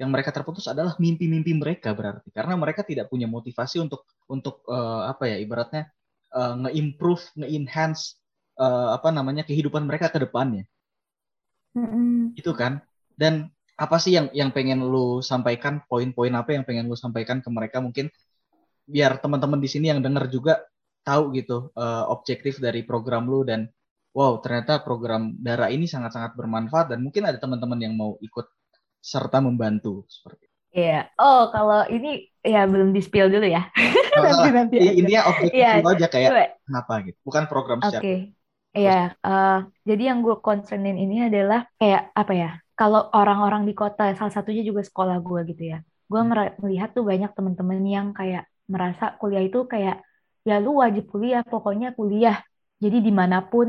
Yang 0.01 0.11
mereka 0.17 0.33
terputus 0.33 0.65
adalah 0.65 0.97
mimpi-mimpi 0.97 1.53
mereka 1.53 1.93
berarti 1.93 2.33
karena 2.33 2.57
mereka 2.57 2.81
tidak 2.81 3.13
punya 3.13 3.29
motivasi 3.29 3.85
untuk 3.85 4.09
untuk 4.33 4.65
eh, 4.65 5.03
apa 5.13 5.29
ya 5.29 5.37
ibaratnya 5.37 5.93
eh, 6.33 6.55
nge-improve, 6.65 7.45
nge-enhance 7.45 8.17
eh, 8.57 8.89
apa 8.97 9.13
namanya 9.13 9.45
kehidupan 9.45 9.85
mereka 9.85 10.09
ke 10.09 10.25
depannya 10.25 10.65
Mm-mm. 11.77 12.33
itu 12.35 12.51
kan 12.57 12.81
dan 13.21 13.53
apa 13.81 13.97
sih 13.97 14.13
yang 14.13 14.29
yang 14.37 14.51
pengen 14.53 14.85
lu 14.85 15.25
sampaikan 15.25 15.81
poin-poin 15.89 16.33
apa 16.37 16.53
yang 16.53 16.65
pengen 16.69 16.85
lu 16.85 16.97
sampaikan 16.99 17.41
ke 17.41 17.49
mereka 17.49 17.81
mungkin 17.81 18.13
biar 18.85 19.17
teman-teman 19.25 19.57
di 19.57 19.69
sini 19.73 19.89
yang 19.89 20.05
dengar 20.05 20.29
juga 20.29 20.61
tahu 21.01 21.33
gitu 21.33 21.73
eh, 21.73 22.05
objektif 22.13 22.61
dari 22.61 22.85
program 22.85 23.25
lu 23.25 23.41
dan 23.41 23.65
wow 24.13 24.37
ternyata 24.45 24.85
program 24.85 25.33
darah 25.41 25.73
ini 25.73 25.89
sangat-sangat 25.89 26.37
bermanfaat 26.37 26.93
dan 26.93 27.01
mungkin 27.01 27.25
ada 27.25 27.41
teman-teman 27.41 27.79
yang 27.81 27.95
mau 27.97 28.21
ikut 28.21 28.47
serta 29.01 29.41
membantu 29.41 30.05
seperti 30.13 30.45
itu. 30.45 30.57
Iya. 30.71 31.09
Oh, 31.19 31.51
kalau 31.51 31.83
ini 31.91 32.31
ya 32.45 32.63
belum 32.69 32.93
di 32.95 33.01
spill 33.03 33.27
dulu 33.33 33.43
ya. 33.49 33.65
nanti 34.23 34.49
nanti 34.55 34.77
I- 34.77 34.83
aja. 34.87 34.93
intinya 35.01 35.23
objektif 35.33 35.57
Iya, 35.57 35.71
lu 35.81 35.89
aja 35.89 36.07
kayak 36.07 36.31
Coba. 36.31 36.45
kenapa 36.69 36.93
gitu 37.09 37.19
bukan 37.25 37.45
program 37.49 37.79
Oke. 37.81 37.89
secara 37.89 38.05
Iya. 38.71 38.99
eh, 39.19 39.59
jadi 39.89 40.03
yang 40.15 40.19
gue 40.23 40.37
concernin 40.39 40.95
ini 40.95 41.27
adalah 41.27 41.67
kayak 41.81 42.13
apa 42.15 42.33
ya? 42.37 42.51
Kalau 42.81 43.01
orang-orang 43.19 43.63
di 43.69 43.75
kota, 43.81 44.03
salah 44.19 44.33
satunya 44.37 44.63
juga 44.69 44.83
sekolah 44.89 45.17
gue 45.29 45.41
gitu 45.53 45.63
ya. 45.73 45.79
Gue 46.11 46.21
Hmm. 46.23 46.33
melihat 46.65 46.89
tuh 46.97 47.05
banyak 47.11 47.31
teman-teman 47.37 47.81
yang 47.97 48.07
kayak 48.19 48.43
merasa 48.73 49.05
kuliah 49.21 49.43
itu 49.49 49.59
kayak 49.73 49.97
ya 50.49 50.57
lu 50.65 50.71
wajib 50.83 51.05
kuliah, 51.13 51.43
pokoknya 51.53 51.89
kuliah. 51.99 52.37
Jadi 52.83 52.97
di 53.07 53.13
mana 53.21 53.37
pun 53.51 53.67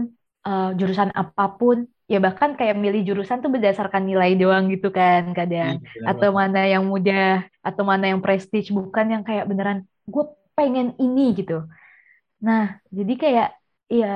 eh, 0.47 0.69
jurusan 0.79 1.11
apa 1.21 1.43
pun, 1.59 1.77
ya 2.11 2.17
bahkan 2.25 2.49
kayak 2.59 2.75
milih 2.83 3.01
jurusan 3.07 3.37
tuh 3.43 3.51
berdasarkan 3.55 4.03
nilai 4.09 4.31
doang 4.41 4.65
gitu 4.73 4.87
kan 4.99 5.23
kadang. 5.37 5.75
Iya, 5.83 5.89
atau 6.09 6.29
banget. 6.29 6.39
mana 6.39 6.59
yang 6.73 6.83
mudah 6.91 7.45
atau 7.67 7.83
mana 7.91 8.05
yang 8.11 8.21
prestige 8.25 8.69
bukan 8.73 9.05
yang 9.13 9.23
kayak 9.27 9.45
beneran 9.49 9.79
gue 10.09 10.23
pengen 10.57 10.87
ini 11.03 11.21
gitu 11.37 11.53
nah 12.45 12.63
jadi 12.97 13.13
kayak 13.23 13.47
ya 13.99 14.07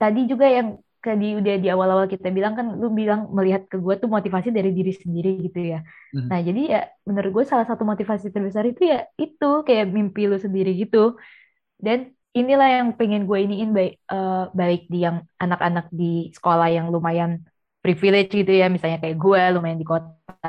tadi 0.00 0.20
juga 0.30 0.46
yang 0.56 0.68
ke 1.04 1.10
di 1.20 1.26
udah 1.40 1.54
di 1.62 1.68
awal-awal 1.74 2.06
kita 2.14 2.28
bilang 2.36 2.54
kan 2.58 2.66
lu 2.80 2.86
bilang 3.00 3.20
melihat 3.36 3.62
ke 3.70 3.76
gue 3.84 3.94
tuh 4.02 4.08
motivasi 4.16 4.48
dari 4.56 4.70
diri 4.78 4.92
sendiri 5.02 5.30
gitu 5.46 5.60
ya 5.72 5.78
Mhm. 6.14 6.28
nah 6.30 6.40
jadi 6.48 6.60
ya 6.72 6.80
menurut 7.08 7.30
gue 7.36 7.44
salah 7.50 7.66
satu 7.70 7.82
motivasi 7.92 8.26
terbesar 8.34 8.64
itu 8.72 8.82
ya 8.92 8.98
itu 9.20 9.46
kayak 9.66 9.84
mimpi 9.96 10.22
lu 10.30 10.36
sendiri 10.40 10.70
gitu 10.82 10.98
dan 11.86 11.98
inilah 12.38 12.68
yang 12.76 12.88
pengen 12.98 13.22
gue 13.28 13.38
iniin 13.46 13.70
baik 13.76 13.92
eh, 14.14 14.44
baik 14.60 14.80
di 14.92 14.98
yang 15.06 15.16
anak-anak 15.44 15.86
di 16.00 16.32
sekolah 16.36 16.68
yang 16.76 16.86
lumayan 16.94 17.32
privilege 17.84 18.30
gitu 18.40 18.52
ya 18.60 18.66
misalnya 18.74 18.98
kayak 19.02 19.16
gue 19.20 19.40
lumayan 19.54 19.78
di 19.82 19.86
kota 19.92 20.48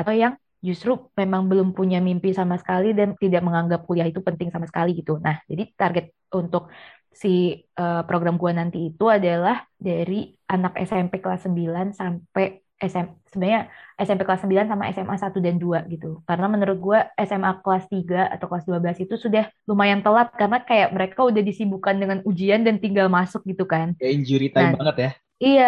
atau 0.00 0.12
yang 0.14 0.34
justru 0.64 0.96
memang 1.20 1.44
belum 1.50 1.68
punya 1.76 2.00
mimpi 2.00 2.32
sama 2.32 2.56
sekali 2.56 2.96
dan 2.96 3.12
tidak 3.20 3.44
menganggap 3.44 3.84
kuliah 3.84 4.08
itu 4.08 4.20
penting 4.24 4.48
sama 4.48 4.64
sekali 4.64 4.96
gitu. 4.96 5.20
Nah, 5.20 5.36
jadi 5.44 5.62
target 5.76 6.04
untuk 6.32 6.72
si 7.22 7.54
eh, 7.80 8.02
program 8.08 8.34
gue 8.42 8.52
nanti 8.54 8.78
itu 8.90 9.04
adalah 9.08 9.64
dari 9.78 10.34
anak 10.50 10.72
SMP 10.88 11.22
kelas 11.24 11.46
9 11.46 11.86
sampai 11.94 12.44
SM, 12.74 13.06
sebenarnya 13.30 13.60
SMP 13.96 14.26
kelas 14.26 14.42
9 14.44 14.66
sama 14.68 14.84
SMA 14.92 15.16
1 15.16 15.38
dan 15.40 15.56
2 15.62 15.86
gitu. 15.88 16.20
Karena 16.28 16.46
menurut 16.50 16.78
gue 16.82 16.98
SMA 17.22 17.62
kelas 17.64 17.84
3 17.88 18.28
atau 18.34 18.46
kelas 18.50 18.64
12 18.68 18.98
itu 19.00 19.14
sudah 19.14 19.46
lumayan 19.70 20.02
telat 20.04 20.28
karena 20.34 20.58
kayak 20.68 20.90
mereka 20.92 21.20
udah 21.24 21.40
disibukkan 21.40 21.94
dengan 21.96 22.18
ujian 22.28 22.60
dan 22.66 22.76
tinggal 22.82 23.06
masuk 23.08 23.46
gitu 23.46 23.64
kan. 23.64 23.94
kayak 23.96 24.12
injury 24.20 24.48
time 24.50 24.74
Nah, 24.74 24.78
banget 24.78 24.96
ya 24.98 25.10
Iya, 25.44 25.64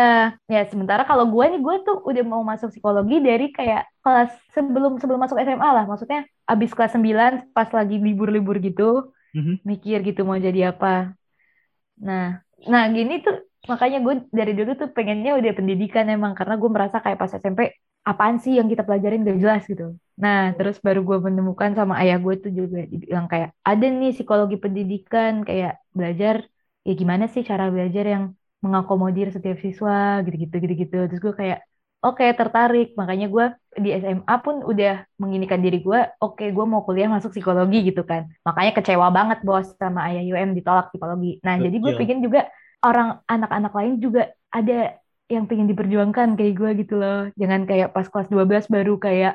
ya 0.47 0.61
sementara 0.71 1.03
kalau 1.05 1.27
gue 1.29 1.45
nih 1.53 1.61
gue 1.61 1.77
tuh 1.85 1.97
udah 2.07 2.23
mau 2.25 2.41
masuk 2.47 2.71
psikologi 2.71 3.19
dari 3.19 3.51
kayak 3.51 3.83
kelas 4.01 4.31
sebelum 4.55 4.97
sebelum 5.03 5.21
masuk 5.21 5.37
SMA 5.43 5.69
lah, 5.77 5.85
maksudnya 5.91 6.23
abis 6.47 6.71
kelas 6.73 6.95
9 6.95 7.51
pas 7.53 7.69
lagi 7.75 7.99
libur-libur 7.99 8.57
gitu, 8.63 9.11
Mhm. 9.37 9.61
mikir 9.67 9.99
gitu 10.07 10.23
mau 10.25 10.39
jadi 10.39 10.71
apa. 10.73 11.13
Nah, 12.07 12.23
nah 12.71 12.83
gini 12.97 13.13
tuh 13.25 13.35
makanya 13.71 13.99
gue 14.05 14.15
dari 14.39 14.53
dulu 14.59 14.71
tuh 14.81 14.89
pengennya 14.97 15.31
udah 15.39 15.53
pendidikan 15.59 16.05
emang 16.15 16.33
karena 16.39 16.55
gue 16.61 16.71
merasa 16.77 16.97
kayak 17.05 17.19
pas 17.21 17.33
SMP 17.43 17.61
apaan 18.11 18.37
sih 18.43 18.53
yang 18.59 18.69
kita 18.71 18.83
pelajarin 18.87 19.21
gak 19.27 19.39
jelas 19.43 19.63
gitu. 19.71 19.85
Nah, 20.23 20.39
terus 20.57 20.77
baru 20.87 21.01
gue 21.09 21.19
menemukan 21.27 21.71
sama 21.79 21.95
ayah 22.03 22.17
gue 22.25 22.35
tuh 22.45 22.53
juga 22.59 22.79
dibilang 22.93 23.27
kayak 23.33 23.49
ada 23.69 23.85
nih 23.99 24.11
psikologi 24.15 24.57
pendidikan 24.65 25.33
kayak 25.49 25.73
belajar 25.99 26.37
ya 26.87 26.93
gimana 27.01 27.25
sih 27.33 27.43
cara 27.51 27.65
belajar 27.75 28.05
yang 28.15 28.25
mengakomodir 28.65 29.27
setiap 29.35 29.57
siswa 29.65 30.23
gitu-gitu 30.25 30.55
gitu-gitu. 30.63 30.97
Terus 31.09 31.21
gue 31.27 31.35
kayak 31.41 31.59
oke 32.07 32.25
tertarik. 32.39 32.87
Makanya 33.01 33.27
gue 33.35 33.45
di 33.85 33.89
SMA 34.03 34.35
pun 34.45 34.63
udah 34.71 35.05
menginikan 35.23 35.61
diri 35.65 35.79
gue, 35.87 36.01
oke 36.23 36.45
gue 36.57 36.65
mau 36.73 36.81
kuliah 36.87 37.09
masuk 37.11 37.31
psikologi 37.35 37.79
gitu 37.89 38.03
kan. 38.11 38.23
Makanya 38.47 38.73
kecewa 38.77 39.07
banget 39.17 39.39
bos 39.47 39.67
sama 39.81 40.01
ayah 40.09 40.23
UM 40.33 40.51
ditolak 40.59 40.87
psikologi. 40.91 41.43
Nah, 41.47 41.55
jadi 41.61 41.77
gue 41.77 41.93
Betul. 41.93 42.01
pengen 42.01 42.19
juga 42.25 42.41
orang 42.87 43.09
anak-anak 43.27 43.73
lain 43.79 43.93
juga 44.05 44.23
ada 44.55 44.97
yang 45.27 45.45
pengen 45.51 45.67
diperjuangkan 45.71 46.29
kayak 46.39 46.55
gue 46.61 46.71
gitu 46.87 46.95
loh. 47.03 47.19
Jangan 47.41 47.61
kayak 47.69 47.89
pas 47.95 48.07
kelas 48.07 48.29
12 48.31 48.65
baru 48.71 48.95
kayak 49.03 49.33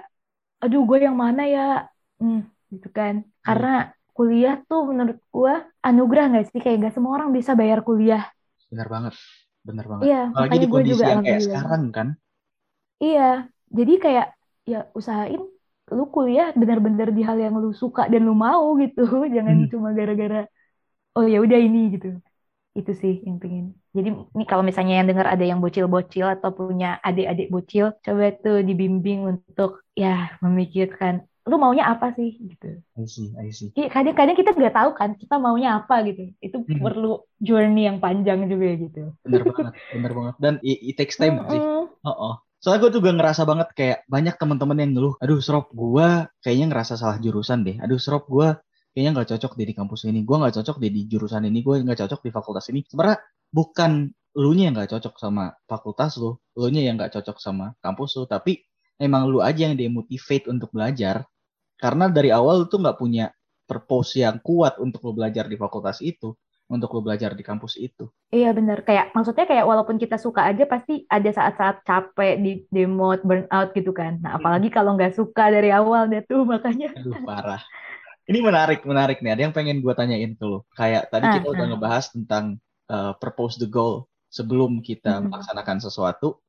aduh 0.63 0.83
gue 0.89 0.97
yang 1.05 1.17
mana 1.17 1.43
ya? 1.45 1.67
Hmm, 2.21 2.47
gitu 2.73 2.87
kan. 2.93 3.13
Karena 3.45 3.91
kuliah 4.15 4.55
tuh 4.69 4.81
menurut 4.89 5.17
gue 5.35 5.53
anugerah 5.83 6.23
nggak 6.31 6.45
sih? 6.51 6.59
Kayak 6.63 6.77
gak 6.89 6.93
semua 6.97 7.11
orang 7.17 7.29
bisa 7.35 7.51
bayar 7.59 7.79
kuliah. 7.87 8.23
benar 8.71 8.87
banget 8.93 9.13
benar 9.67 9.85
banget 9.91 10.07
Iya, 10.07 10.17
apalagi 10.31 10.49
makanya 10.49 10.63
di 10.63 10.67
gue 10.71 10.81
kondisi 10.81 10.91
juga 10.91 11.05
yang 11.11 11.21
kayak 11.25 11.41
sekarang 11.45 11.83
kan 11.97 12.07
Iya, 13.03 13.21
jadi 13.77 13.91
kayak 14.03 14.25
ya 14.71 14.77
usahain 14.99 15.41
lu 15.97 16.03
kuliah 16.15 16.47
benar-benar 16.61 17.07
di 17.17 17.21
hal 17.27 17.37
yang 17.45 17.55
lu 17.63 17.69
suka 17.81 18.01
dan 18.11 18.21
lu 18.27 18.33
mau 18.45 18.63
gitu. 18.81 19.01
Jangan 19.35 19.55
Hmm. 19.57 19.71
cuma 19.71 19.89
gara-gara 19.97 20.37
oh 21.17 21.25
ya 21.33 21.37
udah 21.45 21.59
ini 21.67 21.79
gitu. 21.95 22.07
itu 22.79 22.91
sih 23.03 23.13
yang 23.27 23.37
pengen. 23.43 23.65
Jadi 23.97 24.09
nih 24.37 24.47
kalau 24.51 24.63
misalnya 24.69 24.93
yang 24.99 25.07
dengar 25.11 25.27
ada 25.33 25.45
yang 25.51 25.59
bocil-bocil 25.63 26.27
atau 26.35 26.49
punya 26.59 26.87
adik-adik 27.07 27.47
bocil 27.55 27.85
coba 28.05 28.25
tuh 28.43 28.57
dibimbing 28.67 29.19
untuk 29.31 29.71
ya 30.01 30.09
memikirkan 30.45 31.13
lu 31.49 31.55
maunya 31.63 31.85
apa 31.93 32.07
sih? 32.17 32.29
Gitu. 32.51 32.67
I 32.97 33.05
see 33.05 33.29
I 33.39 33.49
see. 33.51 33.69
Kadang-kadang 33.95 34.35
kita 34.39 34.51
nggak 34.55 34.75
tahu 34.79 34.91
kan 34.99 35.09
kita 35.21 35.35
maunya 35.43 35.69
apa 35.79 35.95
gitu. 36.07 36.21
Itu 36.45 36.57
hmm. 36.67 36.79
perlu 36.85 37.07
journey 37.47 37.81
yang 37.89 37.97
panjang 38.03 38.39
juga 38.51 38.67
gitu. 38.83 39.01
Bener 39.25 39.41
banget 39.47 39.73
bener 39.95 40.11
banget. 40.17 40.35
Dan 40.43 40.53
it, 40.63 40.77
it 40.91 40.95
takes 40.99 41.17
time 41.19 41.43
sih 41.51 41.61
oh 42.07 42.15
oh 42.15 42.35
soalnya 42.61 42.87
gue 42.87 42.91
juga 43.01 43.09
ngerasa 43.09 43.41
banget 43.49 43.73
kayak 43.73 43.99
banyak 44.05 44.35
teman-teman 44.37 44.77
yang 44.77 44.91
ngeluh 44.93 45.15
aduh 45.17 45.41
serop 45.41 45.73
gue 45.73 46.07
kayaknya 46.45 46.65
ngerasa 46.69 46.93
salah 46.93 47.17
jurusan 47.17 47.65
deh. 47.65 47.81
Aduh 47.81 47.97
serop 47.97 48.29
gue 48.29 48.53
kayaknya 48.93 49.11
nggak 49.17 49.29
cocok 49.33 49.51
deh 49.57 49.67
di 49.67 49.75
kampus 49.75 50.05
ini. 50.05 50.21
Gue 50.21 50.37
nggak 50.37 50.53
cocok 50.61 50.77
deh 50.77 50.91
di 50.93 51.01
jurusan 51.09 51.41
ini. 51.49 51.59
Gue 51.65 51.81
nggak 51.81 52.05
cocok 52.05 52.21
di 52.21 52.29
fakultas 52.29 52.65
ini. 52.69 52.85
Sebenarnya 52.85 53.17
bukan 53.49 53.91
lu 54.37 54.51
nya 54.53 54.69
yang 54.69 54.75
nggak 54.77 54.91
cocok 54.93 55.13
sama 55.19 55.51
fakultas 55.67 56.15
lu 56.21 56.37
lu 56.55 56.67
nya 56.69 56.81
yang 56.85 56.95
nggak 57.01 57.11
cocok 57.17 57.37
sama 57.41 57.73
kampus 57.81 58.21
lu. 58.21 58.23
Tapi 58.29 58.61
emang 59.01 59.25
lu 59.25 59.41
aja 59.41 59.65
yang 59.65 59.73
demotivate 59.73 60.45
untuk 60.45 60.69
belajar. 60.69 61.25
Karena 61.81 62.13
dari 62.13 62.29
awal 62.29 62.61
lu 62.61 62.65
tuh 62.69 62.77
nggak 62.77 62.97
punya 63.01 63.33
purpose 63.65 64.21
yang 64.21 64.37
kuat 64.43 64.77
untuk 64.77 65.01
lu 65.09 65.17
belajar 65.17 65.49
di 65.49 65.57
fakultas 65.57 65.97
itu 66.05 66.37
untuk 66.71 66.95
lo 66.95 67.03
belajar 67.03 67.35
di 67.35 67.43
kampus 67.43 67.75
itu. 67.75 68.07
Iya 68.31 68.55
benar, 68.55 68.87
kayak 68.87 69.11
maksudnya 69.11 69.43
kayak 69.43 69.67
walaupun 69.67 69.99
kita 69.99 70.15
suka 70.15 70.47
aja 70.47 70.63
pasti 70.63 71.03
ada 71.11 71.27
saat-saat 71.27 71.83
capek 71.83 72.39
di 72.39 72.63
demot 72.71 73.19
burnout 73.27 73.75
gitu 73.75 73.91
kan. 73.91 74.23
Nah 74.23 74.39
apalagi 74.39 74.71
kalau 74.71 74.95
nggak 74.95 75.13
suka 75.13 75.51
dari 75.51 75.69
awal 75.69 76.07
deh 76.07 76.23
tuh 76.23 76.47
makanya. 76.51 76.95
Aduh 76.95 77.19
parah. 77.27 77.61
Ini 78.31 78.39
menarik, 78.39 78.87
menarik 78.87 79.19
nih. 79.19 79.35
Ada 79.35 79.41
yang 79.49 79.55
pengen 79.55 79.83
gue 79.83 79.91
tanyain 79.91 80.31
ke 80.39 80.45
lo. 80.47 80.63
Kayak 80.77 81.11
tadi 81.11 81.27
kita 81.41 81.51
udah 81.51 81.65
ngebahas 81.75 82.15
tentang 82.15 82.63
uh, 82.87 83.11
purpose 83.19 83.59
the 83.59 83.67
goal 83.67 84.07
sebelum 84.31 84.79
kita 84.79 85.19
hmm. 85.19 85.27
melaksanakan 85.27 85.77
sesuatu. 85.83 86.39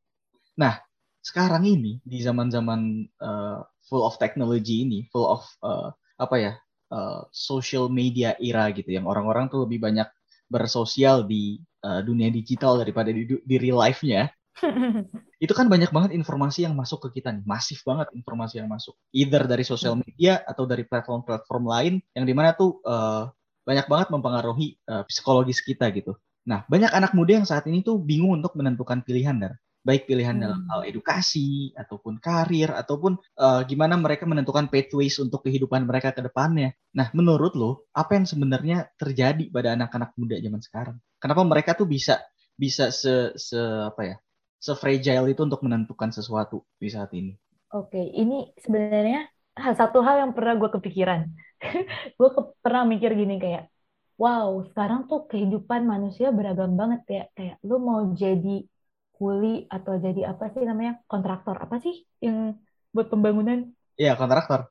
Nah, 0.54 0.78
sekarang 1.18 1.66
ini 1.66 1.98
di 2.06 2.22
zaman-zaman 2.22 3.08
uh, 3.18 3.66
full 3.86 4.06
of 4.06 4.14
technology 4.22 4.86
ini, 4.86 5.10
full 5.10 5.26
of 5.26 5.42
uh, 5.64 5.90
apa 6.22 6.36
ya, 6.38 6.52
uh, 6.92 7.24
social 7.32 7.88
media 7.88 8.36
era 8.36 8.68
gitu, 8.70 8.92
yang 8.92 9.08
orang-orang 9.08 9.48
tuh 9.48 9.64
lebih 9.64 9.80
banyak 9.80 10.06
bersosial 10.52 11.24
di 11.24 11.56
uh, 11.80 12.04
dunia 12.04 12.28
digital 12.28 12.76
daripada 12.76 13.08
di, 13.08 13.24
di 13.24 13.56
real 13.56 13.80
life-nya. 13.80 14.28
Itu 15.44 15.56
kan 15.56 15.72
banyak 15.72 15.90
banget 15.90 16.12
informasi 16.12 16.68
yang 16.68 16.76
masuk 16.76 17.08
ke 17.08 17.18
kita 17.18 17.32
nih, 17.32 17.42
masif 17.48 17.80
banget 17.82 18.12
informasi 18.12 18.60
yang 18.60 18.68
masuk, 18.68 18.92
either 19.16 19.48
dari 19.48 19.64
sosial 19.64 19.96
media 19.96 20.44
atau 20.44 20.68
dari 20.68 20.84
platform-platform 20.84 21.64
lain 21.64 21.94
yang 22.12 22.28
di 22.28 22.34
mana 22.36 22.52
tuh 22.52 22.78
uh, 22.84 23.32
banyak 23.64 23.88
banget 23.88 24.08
mempengaruhi 24.12 24.76
uh, 24.92 25.02
psikologis 25.08 25.64
kita 25.64 25.88
gitu. 25.96 26.14
Nah, 26.44 26.66
banyak 26.66 26.90
anak 26.90 27.14
muda 27.14 27.42
yang 27.42 27.46
saat 27.46 27.64
ini 27.70 27.86
tuh 27.86 28.02
bingung 28.02 28.42
untuk 28.42 28.52
menentukan 28.58 29.00
pilihan 29.06 29.38
dan 29.38 29.52
baik 29.82 30.06
pilihan 30.06 30.38
hmm. 30.38 30.44
dalam 30.46 30.60
hal 30.70 30.80
edukasi 30.86 31.74
ataupun 31.74 32.22
karir 32.22 32.70
ataupun 32.70 33.18
uh, 33.38 33.66
gimana 33.66 33.98
mereka 33.98 34.24
menentukan 34.24 34.70
pathways 34.70 35.18
untuk 35.18 35.42
kehidupan 35.46 35.84
mereka 35.84 36.14
ke 36.14 36.22
depannya. 36.22 36.74
Nah, 36.94 37.10
menurut 37.12 37.54
lo 37.58 37.90
apa 37.94 38.14
yang 38.18 38.26
sebenarnya 38.26 38.90
terjadi 38.94 39.50
pada 39.50 39.74
anak-anak 39.74 40.14
muda 40.14 40.38
zaman 40.38 40.62
sekarang? 40.62 40.96
Kenapa 41.18 41.42
mereka 41.42 41.74
tuh 41.74 41.90
bisa 41.90 42.22
bisa 42.54 42.94
se, 42.94 43.34
se 43.34 43.58
apa 43.60 44.02
ya? 44.06 44.16
sefragile 44.62 45.34
itu 45.34 45.42
untuk 45.42 45.58
menentukan 45.66 46.14
sesuatu 46.14 46.62
di 46.78 46.86
saat 46.86 47.10
ini? 47.18 47.34
Oke, 47.74 47.98
ini 47.98 48.54
sebenarnya 48.62 49.26
satu 49.74 50.06
hal 50.06 50.22
yang 50.22 50.32
pernah 50.38 50.54
gue 50.54 50.70
kepikiran. 50.70 51.26
gue 52.18 52.30
ke, 52.30 52.40
pernah 52.62 52.86
mikir 52.86 53.10
gini 53.18 53.42
kayak, 53.42 53.66
wow, 54.14 54.62
sekarang 54.70 55.10
tuh 55.10 55.26
kehidupan 55.26 55.82
manusia 55.82 56.30
beragam 56.30 56.78
banget 56.78 57.02
ya. 57.10 57.24
Kayak 57.34 57.56
lu 57.66 57.82
mau 57.82 58.06
jadi 58.14 58.62
kuli 59.22 59.70
atau 59.70 60.02
jadi 60.02 60.34
apa 60.34 60.50
sih 60.50 60.66
namanya 60.66 60.98
kontraktor 61.06 61.54
apa 61.54 61.78
sih 61.78 62.02
yang 62.18 62.58
buat 62.90 63.06
pembangunan? 63.06 63.70
Iya 63.94 64.18
kontraktor. 64.18 64.66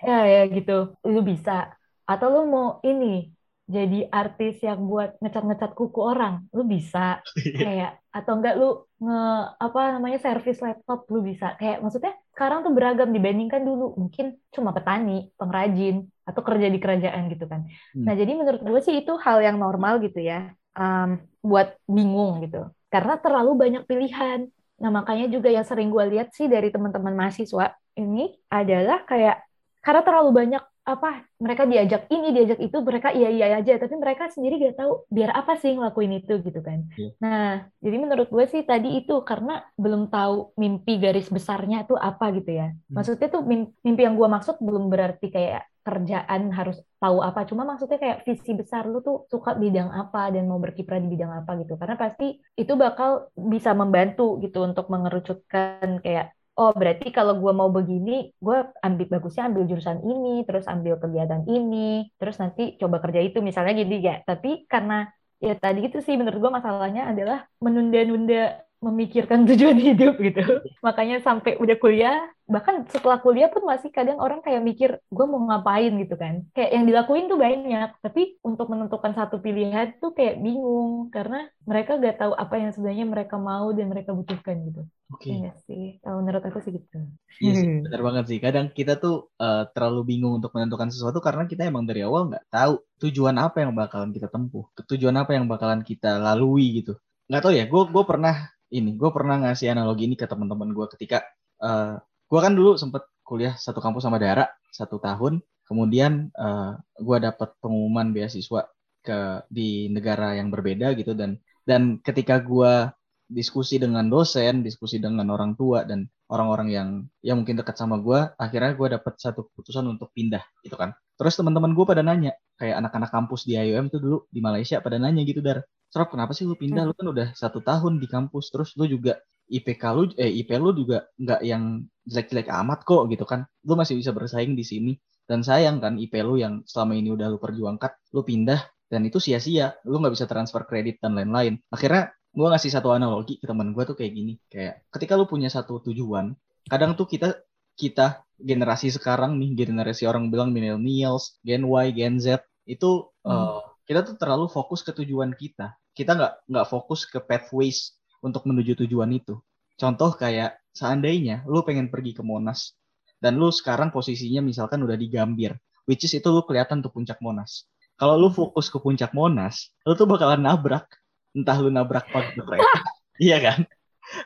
Ya 0.00 0.24
ya 0.24 0.48
gitu, 0.48 0.96
lu 1.04 1.20
bisa. 1.20 1.76
Atau 2.08 2.32
lu 2.32 2.48
mau 2.48 2.80
ini 2.80 3.36
jadi 3.68 4.08
artis 4.08 4.64
yang 4.64 4.88
buat 4.88 5.20
ngecat-ngecat 5.20 5.76
kuku 5.76 6.00
orang, 6.00 6.48
lu 6.56 6.64
bisa 6.64 7.20
kayak 7.68 8.00
atau 8.08 8.32
enggak 8.40 8.56
lu 8.56 8.88
nge 9.04 9.20
apa 9.60 9.80
namanya 9.96 10.18
servis 10.20 10.60
laptop 10.60 11.08
lu 11.08 11.24
bisa 11.24 11.56
kayak 11.56 11.80
maksudnya 11.80 12.12
sekarang 12.32 12.60
tuh 12.60 12.72
beragam 12.76 13.08
dibandingkan 13.12 13.60
dulu 13.60 13.92
mungkin 14.00 14.40
cuma 14.48 14.72
petani, 14.72 15.28
pengrajin 15.36 16.08
atau 16.24 16.40
kerja 16.40 16.66
di 16.72 16.78
kerajaan 16.80 17.28
gitu 17.28 17.44
kan. 17.44 17.68
Hmm. 17.92 18.04
Nah 18.08 18.14
jadi 18.16 18.32
menurut 18.32 18.64
gue 18.64 18.80
sih 18.80 19.04
itu 19.04 19.12
hal 19.20 19.44
yang 19.44 19.60
normal 19.60 20.00
gitu 20.00 20.24
ya 20.24 20.56
um, 20.76 21.20
buat 21.44 21.76
bingung 21.88 22.40
gitu 22.44 22.72
karena 22.92 23.16
terlalu 23.16 23.52
banyak 23.56 23.82
pilihan. 23.88 24.52
Nah 24.82 24.90
makanya 24.92 25.26
juga 25.32 25.48
yang 25.48 25.64
sering 25.64 25.88
gue 25.88 26.04
lihat 26.12 26.28
sih 26.36 26.46
dari 26.52 26.68
teman-teman 26.68 27.16
mahasiswa 27.16 27.72
ini 27.96 28.36
adalah 28.52 29.08
kayak 29.08 29.40
karena 29.80 30.02
terlalu 30.04 30.30
banyak 30.30 30.62
apa 30.82 31.22
mereka 31.38 31.62
diajak 31.62 32.10
ini 32.10 32.34
diajak 32.34 32.58
itu 32.58 32.76
mereka 32.82 33.14
iya 33.14 33.30
iya 33.30 33.46
aja. 33.62 33.78
Tapi 33.78 33.94
mereka 33.94 34.26
sendiri 34.34 34.58
gak 34.58 34.82
tahu 34.82 35.06
biar 35.06 35.30
apa 35.30 35.54
sih 35.58 35.78
ngelakuin 35.78 36.18
itu 36.18 36.42
gitu 36.42 36.58
kan. 36.58 36.90
Yeah. 36.98 37.12
nah 37.22 37.46
jadi 37.78 37.96
menurut 38.02 38.28
gue 38.30 38.44
sih 38.50 38.66
tadi 38.66 38.98
itu 38.98 39.22
karena 39.22 39.62
belum 39.78 40.10
tahu 40.10 40.58
mimpi 40.58 40.98
garis 40.98 41.30
besarnya 41.30 41.86
itu 41.86 41.94
apa 41.94 42.34
gitu 42.34 42.50
ya. 42.50 42.74
Hmm. 42.74 42.98
maksudnya 42.98 43.28
tuh 43.30 43.42
mimpi 43.82 44.02
yang 44.02 44.18
gue 44.18 44.28
maksud 44.28 44.58
belum 44.58 44.90
berarti 44.90 45.30
kayak 45.30 45.62
kerjaan 45.82 46.54
harus 46.54 46.78
tahu 47.02 47.18
apa. 47.22 47.42
Cuma 47.46 47.66
maksudnya 47.66 47.98
kayak 47.98 48.22
visi 48.22 48.54
besar 48.54 48.86
lu 48.86 49.02
tuh 49.02 49.26
suka 49.26 49.58
bidang 49.58 49.90
apa 49.90 50.30
dan 50.30 50.46
mau 50.46 50.62
berkiprah 50.62 51.02
di 51.02 51.10
bidang 51.10 51.42
apa 51.42 51.58
gitu. 51.62 51.74
Karena 51.74 51.98
pasti 51.98 52.38
itu 52.54 52.72
bakal 52.78 53.30
bisa 53.34 53.74
membantu 53.74 54.38
gitu 54.38 54.62
untuk 54.62 54.86
mengerucutkan 54.90 55.98
kayak 56.02 56.34
oh 56.58 56.70
berarti 56.80 57.06
kalau 57.16 57.34
gue 57.42 57.52
mau 57.60 57.70
begini, 57.72 58.10
gue 58.44 58.58
ambil 58.86 59.06
bagusnya 59.12 59.42
ambil 59.48 59.62
jurusan 59.70 59.98
ini, 60.04 60.44
terus 60.46 60.64
ambil 60.68 60.94
kegiatan 61.02 61.42
ini, 61.48 62.12
terus 62.18 62.36
nanti 62.42 62.62
coba 62.80 62.96
kerja 63.04 63.20
itu 63.24 63.38
misalnya 63.48 63.72
gitu 63.80 63.94
ya. 64.08 64.14
Tapi 64.28 64.48
karena 64.72 64.94
ya 65.42 65.52
tadi 65.58 65.80
itu 65.88 65.98
sih 66.06 66.14
menurut 66.18 66.38
gue 66.38 66.52
masalahnya 66.58 67.02
adalah 67.10 67.38
menunda-nunda 67.64 68.62
memikirkan 68.82 69.44
tujuan 69.48 69.78
hidup 69.78 70.18
gitu. 70.18 70.42
Makanya 70.82 71.22
sampai 71.22 71.54
udah 71.56 71.76
kuliah, 71.78 72.18
bahkan 72.50 72.82
setelah 72.90 73.22
kuliah 73.22 73.48
pun 73.48 73.62
masih 73.62 73.94
kadang 73.94 74.18
orang 74.18 74.42
kayak 74.42 74.60
mikir, 74.60 74.98
gue 74.98 75.26
mau 75.30 75.38
ngapain 75.46 75.94
gitu 76.02 76.18
kan. 76.18 76.42
Kayak 76.52 76.70
yang 76.74 76.84
dilakuin 76.90 77.30
tuh 77.30 77.38
banyak, 77.38 77.88
tapi 78.02 78.36
untuk 78.42 78.66
menentukan 78.68 79.14
satu 79.14 79.38
pilihan 79.38 79.96
tuh 80.02 80.12
kayak 80.12 80.42
bingung, 80.42 81.08
karena 81.14 81.46
mereka 81.62 81.96
gak 82.02 82.18
tahu 82.18 82.34
apa 82.34 82.54
yang 82.58 82.70
sebenarnya 82.74 83.06
mereka 83.06 83.38
mau 83.38 83.70
dan 83.70 83.86
mereka 83.86 84.10
butuhkan 84.10 84.58
gitu. 84.66 84.82
Oke. 85.14 85.30
Okay. 85.30 85.34
Iya 85.38 85.52
sih, 85.68 85.84
kalau 86.02 86.24
menurut 86.24 86.42
aku 86.42 86.58
sih 86.64 86.72
gitu. 86.74 86.98
Iya 87.38 87.52
sih, 87.54 87.68
benar 87.86 88.00
banget 88.02 88.24
sih. 88.32 88.38
Kadang 88.42 88.66
kita 88.74 88.98
tuh 88.98 89.30
uh, 89.38 89.68
terlalu 89.70 90.16
bingung 90.16 90.42
untuk 90.42 90.50
menentukan 90.56 90.88
sesuatu 90.90 91.22
karena 91.22 91.46
kita 91.46 91.68
emang 91.68 91.86
dari 91.86 92.02
awal 92.02 92.32
nggak 92.32 92.48
tahu 92.50 92.80
tujuan 93.06 93.36
apa 93.38 93.62
yang 93.62 93.76
bakalan 93.76 94.10
kita 94.10 94.26
tempuh, 94.32 94.66
tujuan 94.74 95.14
apa 95.20 95.36
yang 95.36 95.46
bakalan 95.46 95.84
kita 95.84 96.16
lalui 96.16 96.82
gitu. 96.82 96.96
Nggak 97.28 97.42
tahu 97.44 97.52
ya, 97.54 97.64
gue 97.68 97.82
gue 97.92 98.04
pernah 98.08 98.34
ini 98.72 98.96
gue 98.96 99.10
pernah 99.12 99.36
ngasih 99.44 99.68
analogi 99.76 100.08
ini 100.08 100.16
ke 100.16 100.24
teman-teman 100.24 100.72
gue 100.72 100.86
ketika 100.96 101.20
uh, 101.60 101.68
eh, 101.68 101.94
gue 102.02 102.40
kan 102.40 102.52
dulu 102.56 102.80
sempet 102.80 103.04
kuliah 103.22 103.54
satu 103.54 103.78
kampus 103.84 104.02
sama 104.08 104.16
Dara 104.16 104.48
satu 104.72 104.96
tahun. 104.98 105.44
Kemudian 105.68 106.32
uh, 106.34 106.74
eh, 106.76 107.00
gue 107.00 107.16
dapet 107.20 107.52
pengumuman 107.60 108.10
beasiswa 108.10 108.66
ke 109.02 109.44
di 109.52 109.90
negara 109.92 110.38
yang 110.38 110.48
berbeda 110.48 110.94
gitu 110.96 111.12
dan 111.12 111.36
dan 111.68 111.98
ketika 112.00 112.38
gue 112.40 112.88
diskusi 113.32 113.80
dengan 113.80 114.06
dosen, 114.12 114.60
diskusi 114.60 115.00
dengan 115.00 115.26
orang 115.32 115.56
tua 115.56 115.88
dan 115.88 116.06
orang-orang 116.28 116.68
yang 116.68 116.88
yang 117.24 117.40
mungkin 117.40 117.56
dekat 117.58 117.80
sama 117.80 117.98
gue, 117.98 118.20
akhirnya 118.36 118.76
gue 118.76 118.88
dapet 118.92 119.14
satu 119.16 119.48
keputusan 119.50 119.84
untuk 119.88 120.12
pindah 120.12 120.44
gitu 120.62 120.76
kan. 120.76 120.92
Terus 121.16 121.34
teman-teman 121.40 121.72
gue 121.72 121.84
pada 121.88 122.04
nanya, 122.04 122.36
kayak 122.60 122.78
anak-anak 122.84 123.10
kampus 123.10 123.48
di 123.48 123.56
IOM 123.56 123.88
tuh 123.88 124.00
dulu 124.00 124.18
di 124.28 124.40
Malaysia 124.44 124.78
pada 124.84 125.00
nanya 125.00 125.24
gitu 125.24 125.40
dar, 125.40 125.64
Serap 125.92 126.08
kenapa 126.08 126.32
sih 126.32 126.48
lu 126.48 126.56
pindah? 126.56 126.88
Lu 126.88 126.96
kan 126.96 127.04
udah 127.04 127.36
satu 127.36 127.60
tahun 127.60 128.00
di 128.00 128.08
kampus, 128.08 128.48
terus 128.48 128.72
lu 128.80 128.88
juga 128.88 129.20
IPK 129.52 129.82
lu, 129.92 130.08
eh 130.16 130.32
IP 130.40 130.56
lu 130.56 130.72
juga 130.72 131.04
nggak 131.20 131.40
yang 131.44 131.84
jelek-jelek 132.08 132.48
amat 132.48 132.88
kok 132.88 133.12
gitu 133.12 133.28
kan. 133.28 133.44
Lu 133.68 133.76
masih 133.76 134.00
bisa 134.00 134.08
bersaing 134.16 134.56
di 134.56 134.64
sini. 134.64 134.92
Dan 135.28 135.44
sayang 135.44 135.84
kan 135.84 136.00
IP 136.00 136.16
lu 136.24 136.40
yang 136.40 136.64
selama 136.64 136.96
ini 136.96 137.12
udah 137.12 137.28
lu 137.28 137.36
perjuangkan, 137.36 137.92
lu 138.16 138.24
pindah 138.24 138.64
dan 138.88 139.04
itu 139.04 139.20
sia-sia. 139.20 139.76
Lu 139.84 140.00
nggak 140.00 140.16
bisa 140.16 140.24
transfer 140.24 140.64
kredit 140.64 140.96
dan 141.04 141.12
lain-lain. 141.12 141.60
Akhirnya 141.68 142.08
gue 142.32 142.46
ngasih 142.48 142.72
satu 142.72 142.96
analogi 142.96 143.36
ke 143.36 143.44
teman 143.44 143.76
gue 143.76 143.84
tuh 143.84 143.96
kayak 143.96 144.12
gini. 144.12 144.34
Kayak 144.48 144.84
ketika 144.88 145.16
lu 145.20 145.28
punya 145.28 145.52
satu 145.52 145.84
tujuan, 145.84 146.32
kadang 146.66 146.96
tuh 146.96 147.04
kita 147.04 147.38
kita 147.76 148.24
generasi 148.40 148.92
sekarang 148.92 149.36
nih 149.40 149.64
generasi 149.64 150.08
orang 150.08 150.32
bilang 150.32 150.52
millennials, 150.52 151.40
Gen 151.44 151.68
Y, 151.68 151.86
Gen 151.92 152.16
Z 152.20 152.44
itu 152.64 153.12
hmm. 153.24 153.30
uh, 153.30 153.62
kita 153.84 154.04
tuh 154.04 154.16
terlalu 154.16 154.48
fokus 154.48 154.80
ke 154.80 154.94
tujuan 154.96 155.36
kita 155.36 155.76
kita 155.92 156.16
nggak 156.16 156.32
nggak 156.48 156.66
fokus 156.68 157.04
ke 157.04 157.20
pathways 157.20 157.96
untuk 158.24 158.48
menuju 158.48 158.84
tujuan 158.84 159.12
itu. 159.12 159.36
Contoh 159.76 160.16
kayak 160.16 160.56
seandainya 160.72 161.44
lu 161.44 161.60
pengen 161.64 161.92
pergi 161.92 162.16
ke 162.16 162.24
Monas 162.24 162.72
dan 163.20 163.36
lu 163.36 163.52
sekarang 163.52 163.92
posisinya 163.92 164.40
misalkan 164.40 164.80
udah 164.82 164.96
di 164.96 165.12
Gambir, 165.12 165.52
which 165.84 166.04
is 166.08 166.12
itu 166.16 166.28
lu 166.32 166.42
kelihatan 166.48 166.80
tuh 166.80 166.92
puncak 166.92 167.20
Monas. 167.20 167.68
kalau 167.92 168.18
lu 168.18 168.34
fokus 168.34 168.66
ke 168.66 168.82
puncak 168.82 169.14
Monas, 169.14 169.70
lu 169.86 169.94
tuh 169.94 170.10
bakalan 170.10 170.42
nabrak. 170.42 170.90
Entah 171.32 171.56
lu 171.58 171.72
nabrak 171.72 172.08
pakai 172.12 172.36
kereta, 172.36 172.78
iya 173.16 173.38
kan? 173.40 173.58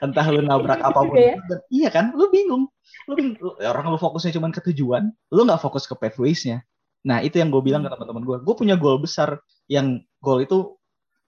Entah 0.03 0.27
lu 0.33 0.43
nabrak 0.43 0.83
apa 0.83 1.01
pun. 1.07 1.15
ya? 1.15 1.39
Dan, 1.47 1.59
iya 1.71 1.89
kan? 1.93 2.11
Lu 2.19 2.27
bingung. 2.35 2.67
Lu 3.07 3.13
bingung. 3.15 3.39
Lu- 3.39 3.57
Orang 3.63 3.87
lu 3.95 3.99
fokusnya 4.01 4.35
cuma 4.35 4.51
ke 4.51 4.59
tujuan, 4.73 5.09
lu 5.31 5.41
nggak 5.47 5.63
fokus 5.63 5.87
ke 5.87 5.95
pathways-nya. 5.95 6.67
Nah, 7.07 7.23
itu 7.23 7.39
yang 7.39 7.55
gue 7.55 7.63
bilang 7.63 7.87
ke 7.87 7.91
teman-teman 7.95 8.27
gue. 8.27 8.37
Gue 8.43 8.55
punya 8.59 8.75
goal 8.75 8.99
besar 8.99 9.39
yang 9.71 10.03
goal 10.19 10.43
itu 10.43 10.75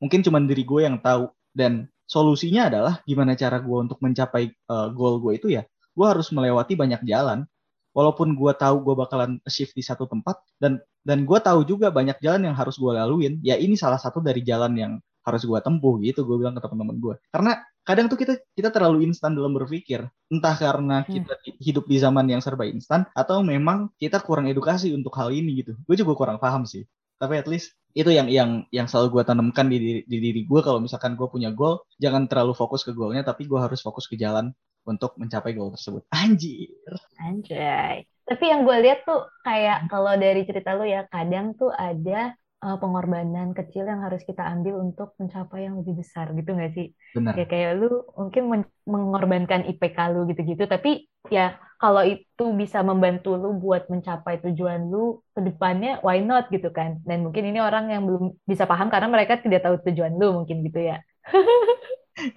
mungkin 0.02 0.26
cuma 0.26 0.42
diri 0.42 0.66
gue 0.66 0.82
yang 0.82 0.98
tahu. 0.98 1.30
Dan 1.54 1.86
solusinya 2.10 2.66
adalah 2.66 2.94
gimana 3.06 3.38
cara 3.38 3.62
gue 3.62 3.78
untuk 3.78 4.02
mencapai 4.02 4.50
uh, 4.66 4.90
goal 4.90 5.22
gue 5.22 5.38
itu 5.38 5.46
ya. 5.54 5.62
Gue 5.94 6.06
harus 6.10 6.34
melewati 6.34 6.74
banyak 6.74 7.06
jalan. 7.06 7.46
Walaupun 7.94 8.34
gue 8.34 8.52
tahu 8.58 8.82
gue 8.82 8.94
bakalan 8.94 9.38
shift 9.46 9.74
di 9.74 9.82
satu 9.82 10.06
tempat 10.10 10.38
dan 10.58 10.78
dan 11.02 11.22
gue 11.26 11.38
tahu 11.38 11.62
juga 11.66 11.90
banyak 11.94 12.18
jalan 12.22 12.50
yang 12.50 12.56
harus 12.58 12.74
gue 12.74 12.90
laluin. 12.94 13.38
Ya 13.46 13.54
ini 13.54 13.74
salah 13.78 13.98
satu 14.02 14.18
dari 14.18 14.42
jalan 14.42 14.74
yang 14.74 14.92
harus 15.28 15.44
gue 15.44 15.58
tempuh 15.60 16.00
gitu. 16.00 16.24
Gue 16.24 16.40
bilang 16.40 16.56
ke 16.56 16.62
teman-teman 16.64 16.96
gue. 16.96 17.14
Karena 17.28 17.52
kadang 17.84 18.06
tuh 18.08 18.18
kita 18.20 18.36
kita 18.52 18.68
terlalu 18.72 19.08
instan 19.08 19.32
dalam 19.36 19.52
berpikir. 19.56 20.04
Entah 20.32 20.56
karena 20.56 21.04
Hmm. 21.04 21.12
kita 21.20 21.34
hidup 21.60 21.84
di 21.88 21.96
zaman 22.00 22.24
yang 22.28 22.40
serba 22.40 22.64
instan 22.68 23.04
atau 23.12 23.40
memang 23.44 23.92
kita 24.00 24.20
kurang 24.24 24.48
edukasi 24.48 24.92
untuk 24.92 25.12
hal 25.16 25.28
ini 25.32 25.64
gitu. 25.64 25.72
Gue 25.84 25.96
juga 25.96 26.12
kurang 26.16 26.38
paham 26.40 26.64
sih. 26.64 26.84
Tapi 27.18 27.34
at 27.40 27.48
least 27.50 27.74
itu 27.98 28.08
yang 28.14 28.30
yang 28.30 28.62
yang 28.70 28.86
selalu 28.86 29.18
gue 29.18 29.22
tanamkan 29.26 29.66
di 29.66 29.78
diri, 29.80 30.00
di 30.06 30.18
diri 30.22 30.40
gue 30.46 30.60
kalau 30.62 30.78
misalkan 30.78 31.18
gue 31.18 31.26
punya 31.26 31.50
goal, 31.50 31.82
jangan 31.98 32.30
terlalu 32.30 32.54
fokus 32.54 32.86
ke 32.86 32.94
goalnya, 32.94 33.26
tapi 33.26 33.48
gue 33.48 33.58
harus 33.58 33.82
fokus 33.82 34.06
ke 34.06 34.14
jalan 34.14 34.54
untuk 34.86 35.18
mencapai 35.18 35.50
goal 35.52 35.74
tersebut. 35.74 36.06
Anjir. 36.14 36.94
Anjay. 37.18 38.06
Tapi 38.28 38.44
yang 38.44 38.62
gue 38.68 38.76
lihat 38.84 39.08
tuh 39.08 39.24
kayak 39.42 39.88
kalau 39.88 40.12
dari 40.14 40.44
cerita 40.44 40.76
lu 40.76 40.84
ya, 40.84 41.08
kadang 41.08 41.56
tuh 41.56 41.72
ada 41.72 42.36
uh, 42.64 42.76
pengorbanan 42.82 43.48
kecil 43.58 43.84
yang 43.90 44.00
harus 44.06 44.22
kita 44.28 44.42
ambil 44.54 44.74
untuk 44.86 45.08
mencapai 45.20 45.60
yang 45.66 45.74
lebih 45.80 45.94
besar 46.02 46.26
gitu 46.38 46.50
nggak 46.56 46.72
sih? 46.76 46.86
Benar. 47.14 47.38
Ya 47.38 47.44
kayak 47.50 47.70
lu 47.80 47.86
mungkin 48.18 48.42
men- 48.52 48.82
mengorbankan 48.88 49.62
IPK 49.70 49.98
lu 50.14 50.20
gitu-gitu, 50.30 50.64
tapi 50.74 50.90
ya 51.30 51.56
kalau 51.82 52.02
itu 52.02 52.44
bisa 52.60 52.78
membantu 52.82 53.28
lu 53.42 53.48
buat 53.62 53.86
mencapai 53.92 54.34
tujuan 54.44 54.80
lu 54.92 55.22
ke 55.36 55.40
depannya, 55.48 56.00
why 56.06 56.18
not 56.24 56.44
gitu 56.54 56.68
kan? 56.78 56.90
Dan 57.08 57.18
mungkin 57.28 57.44
ini 57.50 57.58
orang 57.62 57.84
yang 57.92 58.02
belum 58.08 58.24
bisa 58.50 58.64
paham 58.70 58.88
karena 58.92 59.08
mereka 59.14 59.34
tidak 59.44 59.60
tahu 59.64 59.76
tujuan 59.86 60.12
lu 60.20 60.26
mungkin 60.42 60.56
gitu 60.66 60.80
ya. 60.90 60.96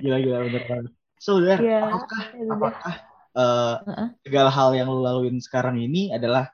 Gila-gila 0.02 0.38
bener 0.48 0.64
banget. 0.70 0.92
So, 1.22 1.38
Dar, 1.42 1.62
Iya, 1.62 1.78
apakah 1.80 2.22
ya 2.34 2.44
apakah 2.50 2.94
eh, 3.38 3.76
Heeh. 3.86 4.10
segala 4.26 4.50
hal 4.54 4.70
yang 4.78 4.88
lu 4.92 5.02
laluin 5.06 5.38
sekarang 5.42 5.78
ini 5.82 6.12
adalah 6.14 6.50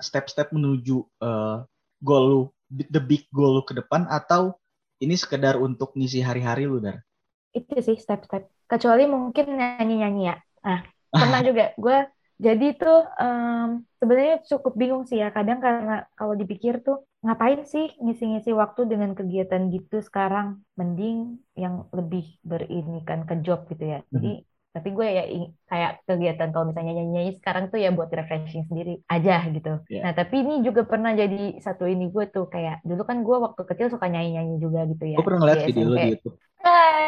step-step 0.00 0.52
menuju 0.56 0.96
eh, 1.24 1.56
goal 2.04 2.24
lu, 2.32 2.42
the 2.70 3.02
big 3.02 3.26
goal 3.34 3.58
lu 3.58 3.62
ke 3.66 3.74
depan 3.74 4.06
atau 4.06 4.56
ini 5.02 5.16
sekedar 5.18 5.58
untuk 5.58 5.92
ngisi 5.98 6.22
hari-hari 6.22 6.70
lu, 6.70 6.78
Dar? 6.78 7.02
Itu 7.50 7.74
sih 7.82 7.98
step-step. 7.98 8.46
Kecuali 8.70 9.10
mungkin 9.10 9.58
nyanyi-nyanyi 9.58 10.22
ya. 10.30 10.36
Nah, 10.62 10.80
pernah 11.10 11.40
juga 11.48 11.74
gue 11.74 11.98
jadi 12.40 12.66
tuh 12.72 13.04
em, 13.20 13.84
sebenarnya 14.00 14.36
cukup 14.48 14.72
bingung 14.80 15.04
sih 15.04 15.20
ya 15.20 15.28
kadang 15.28 15.60
karena 15.60 16.08
kalau 16.16 16.32
dipikir 16.32 16.80
tuh 16.80 17.04
ngapain 17.20 17.68
sih 17.68 17.92
ngisi-ngisi 18.00 18.56
waktu 18.56 18.88
dengan 18.88 19.12
kegiatan 19.12 19.68
gitu 19.68 20.00
sekarang 20.00 20.64
mending 20.80 21.36
yang 21.52 21.84
lebih 21.92 22.40
berinikan 22.40 23.28
ke 23.28 23.44
job 23.44 23.68
gitu 23.68 23.84
ya 23.84 24.00
jadi 24.08 24.40
tapi 24.70 24.88
gue 24.94 25.06
ya 25.10 25.22
kayak 25.66 25.90
kegiatan 26.06 26.48
kalau 26.54 26.64
misalnya 26.70 26.92
nyanyi-nyanyi 26.94 27.32
sekarang 27.42 27.64
tuh 27.74 27.78
ya 27.82 27.90
buat 27.90 28.06
refreshing 28.08 28.64
sendiri 28.70 29.02
aja 29.10 29.42
gitu 29.50 29.82
Iya. 29.90 30.00
nah 30.06 30.12
tapi 30.14 30.34
ini 30.42 30.62
juga 30.62 30.86
pernah 30.86 31.10
jadi 31.12 31.58
satu 31.58 31.90
ini 31.90 32.06
gue 32.14 32.24
tuh 32.30 32.46
kayak 32.46 32.82
dulu 32.86 33.02
kan 33.02 33.18
gue 33.26 33.36
waktu 33.36 33.62
kecil 33.66 33.86
suka 33.90 34.06
nyanyi-nyanyi 34.06 34.54
juga 34.62 34.86
gitu 34.86 35.04
ya 35.10 35.16
Gue 35.18 35.26
pernah 35.26 35.40
ngeliat 35.42 35.60
video 35.66 35.84
lu 35.84 35.94
SMP. 35.94 36.02
di 36.06 36.10
YouTube. 36.14 36.36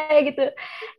kayak 0.09 0.21
gitu 0.27 0.43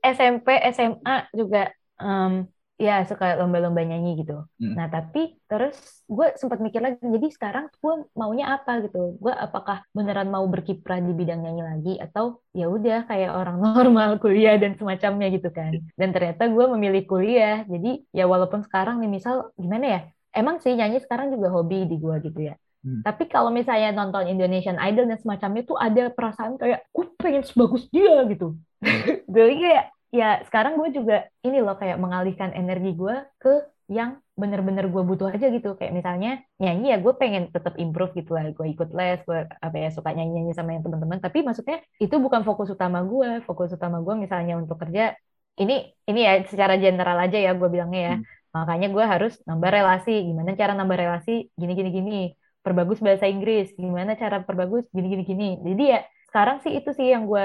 SMP 0.02 0.48
SMA 0.72 1.14
juga 1.36 1.60
em, 2.00 2.32
ya 2.74 3.06
suka 3.06 3.38
lomba-lomba 3.38 3.86
nyanyi 3.86 4.26
gitu. 4.26 4.42
Hmm. 4.58 4.74
nah 4.74 4.90
tapi 4.90 5.38
terus 5.46 5.78
gue 6.10 6.34
sempat 6.34 6.58
mikir 6.58 6.82
lagi 6.82 6.98
jadi 6.98 7.28
sekarang 7.30 7.70
gue 7.70 7.94
maunya 8.18 8.58
apa 8.58 8.82
gitu? 8.82 9.14
Gue 9.22 9.30
apakah 9.30 9.86
beneran 9.94 10.30
mau 10.30 10.42
berkiprah 10.50 10.98
di 10.98 11.14
bidang 11.14 11.46
nyanyi 11.46 11.62
lagi? 11.62 11.94
Atau 12.02 12.42
ya 12.50 12.66
udah 12.66 13.06
kayak 13.06 13.30
orang 13.30 13.62
normal 13.78 14.18
kuliah 14.18 14.58
dan 14.58 14.74
semacamnya 14.74 15.30
gitu 15.30 15.54
kan? 15.54 15.78
Dan 15.94 16.10
ternyata 16.10 16.50
gue 16.50 16.66
memilih 16.74 17.06
kuliah. 17.06 17.62
Jadi 17.70 18.02
ya 18.10 18.26
walaupun 18.26 18.66
sekarang 18.66 18.98
nih 18.98 19.10
misal 19.10 19.54
gimana 19.54 19.86
ya? 19.86 20.00
Emang 20.34 20.58
sih 20.58 20.74
nyanyi 20.74 20.98
sekarang 20.98 21.30
juga 21.30 21.54
hobi 21.54 21.86
di 21.86 21.94
gue 21.94 22.16
gitu 22.26 22.40
ya. 22.50 22.58
Hmm. 22.84 23.00
tapi 23.00 23.32
kalau 23.32 23.48
misalnya 23.48 23.96
nonton 23.96 24.28
Indonesian 24.28 24.76
Idol 24.76 25.08
dan 25.08 25.16
semacamnya 25.16 25.64
tuh 25.64 25.80
ada 25.80 26.12
perasaan 26.12 26.60
kayak 26.60 26.84
gue 26.92 27.06
pengen 27.16 27.40
sebagus 27.40 27.88
dia 27.88 28.28
gitu. 28.28 28.60
Jadi 29.34 29.54
kayak 29.56 29.84
ya 30.14 30.28
sekarang 30.46 30.78
gue 30.78 30.88
juga 30.94 31.26
ini 31.42 31.58
loh 31.58 31.74
kayak 31.74 31.98
mengalihkan 31.98 32.54
energi 32.54 32.94
gue 32.94 33.16
ke 33.42 33.66
yang 33.90 34.16
bener-bener 34.38 34.86
gue 34.88 35.02
butuh 35.02 35.28
aja 35.34 35.50
gitu. 35.50 35.74
Kayak 35.74 35.92
misalnya 35.98 36.30
nyanyi 36.62 36.94
ya 36.94 36.98
gue 37.02 37.12
pengen 37.18 37.42
tetap 37.50 37.74
improve 37.82 38.14
gitu 38.14 38.30
lah. 38.32 38.46
Gue 38.54 38.70
ikut 38.72 38.94
les 38.94 39.18
gue 39.26 39.38
apa 39.50 39.76
ya 39.76 39.88
suka 39.90 40.14
nyanyi-nyanyi 40.14 40.52
sama 40.54 40.78
yang 40.78 40.82
teman-teman 40.86 41.18
tapi 41.18 41.42
maksudnya 41.42 41.82
itu 41.98 42.14
bukan 42.22 42.46
fokus 42.46 42.70
utama 42.70 43.02
gue. 43.02 43.42
Fokus 43.42 43.74
utama 43.74 43.98
gue 44.00 44.14
misalnya 44.14 44.54
untuk 44.62 44.78
kerja 44.78 45.18
ini 45.58 45.74
ini 46.06 46.20
ya 46.26 46.32
secara 46.46 46.74
general 46.78 47.18
aja 47.18 47.38
ya 47.38 47.52
gue 47.58 47.68
bilangnya 47.68 48.02
ya. 48.14 48.16
Hmm. 48.18 48.26
makanya 48.54 48.86
gue 48.94 49.04
harus 49.04 49.32
nambah 49.50 49.70
relasi. 49.74 50.14
Gimana 50.30 50.54
cara 50.54 50.72
nambah 50.78 50.94
relasi? 50.94 51.50
Gini 51.58 51.72
gini 51.74 51.90
gini. 51.90 52.18
Perbagus 52.62 53.02
bahasa 53.02 53.26
Inggris. 53.26 53.74
Gimana 53.74 54.14
cara 54.14 54.46
perbagus? 54.46 54.86
Gini 54.94 55.06
gini 55.10 55.22
gini. 55.26 55.48
Jadi 55.58 55.82
ya 55.90 56.00
sekarang 56.30 56.62
sih 56.62 56.72
itu 56.78 56.90
sih 56.94 57.10
yang 57.10 57.26
gue 57.26 57.44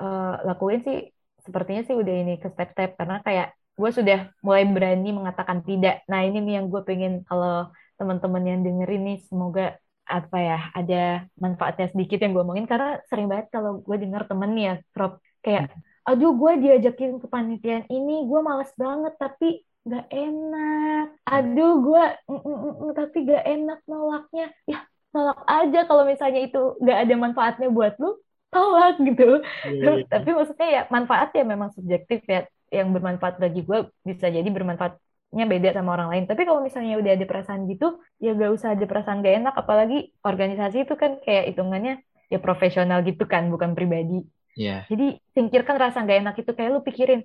eh, 0.00 0.34
lakuin 0.48 0.80
sih 0.80 1.15
sepertinya 1.46 1.82
sih 1.86 1.96
udah 2.02 2.14
ini 2.22 2.32
ke 2.42 2.48
step-step 2.54 2.90
karena 2.98 3.16
kayak 3.26 3.48
gue 3.76 3.90
sudah 3.98 4.18
mulai 4.44 4.64
berani 4.74 5.08
mengatakan 5.18 5.58
tidak. 5.68 5.94
Nah 6.10 6.20
ini 6.26 6.36
nih 6.44 6.54
yang 6.60 6.66
gue 6.72 6.82
pengen 6.88 7.12
kalau 7.28 7.68
teman-teman 7.98 8.42
yang 8.44 8.60
dengerin 8.66 9.02
nih 9.08 9.18
semoga 9.28 9.62
apa 10.06 10.36
ya 10.38 10.58
ada 10.78 11.26
manfaatnya 11.42 11.86
sedikit 11.92 12.18
yang 12.22 12.30
gue 12.34 12.42
omongin 12.46 12.68
karena 12.70 13.02
sering 13.10 13.26
banget 13.26 13.46
kalau 13.50 13.82
gue 13.82 13.96
denger 13.98 14.22
temen 14.30 14.50
nih 14.54 14.64
ya 14.70 14.74
Rob 14.94 15.12
kayak 15.42 15.64
aduh 16.06 16.30
gue 16.38 16.52
diajakin 16.62 17.18
ke 17.18 17.26
panitian 17.26 17.82
ini 17.90 18.22
gue 18.30 18.40
males 18.46 18.70
banget 18.78 19.14
tapi 19.18 19.66
gak 19.86 20.06
enak. 20.10 21.04
Aduh 21.26 21.72
gue 21.86 22.04
mm, 22.30 22.40
mm, 22.42 22.58
mm, 22.58 22.74
mm, 22.82 22.90
tapi 22.98 23.16
gak 23.26 23.44
enak 23.46 23.78
nolaknya. 23.86 24.46
Ya 24.66 24.78
nolak 25.14 25.40
aja 25.48 25.78
kalau 25.88 26.02
misalnya 26.04 26.40
itu 26.42 26.58
gak 26.82 26.98
ada 27.06 27.14
manfaatnya 27.16 27.68
buat 27.70 27.94
lu 28.02 28.18
tolak 28.52 28.94
gitu. 29.02 29.22
Iya, 29.66 30.06
tapi 30.12 30.28
maksudnya 30.36 30.68
ya 30.76 30.82
manfaat 30.94 31.28
ya 31.38 31.44
memang 31.44 31.70
subjektif 31.76 32.20
ya. 32.24 32.40
Yang 32.66 32.88
bermanfaat 32.98 33.34
bagi 33.38 33.60
gue 33.62 33.78
bisa 34.02 34.26
jadi 34.26 34.48
bermanfaatnya 34.56 35.44
beda 35.52 35.68
sama 35.76 35.94
orang 35.96 36.08
lain. 36.12 36.24
Tapi 36.30 36.42
kalau 36.48 36.60
misalnya 36.66 36.98
udah 36.98 37.12
ada 37.14 37.26
perasaan 37.30 37.62
gitu 37.70 37.86
ya 38.18 38.34
gak 38.34 38.50
usah 38.56 38.68
ada 38.74 38.84
perasaan 38.90 39.22
gak 39.22 39.34
enak. 39.40 39.54
Apalagi 39.54 39.96
organisasi 40.26 40.76
itu 40.86 40.94
kan 40.98 41.22
kayak 41.22 41.54
hitungannya 41.54 42.02
ya 42.32 42.38
profesional 42.42 42.98
gitu 43.06 43.24
kan 43.26 43.50
bukan 43.52 43.72
pribadi. 43.78 44.26
Iya. 44.56 44.88
jadi 44.88 45.20
singkirkan 45.36 45.76
rasa 45.76 46.00
gak 46.08 46.18
enak 46.24 46.34
itu 46.40 46.50
kayak 46.56 46.70
lu 46.72 46.80
pikirin. 46.80 47.20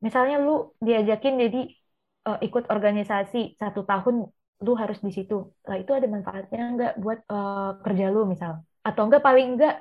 Misalnya 0.00 0.40
lu 0.40 0.72
diajakin 0.80 1.34
jadi 1.44 1.60
eh, 2.28 2.38
ikut 2.48 2.64
organisasi 2.72 3.60
satu 3.60 3.84
tahun 3.84 4.32
lu 4.64 4.72
harus 4.80 4.98
di 5.04 5.12
situ. 5.12 5.34
Lah 5.68 5.76
itu 5.76 5.92
ada 5.92 6.08
manfaatnya 6.08 6.60
nggak 6.74 6.92
buat 7.04 7.18
eh, 7.28 7.70
kerja 7.84 8.04
lu 8.08 8.24
misal? 8.32 8.64
Atau 8.80 9.02
enggak 9.06 9.22
paling 9.28 9.46
enggak 9.60 9.74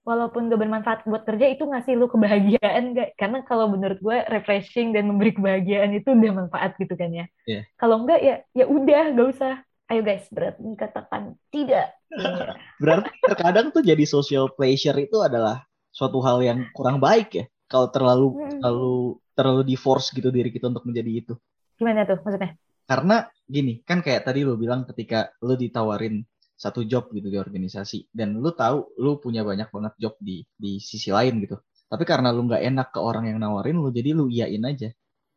walaupun 0.00 0.48
gak 0.48 0.60
bermanfaat 0.60 0.98
buat 1.04 1.22
kerja 1.22 1.46
itu 1.52 1.64
ngasih 1.64 1.94
lu 1.94 2.08
kebahagiaan 2.08 2.96
nggak 2.96 3.20
karena 3.20 3.44
kalau 3.44 3.68
menurut 3.68 4.00
gue 4.00 4.18
refreshing 4.26 4.96
dan 4.96 5.06
memberi 5.06 5.36
kebahagiaan 5.36 5.92
itu 5.92 6.10
udah 6.10 6.32
manfaat 6.46 6.72
gitu 6.80 6.96
kan 6.96 7.12
ya 7.12 7.26
Iya. 7.44 7.68
kalau 7.76 8.02
enggak 8.02 8.20
ya 8.20 8.34
ya 8.52 8.64
udah 8.64 9.02
gak 9.12 9.28
usah 9.36 9.54
ayo 9.88 10.00
guys 10.00 10.24
berarti 10.32 10.62
katakan 10.74 11.22
tidak 11.52 11.92
Iya. 12.10 12.58
Berarti 12.82 13.10
terkadang 13.22 13.70
tuh 13.70 13.86
jadi 13.86 14.02
social 14.02 14.50
pleasure 14.50 14.98
itu 14.98 15.22
adalah 15.22 15.62
suatu 15.94 16.18
hal 16.18 16.42
yang 16.42 16.66
kurang 16.74 16.98
baik 16.98 17.28
ya. 17.34 17.44
Kalau 17.70 17.86
terlalu 17.86 18.34
Mm. 18.34 18.58
terlalu 18.58 18.94
terlalu 19.30 19.62
di 19.62 19.76
force 19.78 20.10
gitu 20.10 20.26
diri 20.34 20.50
kita 20.50 20.66
untuk 20.66 20.82
menjadi 20.82 21.10
itu. 21.22 21.34
gimana 21.78 22.02
tuh 22.02 22.18
maksudnya 22.20 22.58
Karena 22.84 23.22
gini, 23.46 23.78
kan 23.86 24.02
kayak 24.02 24.26
tadi 24.26 24.42
lu 24.42 24.58
bilang 24.58 24.82
ketika 24.84 25.30
lu 25.40 25.54
ditawarin 25.54 26.26
satu 26.64 26.80
job 26.90 27.04
gitu 27.16 27.28
di 27.32 27.38
organisasi 27.44 27.98
dan 28.18 28.28
lu 28.42 28.50
tahu 28.52 28.78
lu 29.02 29.10
punya 29.24 29.40
banyak 29.50 29.68
banget 29.74 29.94
job 30.02 30.14
di 30.20 30.44
di 30.62 30.70
sisi 30.90 31.08
lain 31.16 31.34
gitu. 31.44 31.56
Tapi 31.90 32.04
karena 32.10 32.28
lu 32.36 32.40
nggak 32.48 32.62
enak 32.70 32.86
ke 32.94 33.00
orang 33.08 33.24
yang 33.30 33.38
nawarin 33.42 33.76
lu 33.82 33.88
jadi 33.98 34.10
lu 34.18 34.24
iyain 34.34 34.62
aja. 34.70 34.88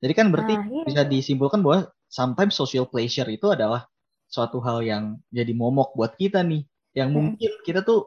Jadi 0.03 0.13
kan 0.19 0.27
berarti 0.33 0.53
Nah, 0.53 0.65
iya. 0.71 0.83
bisa 0.87 1.01
disimpulkan 1.07 1.59
bahwa 1.65 1.79
sometimes 2.11 2.53
social 2.59 2.85
pleasure 2.91 3.27
itu 3.31 3.47
adalah 3.55 3.87
suatu 4.27 4.59
hal 4.67 4.83
yang 4.83 5.03
jadi 5.31 5.51
momok 5.55 5.95
buat 5.97 6.13
kita 6.19 6.43
nih. 6.45 6.61
Yang 6.97 7.09
Hmm. 7.13 7.33
mungkin 7.33 7.51
kita 7.65 7.79
tuh 7.87 7.99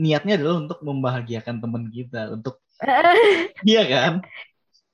niatnya 0.00 0.32
adalah 0.40 0.56
untuk 0.64 0.78
membahagiakan 0.82 1.56
teman 1.62 1.84
kita, 1.92 2.32
untuk 2.34 2.54
iya 3.68 3.80
kan? 3.92 4.12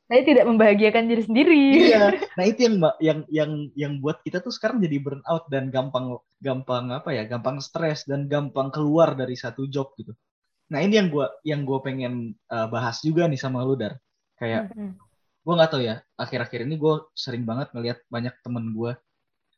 Saya 0.09 0.25
tidak 0.25 0.49
membahagiakan 0.49 1.05
diri 1.05 1.23
sendiri. 1.23 1.63
Iya. 1.93 2.03
Nah 2.41 2.45
itu 2.49 2.65
yang 2.65 2.77
yang 3.03 3.19
yang 3.29 3.51
yang 3.77 3.93
buat 4.01 4.25
kita 4.25 4.41
tuh 4.41 4.49
sekarang 4.49 4.81
jadi 4.81 4.97
burnout 5.05 5.51
dan 5.53 5.69
gampang 5.69 6.17
gampang 6.41 6.89
apa 6.97 7.13
ya, 7.13 7.29
gampang 7.29 7.61
stres 7.61 8.09
dan 8.09 8.25
gampang 8.25 8.73
keluar 8.73 9.13
dari 9.13 9.37
satu 9.37 9.69
job 9.69 9.93
gitu. 10.01 10.17
Nah 10.73 10.81
ini 10.81 10.97
yang 10.97 11.13
gue 11.13 11.27
yang 11.45 11.61
gue 11.69 11.79
pengen 11.85 12.33
uh, 12.49 12.71
bahas 12.73 13.05
juga 13.05 13.29
nih 13.29 13.37
sama 13.37 13.61
lu 13.69 13.77
dar. 13.77 14.01
Kayak 14.41 14.73
mm 14.73 14.81
-hmm. 14.81 14.91
gue 15.45 15.55
nggak 15.61 15.71
tahu 15.77 15.83
ya. 15.85 16.01
Akhir-akhir 16.17 16.65
ini 16.65 16.81
gue 16.81 16.95
sering 17.13 17.45
banget 17.45 17.69
ngelihat 17.77 17.99
banyak 18.09 18.33
temen 18.41 18.73
gue, 18.73 18.97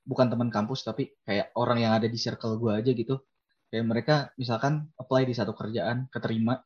bukan 0.02 0.26
teman 0.34 0.50
kampus 0.50 0.82
tapi 0.82 1.14
kayak 1.22 1.54
orang 1.54 1.78
yang 1.78 1.92
ada 1.94 2.10
di 2.10 2.18
circle 2.18 2.58
gue 2.58 2.74
aja 2.74 2.90
gitu. 2.90 3.22
Kayak 3.70 3.86
mereka 3.86 4.14
misalkan 4.34 4.90
apply 4.98 5.30
di 5.30 5.34
satu 5.36 5.54
kerjaan, 5.54 6.10
keterima, 6.10 6.58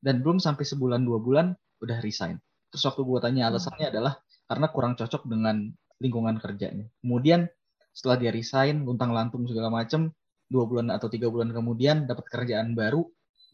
dan 0.00 0.24
belum 0.24 0.40
sampai 0.40 0.64
sebulan 0.64 1.04
dua 1.04 1.20
bulan 1.20 1.52
udah 1.84 2.00
resign 2.00 2.40
Terus 2.70 2.82
waktu 2.86 3.02
gue 3.02 3.18
tanya 3.22 3.42
hmm. 3.46 3.50
alasannya 3.54 3.86
adalah 3.90 4.12
karena 4.46 4.66
kurang 4.70 4.94
cocok 4.94 5.22
dengan 5.26 5.56
lingkungan 5.98 6.36
kerjanya. 6.38 6.86
Kemudian 7.02 7.48
setelah 7.96 8.16
dia 8.20 8.30
resign, 8.30 8.84
luntang 8.84 9.16
lantung 9.16 9.48
segala 9.48 9.72
macem, 9.72 10.12
dua 10.46 10.68
bulan 10.68 10.92
atau 10.92 11.08
tiga 11.08 11.32
bulan 11.32 11.50
kemudian 11.50 12.04
dapat 12.04 12.28
kerjaan 12.28 12.76
baru, 12.76 13.02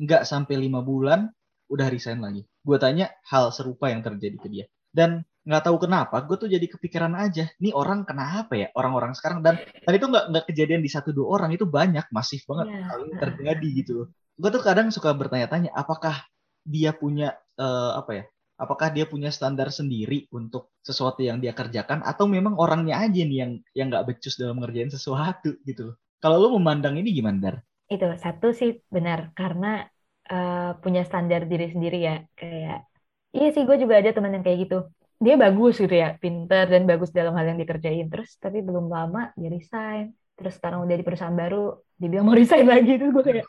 nggak 0.03 0.27
sampai 0.27 0.59
lima 0.59 0.83
bulan 0.83 1.31
udah 1.71 1.87
resign 1.89 2.21
lagi. 2.21 2.43
Gue 2.61 2.77
tanya 2.77 3.09
hal 3.31 3.55
serupa 3.55 3.89
yang 3.89 4.03
terjadi 4.03 4.37
ke 4.37 4.49
dia. 4.51 4.65
Dan 4.93 5.25
nggak 5.43 5.63
tahu 5.67 5.77
kenapa, 5.89 6.23
gue 6.23 6.37
tuh 6.39 6.47
jadi 6.47 6.63
kepikiran 6.69 7.19
aja, 7.19 7.51
nih 7.59 7.75
orang 7.75 8.07
kenapa 8.07 8.55
ya 8.55 8.71
orang-orang 8.79 9.11
sekarang 9.17 9.43
dan 9.43 9.59
tadi 9.59 9.97
itu 9.99 10.07
nggak 10.07 10.25
nggak 10.31 10.45
kejadian 10.47 10.83
di 10.87 10.91
satu 10.93 11.11
dua 11.11 11.35
orang 11.35 11.51
itu 11.51 11.67
banyak 11.67 12.07
masif 12.15 12.47
banget 12.47 12.71
yeah. 12.71 12.87
hal 12.87 12.99
ini 13.03 13.15
terjadi 13.19 13.69
gitu. 13.83 13.95
Gue 14.39 14.51
tuh 14.55 14.63
kadang 14.63 14.95
suka 14.95 15.11
bertanya-tanya, 15.17 15.75
apakah 15.75 16.29
dia 16.63 16.95
punya 16.95 17.35
uh, 17.59 17.99
apa 17.99 18.11
ya 18.23 18.25
apakah 18.63 18.95
dia 18.95 19.05
punya 19.11 19.35
standar 19.35 19.69
sendiri 19.75 20.31
untuk 20.31 20.71
sesuatu 20.87 21.21
yang 21.27 21.43
dia 21.43 21.51
kerjakan 21.51 22.07
atau 22.07 22.31
memang 22.31 22.55
orangnya 22.55 23.03
aja 23.03 23.23
nih 23.27 23.39
yang 23.43 23.53
yang 23.75 23.87
nggak 23.91 24.07
becus 24.07 24.39
dalam 24.39 24.63
ngerjain 24.63 24.91
sesuatu 24.95 25.59
gitu 25.67 25.99
Kalau 26.23 26.39
lu 26.39 26.55
memandang 26.55 26.95
ini 26.95 27.11
gimana, 27.11 27.39
Dar? 27.43 27.57
Itu 27.91 28.07
satu 28.15 28.55
sih 28.55 28.79
benar 28.87 29.35
karena 29.35 29.83
uh, 30.31 30.79
punya 30.79 31.03
standar 31.03 31.51
diri 31.51 31.67
sendiri 31.75 31.99
ya 31.99 32.23
kayak 32.39 32.87
iya 33.35 33.49
sih 33.51 33.67
gue 33.67 33.77
juga 33.83 33.99
ada 33.99 34.15
teman 34.15 34.31
yang 34.39 34.47
kayak 34.47 34.59
gitu. 34.71 34.79
Dia 35.19 35.35
bagus 35.35 35.75
gitu 35.83 35.95
ya, 35.95 36.15
pinter 36.23 36.71
dan 36.71 36.83
bagus 36.87 37.11
dalam 37.11 37.35
hal 37.35 37.51
yang 37.51 37.59
dikerjain. 37.59 38.07
Terus 38.07 38.39
tapi 38.39 38.63
belum 38.63 38.87
lama 38.87 39.35
dia 39.35 39.51
resign. 39.51 40.15
Terus 40.39 40.55
sekarang 40.63 40.87
udah 40.87 40.97
di 40.99 41.05
perusahaan 41.07 41.35
baru, 41.35 41.75
dia 41.99 42.09
bilang 42.11 42.27
mau 42.31 42.39
resign 42.43 42.67
lagi. 42.71 42.93
Terus 43.03 43.11
gue 43.11 43.25
kayak, 43.27 43.47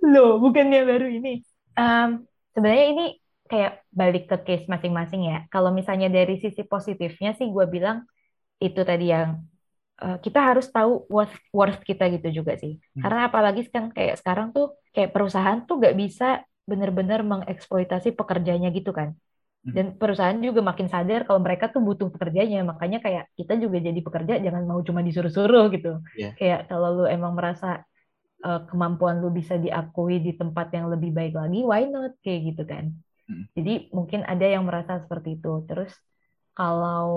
loh 0.12 0.36
bukannya 0.44 0.80
baru 0.84 1.06
ini. 1.08 1.32
Um, 1.74 2.28
sebenarnya 2.54 2.86
ini 2.94 3.04
kayak 3.44 3.84
balik 3.92 4.24
ke 4.30 4.36
case 4.46 4.64
masing-masing 4.70 5.28
ya. 5.28 5.38
Kalau 5.52 5.68
misalnya 5.74 6.08
dari 6.08 6.40
sisi 6.40 6.64
positifnya 6.64 7.36
sih 7.36 7.50
gue 7.52 7.66
bilang 7.68 8.08
itu 8.62 8.80
tadi 8.80 9.12
yang 9.12 9.44
uh, 10.00 10.16
kita 10.22 10.40
harus 10.40 10.70
tahu 10.72 11.04
worth 11.12 11.36
worth 11.52 11.82
kita 11.84 12.08
gitu 12.14 12.42
juga 12.42 12.56
sih. 12.56 12.80
Hmm. 12.96 13.02
Karena 13.04 13.20
apalagi 13.28 13.68
kan 13.68 13.92
kayak 13.92 14.16
sekarang 14.22 14.56
tuh 14.56 14.78
kayak 14.96 15.12
perusahaan 15.12 15.60
tuh 15.68 15.76
gak 15.82 15.94
bisa 15.98 16.42
benar-benar 16.64 17.20
mengeksploitasi 17.20 18.16
pekerjanya 18.16 18.72
gitu 18.72 18.96
kan. 18.96 19.12
Hmm. 19.64 19.72
Dan 19.76 19.86
perusahaan 20.00 20.36
juga 20.40 20.64
makin 20.64 20.88
sadar 20.88 21.28
kalau 21.28 21.40
mereka 21.44 21.68
tuh 21.68 21.84
butuh 21.84 22.08
pekerjanya, 22.08 22.64
makanya 22.64 23.04
kayak 23.04 23.28
kita 23.36 23.60
juga 23.60 23.80
jadi 23.80 24.00
pekerja 24.00 24.34
jangan 24.40 24.64
mau 24.64 24.80
cuma 24.80 25.04
disuruh-suruh 25.04 25.68
gitu. 25.72 26.00
Yeah. 26.16 26.32
Kayak 26.36 26.72
kalau 26.72 27.02
lu 27.02 27.04
emang 27.08 27.36
merasa 27.36 27.84
uh, 28.44 28.60
kemampuan 28.68 29.24
lu 29.24 29.32
bisa 29.32 29.56
diakui 29.56 30.20
di 30.20 30.36
tempat 30.36 30.70
yang 30.76 30.92
lebih 30.92 31.10
baik 31.16 31.34
lagi, 31.34 31.64
why 31.64 31.88
not 31.88 32.12
kayak 32.20 32.54
gitu 32.54 32.62
kan? 32.68 32.92
Hmm. 33.24 33.48
Jadi 33.56 33.88
mungkin 33.96 34.20
ada 34.28 34.44
yang 34.44 34.68
merasa 34.68 35.00
seperti 35.00 35.40
itu. 35.40 35.64
Terus 35.64 35.90
kalau 36.54 37.08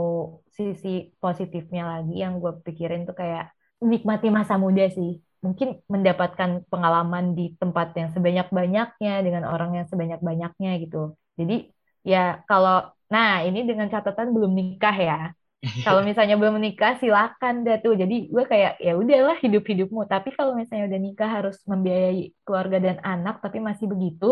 sisi 0.49 1.13
positifnya 1.19 1.85
lagi 1.85 2.23
yang 2.23 2.39
gue 2.39 2.57
pikirin 2.63 3.05
tuh 3.05 3.13
kayak 3.13 3.51
nikmati 3.83 4.31
masa 4.31 4.55
muda 4.57 4.87
sih. 4.89 5.19
Mungkin 5.45 5.85
mendapatkan 5.85 6.65
pengalaman 6.71 7.37
di 7.37 7.53
tempat 7.61 7.93
yang 7.93 8.09
sebanyak-banyaknya 8.15 9.13
dengan 9.21 9.45
orang 9.45 9.77
yang 9.77 9.85
sebanyak-banyaknya 9.85 10.71
gitu. 10.81 11.13
Jadi 11.37 11.69
ya 12.01 12.41
kalau 12.49 12.89
nah 13.07 13.45
ini 13.45 13.63
dengan 13.63 13.87
catatan 13.87 14.33
belum 14.33 14.51
nikah 14.51 14.97
ya 14.97 15.19
kalau 15.85 16.01
misalnya 16.09 16.35
belum 16.39 16.53
menikah 16.59 16.91
silakan 17.01 17.53
deh 17.65 17.77
tuh. 17.83 17.93
Jadi 18.01 18.15
gue 18.33 18.43
kayak 18.51 18.71
ya 18.85 18.93
udahlah 19.01 19.35
hidup 19.43 19.63
hidupmu 19.65 20.01
tapi 20.13 20.29
kalau 20.37 20.51
misalnya 20.59 20.85
udah 20.89 20.99
nikah 21.01 21.29
harus 21.37 21.55
membiayai 21.71 22.21
keluarga 22.45 22.77
dan 22.85 22.97
anak 23.03 23.35
tapi 23.43 23.57
masih 23.61 23.85
begitu 23.93 24.25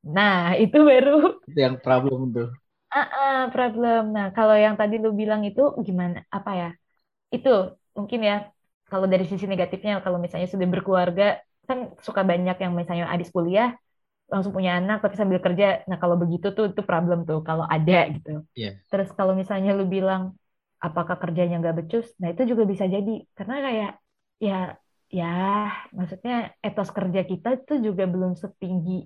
nah 0.00 0.56
itu 0.56 0.80
baru 0.80 1.36
itu 1.48 1.58
yang 1.66 1.76
problem 1.84 2.20
tuh. 2.36 2.48
Ah 2.90 2.98
uh 2.98 3.06
-uh, 3.14 3.36
problem. 3.54 4.00
Nah 4.16 4.26
kalau 4.36 4.54
yang 4.64 4.74
tadi 4.80 4.94
lu 5.02 5.10
bilang 5.20 5.42
itu 5.48 5.60
gimana 5.86 6.16
apa 6.36 6.50
ya? 6.60 6.68
Itu 7.34 7.50
mungkin 7.98 8.20
ya 8.28 8.34
kalau 8.90 9.06
dari 9.12 9.24
sisi 9.30 9.46
negatifnya 9.52 9.92
kalau 10.04 10.18
misalnya 10.24 10.48
sudah 10.50 10.66
berkeluarga 10.74 11.24
kan 11.68 11.78
suka 12.06 12.22
banyak 12.30 12.56
yang 12.62 12.72
misalnya 12.78 13.04
habis 13.14 13.30
kuliah 13.36 13.68
langsung 14.32 14.52
punya 14.56 14.78
anak 14.78 14.96
tapi 15.02 15.14
sambil 15.20 15.38
kerja 15.46 15.82
nah 15.88 15.98
kalau 16.02 16.16
begitu 16.22 16.46
tuh 16.56 16.64
itu 16.70 16.82
problem 16.90 17.18
tuh 17.28 17.38
kalau 17.48 17.64
ada 17.74 17.98
gitu. 18.14 18.30
Yeah. 18.54 18.78
terus 18.90 19.08
kalau 19.18 19.32
misalnya 19.40 19.70
lu 19.78 19.84
bilang 19.96 20.22
apakah 20.80 21.16
kerjanya 21.22 21.60
nggak 21.60 21.76
becus? 21.84 22.06
Nah 22.20 22.32
itu 22.32 22.42
juga 22.50 22.64
bisa 22.72 22.84
jadi 22.88 23.12
karena 23.36 23.56
kayak 23.66 23.90
ya 24.40 24.58
ya 25.12 25.26
maksudnya 25.92 26.54
etos 26.64 26.88
kerja 26.96 27.20
kita 27.30 27.48
itu 27.60 27.72
juga 27.86 28.04
belum 28.08 28.32
setinggi 28.42 29.04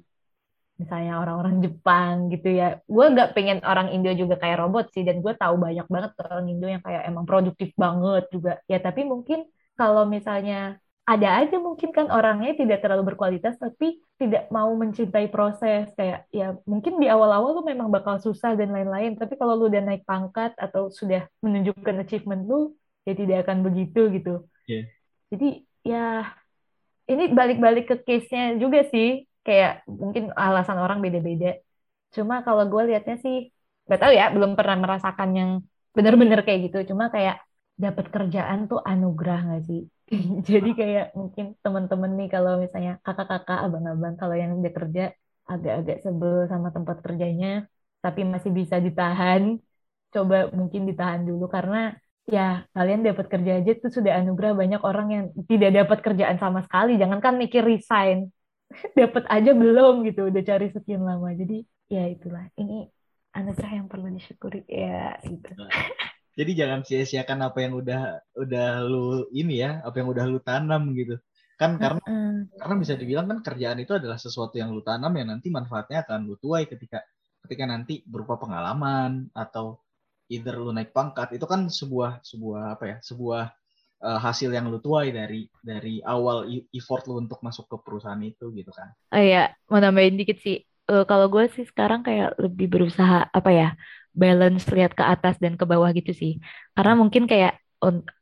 misalnya 0.80 1.12
orang-orang 1.22 1.56
Jepang 1.64 2.14
gitu 2.34 2.48
ya. 2.50 2.64
Gue 2.94 3.06
nggak 3.14 3.28
pengen 3.34 3.58
orang 3.62 3.88
Indo 3.94 4.10
juga 4.14 4.34
kayak 4.42 4.58
robot 4.62 4.84
sih 4.94 5.02
dan 5.06 5.22
gue 5.24 5.32
tahu 5.38 5.54
banyak 5.58 5.86
banget 5.86 6.12
orang 6.22 6.46
Indo 6.50 6.66
yang 6.66 6.82
kayak 6.86 7.02
emang 7.10 7.24
produktif 7.30 7.70
banget 7.78 8.24
juga. 8.34 8.50
Ya 8.70 8.78
tapi 8.82 9.06
mungkin 9.06 9.46
kalau 9.78 10.02
misalnya 10.06 10.78
ada 11.04 11.44
aja 11.44 11.60
mungkin 11.60 11.92
kan 11.92 12.08
orangnya 12.08 12.56
tidak 12.56 12.80
terlalu 12.80 13.12
berkualitas 13.12 13.60
tapi 13.60 14.00
tidak 14.16 14.48
mau 14.48 14.72
mencintai 14.72 15.28
proses. 15.28 15.92
Kayak 15.92 16.24
ya 16.32 16.56
mungkin 16.64 16.96
di 16.96 17.12
awal-awal 17.12 17.60
lu 17.60 17.62
memang 17.62 17.92
bakal 17.92 18.16
susah 18.16 18.56
dan 18.56 18.72
lain-lain 18.72 19.20
tapi 19.20 19.36
kalau 19.36 19.52
lu 19.52 19.68
udah 19.68 19.84
naik 19.84 20.08
pangkat 20.08 20.56
atau 20.56 20.88
sudah 20.88 21.28
menunjukkan 21.44 22.00
achievement 22.00 22.48
lu 22.48 22.72
ya 23.04 23.12
tidak 23.12 23.44
akan 23.44 23.60
begitu 23.60 24.08
gitu. 24.16 24.48
Yeah. 24.64 24.88
jadi 25.28 25.48
ya 25.84 26.04
ini 27.04 27.36
balik-balik 27.36 27.84
ke 27.84 27.96
case-nya 28.00 28.56
juga 28.56 28.88
sih. 28.88 29.28
Kayak 29.44 29.84
mungkin 29.84 30.32
alasan 30.32 30.80
orang 30.80 31.04
beda-beda. 31.04 31.60
Cuma 32.16 32.40
kalau 32.40 32.64
gue 32.64 32.88
liatnya 32.88 33.20
sih 33.20 33.52
gak 33.84 34.00
tahu 34.00 34.12
ya 34.16 34.32
belum 34.32 34.56
pernah 34.56 34.80
merasakan 34.80 35.30
yang 35.36 35.50
benar-benar 35.92 36.40
kayak 36.48 36.72
gitu. 36.72 36.96
Cuma 36.96 37.12
kayak 37.12 37.44
dapat 37.76 38.08
kerjaan 38.08 38.72
tuh 38.72 38.80
anugerah 38.80 39.52
gak 39.52 39.68
sih? 39.68 39.84
Jadi 40.50 40.68
kayak 40.80 41.04
mungkin 41.18 41.44
teman-teman 41.64 42.10
nih 42.18 42.28
kalau 42.34 42.52
misalnya 42.62 42.92
kakak-kakak, 43.04 43.58
abang-abang 43.64 44.14
kalau 44.20 44.34
yang 44.42 44.52
udah 44.60 44.72
kerja 44.78 45.02
agak-agak 45.52 45.96
sebel 46.04 46.34
sama 46.52 46.68
tempat 46.76 46.96
kerjanya, 47.04 47.48
tapi 48.04 48.20
masih 48.32 48.52
bisa 48.58 48.76
ditahan, 48.84 49.42
coba 50.14 50.36
mungkin 50.58 50.82
ditahan 50.88 51.22
dulu. 51.28 51.44
Karena 51.56 51.76
ya 52.34 52.64
kalian 52.76 53.00
dapat 53.08 53.26
kerja 53.32 53.52
aja 53.60 53.70
tuh 53.82 53.90
sudah 53.96 54.12
anugerah 54.20 54.52
banyak 54.60 54.80
orang 54.88 55.06
yang 55.16 55.24
tidak 55.50 55.70
dapat 55.78 55.98
kerjaan 56.06 56.36
sama 56.44 56.60
sekali, 56.66 56.90
jangankan 57.00 57.34
mikir 57.42 57.62
resign, 57.64 58.18
dapat 59.00 59.24
aja 59.34 59.50
belum 59.62 59.94
gitu, 60.08 60.20
udah 60.30 60.42
cari 60.50 60.66
sekian 60.74 61.02
lama. 61.08 61.28
Jadi 61.40 61.64
ya 61.92 62.04
itulah, 62.14 62.44
ini 62.60 62.88
anugerah 63.36 63.72
yang 63.78 63.86
perlu 63.92 64.08
disyukuri. 64.16 64.64
Ya 64.68 65.16
gitu. 65.24 65.50
Jadi 66.34 66.50
jangan 66.58 66.82
sia-siakan 66.82 67.46
apa 67.46 67.58
yang 67.62 67.78
udah 67.78 68.02
udah 68.34 68.68
lu 68.82 69.30
ini 69.30 69.62
ya 69.62 69.78
apa 69.86 70.02
yang 70.02 70.10
udah 70.10 70.24
lu 70.26 70.42
tanam 70.42 70.90
gitu. 70.98 71.14
Kan 71.54 71.78
karena 71.78 72.02
uh 72.02 72.10
-uh. 72.10 72.34
karena 72.58 72.74
bisa 72.82 72.94
dibilang 72.98 73.26
kan 73.30 73.38
kerjaan 73.46 73.78
itu 73.78 73.94
adalah 73.94 74.18
sesuatu 74.18 74.58
yang 74.58 74.74
lu 74.74 74.82
tanam 74.82 75.14
yang 75.14 75.30
nanti 75.30 75.48
manfaatnya 75.54 76.02
akan 76.02 76.26
lu 76.26 76.34
tuai 76.42 76.66
ketika 76.66 77.06
ketika 77.46 77.64
nanti 77.70 78.02
berupa 78.02 78.34
pengalaman 78.34 79.30
atau 79.30 79.78
either 80.26 80.58
lu 80.58 80.74
naik 80.74 80.90
pangkat. 80.90 81.38
Itu 81.38 81.46
kan 81.46 81.70
sebuah 81.70 82.26
sebuah 82.26 82.74
apa 82.74 82.84
ya 82.90 82.96
sebuah 82.98 83.54
uh, 84.02 84.18
hasil 84.18 84.50
yang 84.50 84.66
lu 84.66 84.82
tuai 84.82 85.14
dari 85.14 85.46
dari 85.62 86.02
awal 86.02 86.50
effort 86.74 87.06
lu 87.06 87.22
untuk 87.22 87.38
masuk 87.46 87.70
ke 87.70 87.76
perusahaan 87.78 88.20
itu 88.20 88.50
gitu 88.50 88.74
kan. 88.74 88.90
Oh 89.14 89.22
iya 89.22 89.54
mau 89.70 89.78
nambahin 89.78 90.18
dikit 90.18 90.42
sih. 90.42 90.66
Uh, 90.84 91.06
kalau 91.08 91.32
gue 91.32 91.48
sih 91.48 91.64
sekarang 91.64 92.04
kayak 92.04 92.36
lebih 92.36 92.68
berusaha 92.68 93.24
apa 93.32 93.50
ya 93.54 93.68
balance 94.14 94.64
lihat 94.70 94.94
ke 94.98 95.04
atas 95.04 95.36
dan 95.42 95.58
ke 95.60 95.64
bawah 95.66 95.90
gitu 95.92 96.14
sih. 96.14 96.32
Karena 96.72 96.94
mungkin 96.94 97.26
kayak 97.26 97.58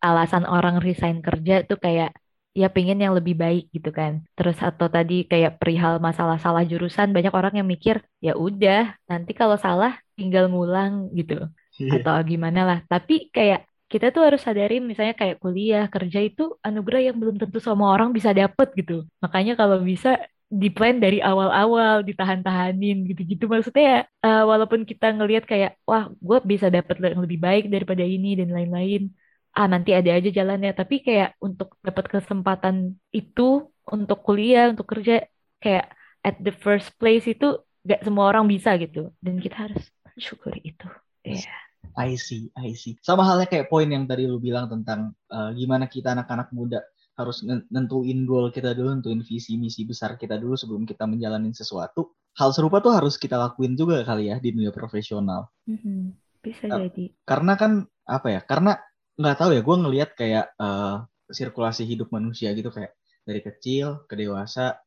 alasan 0.03 0.43
orang 0.49 0.82
resign 0.82 1.22
kerja 1.22 1.62
tuh 1.62 1.78
kayak 1.78 2.11
ya 2.53 2.68
pengen 2.68 3.01
yang 3.01 3.14
lebih 3.16 3.36
baik 3.36 3.72
gitu 3.72 3.93
kan. 3.95 4.24
Terus 4.36 4.59
atau 4.61 4.88
tadi 4.88 5.24
kayak 5.28 5.61
perihal 5.61 6.01
masalah 6.03 6.36
salah 6.40 6.64
jurusan 6.66 7.12
banyak 7.16 7.32
orang 7.32 7.55
yang 7.61 7.68
mikir 7.68 8.03
ya 8.20 8.36
udah 8.36 8.97
nanti 9.09 9.32
kalau 9.32 9.57
salah 9.57 9.97
tinggal 10.18 10.49
ngulang 10.53 11.09
gitu 11.16 11.49
yeah. 11.78 12.01
atau 12.01 12.16
gimana 12.24 12.61
lah. 12.64 12.78
Tapi 12.88 13.32
kayak 13.32 13.68
kita 13.93 14.09
tuh 14.09 14.24
harus 14.24 14.40
sadarin 14.40 14.88
misalnya 14.88 15.12
kayak 15.12 15.36
kuliah 15.36 15.84
kerja 15.93 16.24
itu 16.24 16.57
anugerah 16.64 17.12
yang 17.12 17.16
belum 17.20 17.36
tentu 17.36 17.61
semua 17.61 17.93
orang 17.93 18.09
bisa 18.16 18.32
dapet 18.32 18.72
gitu. 18.72 19.05
Makanya 19.20 19.53
kalau 19.53 19.84
bisa 19.84 20.16
di 20.53 20.68
plan 20.68 21.00
dari 21.00 21.16
awal-awal 21.24 22.05
ditahan-tahanin 22.05 23.09
gitu-gitu 23.09 23.48
maksudnya 23.48 23.84
ya 23.88 24.00
uh, 24.28 24.44
walaupun 24.44 24.84
kita 24.84 25.09
ngelihat 25.16 25.48
kayak 25.48 25.80
wah 25.88 26.12
gue 26.12 26.38
bisa 26.44 26.68
dapat 26.68 27.00
yang 27.00 27.24
lebih 27.24 27.40
baik 27.40 27.72
daripada 27.72 28.05
ini 28.05 28.36
dan 28.36 28.53
lain-lain 28.53 29.09
ah 29.57 29.64
nanti 29.64 29.96
ada 29.96 30.12
aja 30.12 30.28
jalannya 30.28 30.76
tapi 30.76 31.00
kayak 31.00 31.40
untuk 31.40 31.80
dapat 31.80 32.05
kesempatan 32.12 33.00
itu 33.16 33.64
untuk 33.88 34.20
kuliah 34.20 34.68
untuk 34.68 34.92
kerja 34.92 35.24
kayak 35.57 35.88
at 36.20 36.36
the 36.44 36.53
first 36.53 36.92
place 37.00 37.24
itu 37.24 37.57
gak 37.88 38.05
semua 38.05 38.28
orang 38.28 38.44
bisa 38.44 38.76
gitu 38.76 39.09
dan 39.24 39.40
kita 39.40 39.57
harus 39.57 39.88
mensyukuri 40.05 40.61
itu 40.68 40.88
ya 41.24 41.40
yeah. 41.48 41.61
I 41.92 42.16
see, 42.16 42.48
I 42.57 42.72
see. 42.72 42.96
Sama 43.05 43.20
halnya 43.26 43.44
kayak 43.44 43.68
poin 43.68 43.84
yang 43.90 44.09
tadi 44.09 44.24
lu 44.24 44.40
bilang 44.40 44.64
tentang 44.70 45.12
uh, 45.28 45.53
gimana 45.53 45.84
kita 45.90 46.16
anak-anak 46.16 46.48
muda 46.55 46.80
harus 47.13 47.45
nentuin 47.45 48.25
goal 48.25 48.49
kita 48.49 48.73
dulu, 48.73 48.97
nentuin 48.97 49.21
visi 49.21 49.61
misi 49.61 49.85
besar 49.85 50.17
kita 50.17 50.41
dulu 50.41 50.57
sebelum 50.57 50.89
kita 50.89 51.05
menjalani 51.05 51.53
sesuatu. 51.53 52.17
Hal 52.33 52.57
serupa 52.57 52.81
tuh 52.81 52.97
harus 52.97 53.21
kita 53.21 53.37
lakuin 53.37 53.77
juga 53.77 54.01
kali 54.03 54.33
ya 54.33 54.41
di 54.41 54.57
dunia 54.57 54.73
profesional. 54.73 55.53
Mm-hmm. 55.69 56.01
Bisa 56.41 56.65
uh, 56.73 56.89
jadi. 56.89 57.13
Karena 57.29 57.53
kan 57.61 57.85
apa 58.09 58.29
ya? 58.33 58.41
Karena 58.41 58.73
nggak 59.21 59.37
tahu 59.37 59.51
ya, 59.53 59.61
gue 59.61 59.77
ngelihat 59.77 60.11
kayak 60.17 60.47
uh, 60.57 61.05
sirkulasi 61.29 61.85
hidup 61.85 62.09
manusia 62.09 62.53
gitu 62.57 62.73
kayak 62.73 62.97
dari 63.23 63.41
kecil 63.45 64.05
ke 64.09 64.15
dewasa 64.19 64.81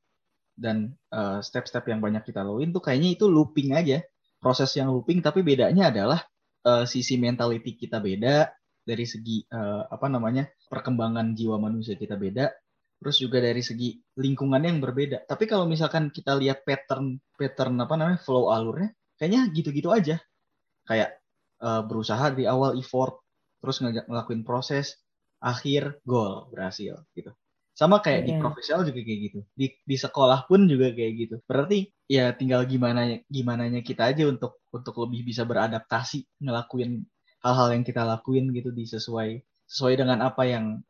dan 0.55 0.95
step 1.43 1.67
step-step 1.67 1.83
yang 1.91 1.99
banyak 1.99 2.23
kita 2.23 2.39
laluin 2.39 2.71
tuh 2.71 2.79
kayaknya 2.79 3.19
itu 3.19 3.27
looping 3.27 3.75
aja 3.75 3.99
proses 4.39 4.71
yang 4.79 4.87
looping 4.87 5.19
tapi 5.19 5.43
bedanya 5.43 5.91
adalah 5.91 6.23
uh, 6.63 6.87
sisi 6.87 7.19
mentality 7.19 7.75
kita 7.75 7.99
beda 7.99 8.47
dari 8.85 9.03
segi 9.09 9.41
uh, 9.49 9.89
apa 9.89 10.07
namanya 10.07 10.45
perkembangan 10.69 11.33
jiwa 11.33 11.57
manusia 11.57 11.97
kita 11.97 12.15
beda 12.15 12.53
terus 13.01 13.19
juga 13.19 13.43
dari 13.43 13.59
segi 13.59 13.99
lingkungannya 14.17 14.69
yang 14.71 14.81
berbeda. 14.81 15.27
Tapi 15.27 15.45
kalau 15.45 15.67
misalkan 15.67 16.09
kita 16.09 16.33
lihat 16.39 16.63
pattern 16.63 17.19
pattern 17.35 17.75
apa 17.83 17.93
namanya 17.99 18.19
flow 18.23 18.49
alurnya 18.49 18.95
kayaknya 19.19 19.51
gitu-gitu 19.51 19.91
aja. 19.91 20.17
Kayak 20.87 21.19
uh, 21.59 21.83
berusaha 21.83 22.31
di 22.31 22.47
awal 22.47 22.77
effort 22.79 23.19
terus 23.59 23.81
ng 23.81 24.05
ngelakuin 24.09 24.45
proses 24.45 25.01
akhir 25.41 25.99
goal 26.07 26.47
berhasil 26.49 27.03
gitu. 27.13 27.29
Sama 27.75 27.99
kayak 27.99 28.23
yeah. 28.23 28.27
di 28.31 28.33
profesional 28.39 28.87
juga 28.87 29.01
kayak 29.03 29.19
gitu. 29.31 29.39
Di 29.51 29.67
di 29.83 29.97
sekolah 29.99 30.47
pun 30.47 30.63
juga 30.65 30.95
kayak 30.95 31.13
gitu. 31.19 31.35
Berarti 31.43 31.91
ya 32.07 32.31
tinggal 32.31 32.63
gimana 32.65 33.19
gimana 33.27 33.67
kita 33.83 34.15
aja 34.15 34.23
untuk 34.31 34.63
untuk 34.71 34.95
lebih 35.03 35.27
bisa 35.27 35.43
beradaptasi 35.43 36.41
ngelakuin 36.41 37.03
hal-hal 37.45 37.77
yang 37.77 37.85
kita 37.85 38.01
lakuin 38.01 38.49
gitu 38.49 38.73
di 38.73 38.89
sesuai 38.89 39.37
sesuai 39.69 39.93
dengan 40.01 40.25
apa 40.25 40.49
yang 40.49 40.81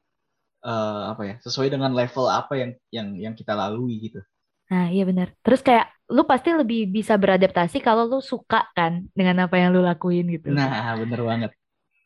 uh, 0.63 1.11
apa 1.11 1.21
ya 1.27 1.35
sesuai 1.43 1.67
dengan 1.67 1.91
level 1.91 2.31
apa 2.31 2.55
yang 2.55 2.71
yang 2.95 3.07
yang 3.19 3.33
kita 3.35 3.51
lalui 3.51 3.99
gitu. 4.07 4.23
Nah 4.71 4.87
iya 4.87 5.03
benar. 5.03 5.35
Terus 5.43 5.59
kayak 5.59 5.91
lu 6.07 6.23
pasti 6.23 6.55
lebih 6.55 6.87
bisa 6.87 7.19
beradaptasi 7.19 7.83
kalau 7.83 8.07
lu 8.07 8.23
suka 8.23 8.71
kan 8.71 9.03
dengan 9.11 9.45
apa 9.51 9.59
yang 9.59 9.75
lu 9.75 9.83
lakuin 9.83 10.31
gitu. 10.31 10.55
Nah 10.55 10.95
bener 10.95 11.19
banget. 11.21 11.51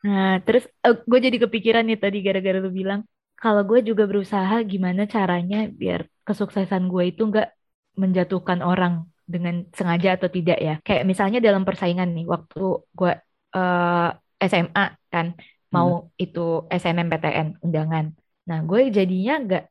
Nah 0.01 0.41
terus 0.41 0.65
uh, 0.81 0.91
eh, 0.91 0.97
gue 0.97 1.19
jadi 1.21 1.37
kepikiran 1.45 1.85
nih 1.85 1.99
tadi 2.01 2.17
gara-gara 2.25 2.57
lu 2.57 2.73
bilang 2.73 3.05
kalau 3.37 3.63
gue 3.63 3.79
juga 3.85 4.03
berusaha 4.09 4.65
gimana 4.67 5.07
caranya 5.07 5.69
biar 5.69 6.09
kesuksesan 6.27 6.91
gue 6.91 7.15
itu 7.15 7.23
nggak 7.23 7.47
menjatuhkan 7.95 8.59
orang 8.65 9.07
dengan 9.29 9.63
sengaja 9.71 10.17
atau 10.17 10.27
tidak 10.27 10.57
ya. 10.57 10.75
Kayak 10.81 11.05
misalnya 11.05 11.39
dalam 11.39 11.63
persaingan 11.63 12.11
nih 12.17 12.25
waktu 12.27 12.65
gue 12.97 13.13
uh, 13.55 14.09
SMA 14.39 14.85
kan 15.11 15.35
mau 15.69 16.09
hmm. 16.09 16.25
itu 16.25 16.65
SNMPTN 16.71 17.61
undangan. 17.61 18.05
Nah 18.49 18.59
gue 18.65 18.89
jadinya 18.89 19.33
nggak 19.45 19.63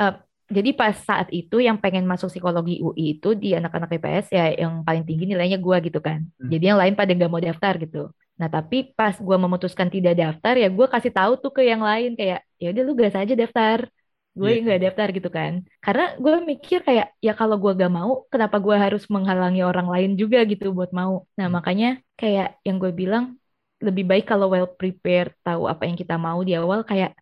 uh, 0.00 0.14
jadi 0.46 0.70
pas 0.78 0.94
saat 0.94 1.26
itu 1.34 1.58
yang 1.58 1.82
pengen 1.82 2.06
masuk 2.06 2.30
psikologi 2.30 2.78
UI 2.78 3.18
itu 3.18 3.34
di 3.34 3.56
anak-anak 3.58 3.98
IPS 3.98 4.26
ya 4.30 4.44
yang 4.54 4.86
paling 4.86 5.02
tinggi 5.02 5.26
nilainya 5.26 5.58
gue 5.58 5.76
gitu 5.90 5.98
kan. 5.98 6.22
Hmm. 6.38 6.48
Jadi 6.52 6.64
yang 6.70 6.78
lain 6.78 6.94
pada 6.94 7.10
nggak 7.10 7.30
mau 7.32 7.42
daftar 7.42 7.74
gitu. 7.82 8.12
Nah 8.36 8.48
tapi 8.52 8.92
pas 8.94 9.16
gue 9.16 9.36
memutuskan 9.36 9.88
tidak 9.90 10.14
daftar 10.14 10.54
ya 10.54 10.68
gue 10.70 10.86
kasih 10.86 11.10
tahu 11.10 11.32
tuh 11.40 11.50
ke 11.50 11.62
yang 11.66 11.82
lain 11.82 12.14
kayak 12.14 12.44
ya 12.62 12.70
udah 12.70 12.82
lu 12.86 12.92
gas 12.94 13.16
aja 13.16 13.34
daftar. 13.34 13.88
Gue 14.36 14.50
yeah. 14.52 14.62
nggak 14.62 14.80
daftar 14.86 15.08
gitu 15.16 15.28
kan. 15.32 15.52
Karena 15.80 16.04
gue 16.20 16.34
mikir 16.44 16.78
kayak 16.84 17.06
ya 17.18 17.32
kalau 17.32 17.56
gue 17.56 17.72
gak 17.72 17.90
mau 17.90 18.28
kenapa 18.28 18.60
gue 18.60 18.76
harus 18.76 19.02
menghalangi 19.08 19.64
orang 19.64 19.88
lain 19.88 20.10
juga 20.14 20.44
gitu 20.44 20.70
buat 20.76 20.92
mau. 20.92 21.24
Nah 21.34 21.48
hmm. 21.48 21.54
makanya 21.56 21.88
kayak 22.14 22.60
yang 22.62 22.76
gue 22.78 22.92
bilang 22.92 23.40
lebih 23.82 24.04
baik 24.10 24.24
kalau 24.30 24.46
well 24.52 24.68
prepared 24.80 25.32
tahu 25.44 25.68
apa 25.72 25.82
yang 25.88 25.96
kita 26.00 26.14
mau 26.16 26.40
di 26.40 26.52
awal 26.56 26.80
kayak 26.90 27.12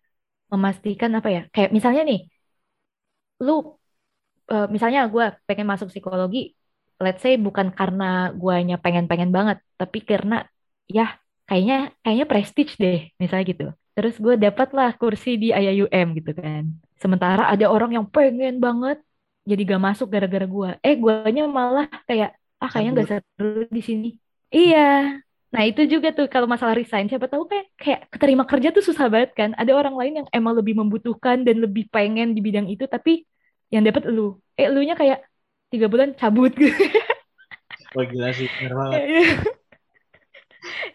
memastikan 0.51 1.11
apa 1.19 1.29
ya 1.35 1.41
kayak 1.51 1.69
misalnya 1.75 2.01
nih 2.07 2.19
lu 3.43 3.51
uh, 4.51 4.67
misalnya 4.71 4.99
gue 5.13 5.25
pengen 5.47 5.67
masuk 5.67 5.87
psikologi 5.91 6.55
let's 7.03 7.19
say 7.23 7.35
bukan 7.35 7.67
karena 7.75 8.31
guanya 8.41 8.75
pengen-pengen 8.79 9.29
banget 9.35 9.57
tapi 9.75 9.99
karena 9.99 10.47
ya 10.87 11.19
kayaknya 11.49 11.75
kayaknya 12.01 12.25
prestige 12.31 12.71
deh 12.81 12.97
misalnya 13.21 13.45
gitu. 13.51 13.65
Terus 13.95 14.15
gue 14.19 14.35
dapatlah 14.35 14.89
kursi 14.99 15.39
di 15.39 15.47
IAUM 15.55 16.07
gitu 16.19 16.31
kan. 16.35 16.63
Sementara 16.99 17.47
ada 17.53 17.65
orang 17.71 17.95
yang 17.95 18.05
pengen 18.07 18.59
banget 18.59 18.97
jadi 19.45 19.61
gak 19.75 19.83
masuk 19.87 20.07
gara-gara 20.09 20.45
gue 20.55 20.69
eh 20.81 20.95
guanya 20.97 21.45
malah 21.45 21.87
kayak 22.09 22.33
ah 22.57 22.69
kayaknya 22.71 22.91
gak 23.03 23.09
seru 23.11 23.67
di 23.69 23.81
sini. 23.83 24.07
Iya 24.55 24.79
Nah 25.55 25.63
itu 25.63 25.87
juga 25.87 26.11
tuh 26.11 26.27
kalau 26.27 26.51
masalah 26.51 26.75
resign, 26.75 27.07
siapa 27.07 27.31
tahu 27.31 27.47
kayak 27.47 27.65
kayak 27.79 27.99
keterima 28.11 28.43
kerja 28.43 28.75
tuh 28.75 28.83
susah 28.83 29.07
banget 29.07 29.31
kan. 29.39 29.49
Ada 29.55 29.71
orang 29.71 29.95
lain 29.95 30.13
yang 30.19 30.27
emang 30.35 30.53
lebih 30.59 30.75
membutuhkan 30.75 31.47
dan 31.47 31.63
lebih 31.63 31.87
pengen 31.87 32.35
di 32.35 32.43
bidang 32.43 32.67
itu, 32.67 32.83
tapi 32.91 33.23
yang 33.71 33.87
dapat 33.87 34.03
lu, 34.11 34.35
eh 34.59 34.67
lu 34.67 34.83
nya 34.83 34.99
kayak 34.99 35.23
tiga 35.71 35.87
bulan 35.87 36.11
cabut 36.19 36.51
gitu. 36.59 36.75
Wah 37.95 38.03
gila 38.03 38.29
sih, 38.35 38.51
banget. 38.51 38.99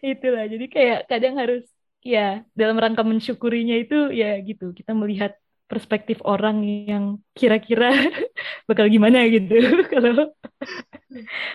Itulah, 0.05 0.45
jadi 0.45 0.67
kayak 0.69 0.99
kadang 1.09 1.41
harus 1.41 1.65
ya 2.05 2.45
dalam 2.53 2.77
rangka 2.77 3.01
mensyukurinya 3.01 3.81
itu 3.81 4.13
ya 4.13 4.37
gitu, 4.45 4.77
kita 4.77 4.93
melihat 4.93 5.33
perspektif 5.71 6.19
orang 6.27 6.67
yang 6.67 7.05
kira-kira 7.33 7.95
bakal 8.69 8.91
gimana 8.91 9.23
gitu 9.31 9.55
kalau 9.95 10.35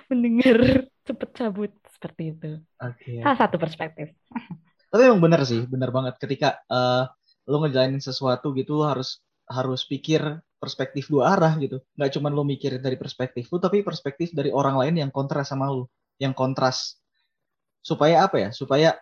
mendengar 0.08 0.88
cepet 1.04 1.30
cabut 1.36 1.72
seperti 2.06 2.38
itu. 2.38 2.52
Oke. 2.78 3.18
Okay. 3.18 3.18
Salah 3.26 3.40
satu 3.42 3.58
perspektif. 3.58 4.14
Tapi 4.94 5.02
emang 5.10 5.26
bener 5.26 5.42
sih, 5.42 5.66
bener 5.66 5.90
banget. 5.90 6.22
Ketika 6.22 6.62
uh, 6.70 7.10
lo 7.50 7.58
ngejalanin 7.66 7.98
sesuatu 7.98 8.54
gitu, 8.54 8.78
lo 8.78 8.86
harus 8.86 9.26
harus 9.50 9.82
pikir 9.90 10.22
perspektif 10.62 11.10
dua 11.10 11.34
arah 11.34 11.58
gitu. 11.58 11.82
Nggak 11.98 12.14
cuma 12.14 12.30
lo 12.30 12.46
mikir 12.46 12.78
dari 12.78 12.94
perspektif 12.94 13.50
lo, 13.50 13.58
tapi 13.58 13.82
perspektif 13.82 14.38
dari 14.38 14.54
orang 14.54 14.78
lain 14.78 15.02
yang 15.02 15.10
kontras 15.10 15.50
sama 15.50 15.74
lo, 15.74 15.90
yang 16.22 16.38
kontras. 16.38 17.02
Supaya 17.82 18.30
apa 18.30 18.38
ya? 18.38 18.50
Supaya 18.54 18.94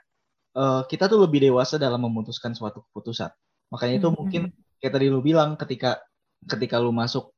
uh, 0.55 0.87
kita 0.87 1.11
tuh 1.11 1.27
lebih 1.27 1.43
dewasa 1.43 1.75
dalam 1.75 1.99
memutuskan 1.99 2.55
suatu 2.55 2.87
keputusan. 2.89 3.29
Makanya 3.69 3.99
itu 3.99 4.07
mm 4.07 4.07
-hmm. 4.07 4.15
mungkin 4.17 4.43
kayak 4.79 4.93
tadi 4.95 5.07
lo 5.11 5.19
bilang 5.19 5.59
ketika 5.59 5.99
ketika 6.47 6.79
lo 6.79 6.95
masuk 6.95 7.31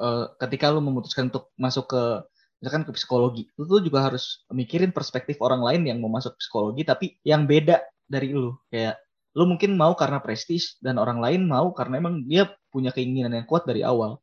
uh, 0.00 0.32
ketika 0.40 0.72
lo 0.72 0.80
memutuskan 0.80 1.28
untuk 1.28 1.52
masuk 1.56 1.88
ke 1.92 2.02
misalkan 2.60 2.84
ke 2.84 2.92
psikologi 2.92 3.48
lu 3.56 3.64
tuh 3.64 3.80
juga 3.80 4.12
harus 4.12 4.44
mikirin 4.52 4.92
perspektif 4.92 5.40
orang 5.40 5.64
lain 5.64 5.82
yang 5.88 5.98
mau 5.98 6.12
masuk 6.12 6.36
psikologi 6.36 6.84
tapi 6.84 7.16
yang 7.24 7.48
beda 7.48 7.80
dari 8.10 8.34
lu. 8.34 8.52
Kayak 8.68 9.00
lu 9.32 9.46
mungkin 9.46 9.78
mau 9.78 9.94
karena 9.94 10.18
prestis 10.18 10.76
dan 10.82 10.98
orang 10.98 11.22
lain 11.22 11.46
mau 11.46 11.70
karena 11.70 12.02
emang 12.02 12.26
dia 12.26 12.50
punya 12.68 12.90
keinginan 12.90 13.32
yang 13.32 13.46
kuat 13.46 13.64
dari 13.64 13.86
awal. 13.86 14.18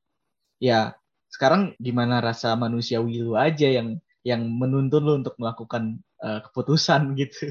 Ya 0.59 0.99
sekarang 1.31 1.73
gimana 1.79 2.19
rasa 2.19 2.53
manusiawi 2.59 3.23
lu 3.23 3.33
aja 3.39 3.67
yang 3.67 3.97
yang 4.21 4.43
menuntun 4.43 5.01
lu 5.01 5.13
untuk 5.23 5.39
melakukan 5.39 6.03
uh, 6.19 6.43
keputusan 6.45 7.11
gitu? 7.19 7.49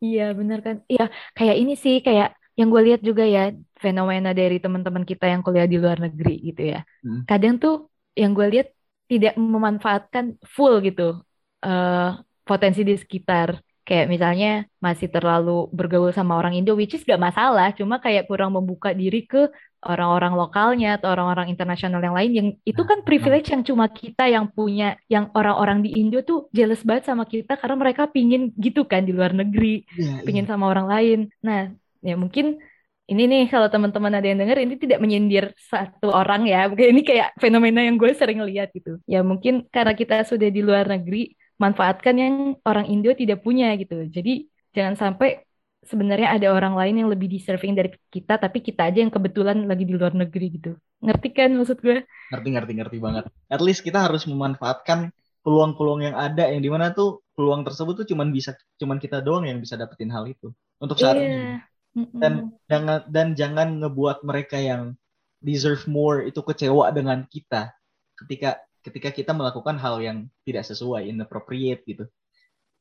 Iya 0.00 0.32
benar 0.32 0.64
kan? 0.64 0.76
Iya 0.88 1.12
kayak 1.36 1.56
ini 1.60 1.76
sih 1.76 2.00
kayak 2.00 2.34
yang 2.54 2.70
gue 2.70 2.82
lihat 2.86 3.00
juga 3.02 3.26
ya 3.26 3.50
fenomena 3.82 4.30
dari 4.30 4.62
teman-teman 4.62 5.02
kita 5.02 5.26
yang 5.26 5.42
kuliah 5.42 5.66
di 5.66 5.76
luar 5.76 5.98
negeri 5.98 6.54
gitu 6.54 6.62
ya. 6.70 6.80
Hmm. 7.02 7.26
kadang 7.26 7.58
tuh 7.58 7.90
yang 8.14 8.30
gue 8.30 8.46
lihat 8.46 8.70
tidak 9.18 9.34
memanfaatkan 9.38 10.36
full 10.44 10.82
gitu 10.82 11.22
uh, 11.64 12.18
potensi 12.42 12.82
di 12.82 12.94
sekitar. 12.98 13.60
Kayak 13.84 14.08
misalnya 14.08 14.50
masih 14.80 15.12
terlalu 15.12 15.68
bergaul 15.68 16.08
sama 16.08 16.40
orang 16.40 16.56
Indo 16.56 16.72
which 16.72 16.96
is 16.96 17.04
gak 17.04 17.20
masalah. 17.20 17.76
Cuma 17.76 18.00
kayak 18.00 18.24
kurang 18.24 18.56
membuka 18.56 18.96
diri 18.96 19.28
ke 19.28 19.52
orang-orang 19.84 20.32
lokalnya 20.32 20.96
atau 20.96 21.12
orang-orang 21.12 21.52
internasional 21.52 22.00
yang 22.00 22.16
lain 22.16 22.32
yang 22.32 22.48
itu 22.64 22.82
kan 22.88 23.04
privilege 23.04 23.52
yang 23.52 23.60
cuma 23.60 23.84
kita 23.92 24.24
yang 24.32 24.48
punya 24.48 24.96
yang 25.12 25.28
orang-orang 25.36 25.84
di 25.84 25.92
Indo 26.00 26.24
tuh 26.24 26.48
jealous 26.56 26.80
banget 26.80 27.12
sama 27.12 27.28
kita 27.28 27.60
karena 27.60 27.76
mereka 27.76 28.08
pingin 28.08 28.56
gitu 28.56 28.88
kan 28.88 29.04
di 29.04 29.12
luar 29.12 29.36
negeri 29.36 29.84
yeah, 29.92 30.24
pingin 30.24 30.48
yeah. 30.48 30.56
sama 30.56 30.72
orang 30.72 30.88
lain. 30.88 31.18
Nah 31.44 31.68
ya 32.00 32.16
mungkin 32.16 32.56
ini 33.04 33.22
nih 33.28 33.42
kalau 33.52 33.68
teman-teman 33.68 34.12
ada 34.16 34.26
yang 34.26 34.40
dengar 34.40 34.56
ini 34.56 34.74
tidak 34.80 34.98
menyindir 35.02 35.52
satu 35.58 36.08
orang 36.08 36.48
ya 36.48 36.68
mungkin 36.70 36.86
ini 36.96 37.02
kayak 37.04 37.36
fenomena 37.36 37.80
yang 37.84 37.96
gue 38.00 38.10
sering 38.16 38.40
lihat 38.44 38.72
gitu 38.72 39.00
ya 39.04 39.20
mungkin 39.20 39.68
karena 39.68 39.92
kita 39.92 40.24
sudah 40.24 40.48
di 40.48 40.60
luar 40.64 40.88
negeri 40.88 41.36
manfaatkan 41.60 42.14
yang 42.18 42.34
orang 42.64 42.86
Indo 42.90 43.12
tidak 43.14 43.44
punya 43.44 43.70
gitu 43.76 44.08
jadi 44.08 44.48
jangan 44.74 44.94
sampai 44.98 45.44
sebenarnya 45.84 46.32
ada 46.34 46.48
orang 46.50 46.74
lain 46.74 47.04
yang 47.04 47.08
lebih 47.12 47.28
deserving 47.28 47.76
dari 47.76 47.92
kita, 48.08 48.40
tapi 48.40 48.64
kita 48.64 48.88
aja 48.88 49.04
yang 49.04 49.12
kebetulan 49.12 49.68
lagi 49.68 49.84
di 49.84 49.92
luar 49.92 50.16
negeri 50.16 50.56
gitu. 50.56 50.72
Ngerti 51.04 51.28
kan 51.36 51.52
maksud 51.52 51.78
gue? 51.84 52.08
Ngerti, 52.32 52.48
ngerti, 52.56 52.72
ngerti 52.80 52.96
banget. 52.98 53.24
At 53.52 53.60
least 53.60 53.84
kita 53.84 54.00
harus 54.00 54.24
memanfaatkan 54.24 55.12
peluang-peluang 55.44 56.00
yang 56.08 56.16
ada 56.16 56.48
yang 56.48 56.64
di 56.64 56.72
mana 56.72 56.96
tuh 56.96 57.20
peluang 57.36 57.68
tersebut 57.68 58.00
tuh 58.00 58.06
cuman 58.16 58.32
bisa 58.32 58.56
cuman 58.80 58.96
kita 58.96 59.20
doang 59.20 59.44
yang 59.44 59.60
bisa 59.60 59.76
dapetin 59.76 60.08
hal 60.08 60.24
itu 60.24 60.48
untuk 60.80 60.96
saat 60.96 61.20
Iya. 61.20 61.28
ini 61.28 61.60
dan 61.94 62.50
jangan 62.66 62.98
dan 63.06 63.26
jangan 63.38 63.68
ngebuat 63.78 64.26
mereka 64.26 64.58
yang 64.58 64.98
deserve 65.38 65.86
more 65.86 66.26
itu 66.26 66.42
kecewa 66.42 66.90
dengan 66.90 67.22
kita 67.30 67.70
ketika 68.18 68.58
ketika 68.82 69.10
kita 69.14 69.32
melakukan 69.32 69.78
hal 69.78 70.02
yang 70.02 70.26
tidak 70.42 70.66
sesuai 70.66 71.06
inappropriate 71.08 71.86
gitu 71.86 72.04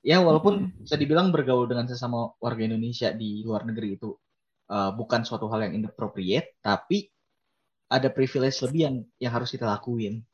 ya 0.01 0.19
walaupun 0.19 0.67
Mm-mm. 0.67 0.83
bisa 0.83 0.97
dibilang 0.97 1.29
bergaul 1.29 1.69
dengan 1.69 1.85
sesama 1.85 2.33
warga 2.41 2.63
Indonesia 2.65 3.13
di 3.13 3.45
luar 3.45 3.63
negeri 3.69 3.95
itu 3.95 4.11
uh, 4.73 4.91
bukan 4.97 5.21
suatu 5.23 5.47
hal 5.47 5.69
yang 5.69 5.85
inappropriate 5.85 6.57
tapi 6.59 7.07
ada 7.87 8.09
privilege 8.09 8.57
lebih 8.65 8.81
yang 8.81 8.95
yang 9.21 9.31
harus 9.31 9.53
kita 9.53 9.69
lakuin 9.69 10.25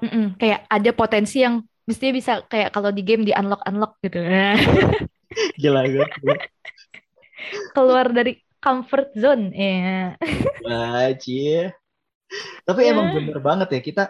Mm-mm. 0.00 0.40
Kayak 0.40 0.64
ada 0.66 0.90
potensi 0.96 1.44
yang 1.44 1.60
mestinya 1.84 2.14
bisa 2.16 2.32
kayak 2.48 2.72
kalau 2.72 2.88
di 2.88 3.04
game 3.04 3.28
di 3.28 3.36
unlock 3.36 3.60
unlock 3.68 4.00
gitu. 4.00 4.20
gila 5.60 5.86
gue 5.86 6.06
Keluar 7.74 8.10
dari 8.12 8.38
comfort 8.60 9.16
zone. 9.16 9.50
Ya. 9.56 10.14
Wah, 10.66 11.10
cie. 11.16 11.72
Tapi 12.62 12.80
Ya. 12.86 12.94
emang 12.94 13.10
bener 13.16 13.38
banget 13.42 13.68
ya 13.74 13.80
kita 13.82 14.04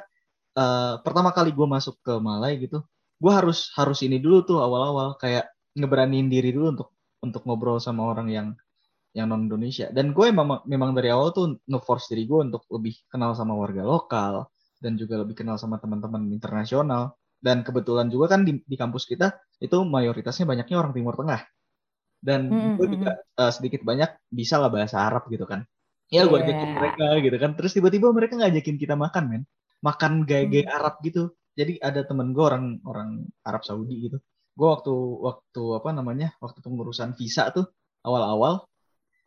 eh, 0.59 0.95
pertama 1.01 1.31
kali 1.33 1.55
gue 1.55 1.65
masuk 1.65 1.97
ke 2.05 2.13
Malai 2.21 2.61
gitu, 2.61 2.85
gue 3.23 3.33
harus 3.33 3.71
harus 3.79 3.99
ini 4.05 4.19
dulu 4.21 4.43
tuh 4.45 4.59
awal-awal 4.61 5.17
kayak 5.17 5.49
ngeberaniin 5.79 6.29
diri 6.29 6.51
dulu 6.53 6.75
untuk 6.75 6.89
untuk 7.25 7.43
ngobrol 7.47 7.79
sama 7.81 8.05
orang 8.11 8.29
yang 8.29 8.49
yang 9.17 9.27
non 9.31 9.47
Indonesia. 9.47 9.89
Dan 9.91 10.13
gue 10.15 10.31
memang 10.31 10.63
memang 10.67 10.91
dari 10.95 11.11
awal 11.11 11.35
tuh 11.35 11.59
nge-force 11.67 12.13
diri 12.15 12.27
gue 12.31 12.39
untuk 12.51 12.63
lebih 12.71 12.95
kenal 13.11 13.35
sama 13.35 13.55
warga 13.59 13.83
lokal 13.83 14.51
dan 14.83 14.95
juga 15.01 15.21
lebih 15.23 15.35
kenal 15.39 15.57
sama 15.59 15.79
teman-teman 15.83 16.31
internasional. 16.31 17.15
Dan 17.41 17.65
kebetulan 17.65 18.13
juga 18.13 18.37
kan 18.37 18.45
di, 18.45 18.61
di 18.61 18.77
kampus 18.77 19.09
kita 19.09 19.33
itu 19.65 19.81
mayoritasnya 19.81 20.45
banyaknya 20.45 20.77
orang 20.77 20.93
Timur 20.93 21.17
Tengah. 21.17 21.41
Dan 22.21 22.53
Mm, 22.53 22.77
gue 22.77 22.87
juga 23.01 23.11
eh, 23.17 23.53
sedikit 23.53 23.81
banyak 23.81 24.29
bisa 24.29 24.61
lah 24.61 24.69
bahasa 24.69 25.01
Arab 25.01 25.25
gitu 25.33 25.49
kan. 25.49 25.65
Ya 26.13 26.29
gue 26.29 26.37
Iya. 26.37 26.45
ajakin 26.53 26.71
mereka 26.77 27.07
gitu 27.25 27.37
kan. 27.41 27.51
Terus 27.57 27.73
tiba-tiba 27.73 28.13
mereka 28.13 28.37
ngajakin 28.37 28.77
kita 28.77 28.95
makan 28.95 29.25
men. 29.27 29.43
Makan 29.81 30.29
gaya-gaya. 30.29 30.69
Arab 30.69 31.01
gitu. 31.01 31.33
Jadi 31.57 31.81
ada 31.81 32.05
temen 32.05 32.37
gue 32.37 32.45
orang 32.45 32.79
orang 32.85 33.25
Arab 33.43 33.65
Saudi 33.65 34.11
gitu. 34.11 34.21
Gue 34.53 34.69
waktu 34.69 34.93
waktu 35.25 35.63
apa 35.81 35.91
namanya 35.97 36.29
waktu 36.39 36.61
pengurusan 36.61 37.17
visa 37.17 37.49
tuh 37.51 37.65
awal-awal 38.05 38.69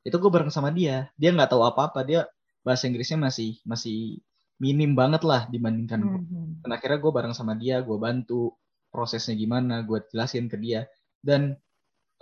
itu 0.03 0.13
gue 0.13 0.29
bareng 0.29 0.51
sama 0.53 0.69
dia. 0.69 1.09
Dia 1.17 1.33
nggak 1.33 1.49
tahu 1.49 1.63
apa-apa. 1.65 2.05
Dia 2.05 2.29
bahasa 2.61 2.85
Inggrisnya 2.85 3.17
masih 3.17 3.57
masih 3.65 4.21
minim 4.61 4.93
banget 4.93 5.25
lah 5.25 5.49
dibandingkan 5.49 5.99
gue. 5.99 6.19
Mhm. 6.29 6.63
Dan 6.63 6.69
akhirnya 6.69 6.99
gue 7.01 7.11
bareng 7.11 7.33
sama 7.33 7.57
dia, 7.57 7.81
gue 7.81 7.97
bantu 7.97 8.53
prosesnya 8.93 9.33
gimana, 9.33 9.81
gue 9.81 9.99
jelasin 10.13 10.45
ke 10.45 10.55
dia. 10.61 10.85
Dan 11.19 11.57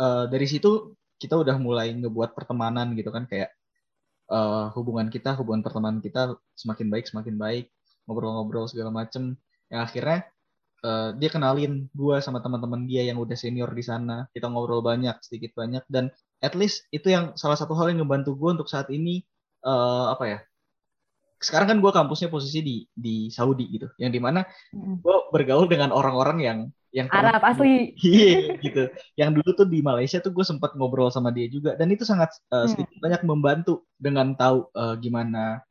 eh, 0.02 0.26
dari 0.34 0.48
situ 0.50 0.98
kita 1.22 1.38
udah 1.38 1.56
mulai 1.62 1.94
ngebuat 1.94 2.34
pertemanan 2.34 2.98
gitu 2.98 3.14
kan 3.14 3.30
kayak 3.30 3.54
eh, 4.34 4.66
hubungan 4.74 5.08
kita, 5.14 5.38
hubungan 5.38 5.62
pertemanan 5.62 6.02
kita 6.02 6.34
semakin 6.58 6.88
baik, 6.90 7.06
semakin 7.06 7.36
baik, 7.38 7.66
ngobrol-ngobrol 8.10 8.66
segala 8.66 8.90
macem. 8.90 9.38
Yang 9.70 9.82
akhirnya 9.86 10.20
eh, 10.82 11.10
dia 11.22 11.30
kenalin 11.30 11.74
gue 11.94 12.16
sama 12.26 12.42
teman-teman 12.42 12.90
dia 12.90 13.06
yang 13.06 13.22
udah 13.22 13.38
senior 13.38 13.70
di 13.70 13.84
sana. 13.86 14.26
Kita 14.34 14.50
ngobrol 14.50 14.82
banyak, 14.82 15.22
sedikit 15.22 15.54
banyak, 15.54 15.86
dan 15.92 16.10
at 16.42 16.58
least 16.58 16.90
itu 16.90 17.14
yang 17.14 17.38
salah 17.38 17.56
satu 17.60 17.78
hal 17.78 17.94
yang 17.94 18.02
ngebantu 18.02 18.34
gue 18.34 18.50
untuk 18.58 18.70
saat 18.72 18.90
ini 18.90 19.22
eh, 19.66 20.06
apa 20.10 20.26
ya? 20.26 20.40
Sekarang 21.42 21.68
kan 21.74 21.78
gue 21.82 21.92
kampusnya 21.94 22.30
posisi 22.30 22.60
di 22.62 22.76
di 22.94 23.30
Saudi 23.34 23.66
gitu, 23.74 23.90
yang 23.98 24.14
di 24.14 24.22
mana 24.22 24.46
gue 24.74 25.16
bergaul 25.34 25.66
dengan 25.66 25.90
orang-orang 25.90 26.38
yang 26.42 26.60
yang 26.92 27.08
Arab 27.08 27.42
asli. 27.44 27.96
Iya 28.04 28.60
gitu. 28.60 28.84
Yang 29.16 29.30
dulu 29.40 29.50
tuh 29.56 29.68
di 29.68 29.80
Malaysia 29.80 30.20
tuh 30.20 30.32
gue 30.36 30.44
sempat 30.44 30.76
ngobrol 30.76 31.08
sama 31.12 31.32
dia 31.32 31.48
juga 31.48 31.76
dan 31.80 31.88
itu 31.92 32.04
sangat 32.04 32.36
uh, 32.52 32.68
Hmm. 32.68 32.70
sedikit 32.72 32.98
banyak 33.00 33.22
membantu 33.24 33.88
dengan 33.96 34.36
tahu 34.36 34.68
uh, 34.76 34.96
gimana 35.00 35.64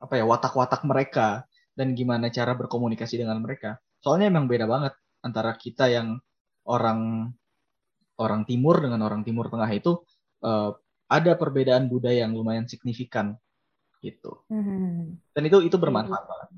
apa 0.00 0.14
ya 0.18 0.24
watak-watak 0.26 0.82
mereka 0.88 1.44
dan 1.76 1.92
gimana 1.94 2.32
cara 2.32 2.56
berkomunikasi 2.56 3.20
dengan 3.20 3.38
mereka. 3.44 3.78
Soalnya 4.02 4.32
emang 4.32 4.48
beda 4.50 4.66
banget 4.66 4.96
antara 5.22 5.54
kita 5.54 5.86
yang 5.92 6.18
orang 6.66 7.30
orang 8.18 8.42
timur 8.48 8.80
dengan 8.80 9.00
orang 9.04 9.22
timur 9.22 9.48
tengah 9.52 9.70
itu 9.70 10.02
uh, 10.44 10.74
ada 11.08 11.32
perbedaan 11.36 11.86
budaya 11.92 12.24
yang 12.24 12.32
lumayan 12.32 12.64
signifikan 12.64 13.36
gitu. 14.02 14.42
Mhm. 14.50 15.20
Dan 15.36 15.42
itu 15.46 15.58
itu 15.68 15.76
bermanfaat 15.78 16.24
banget. 16.26 16.48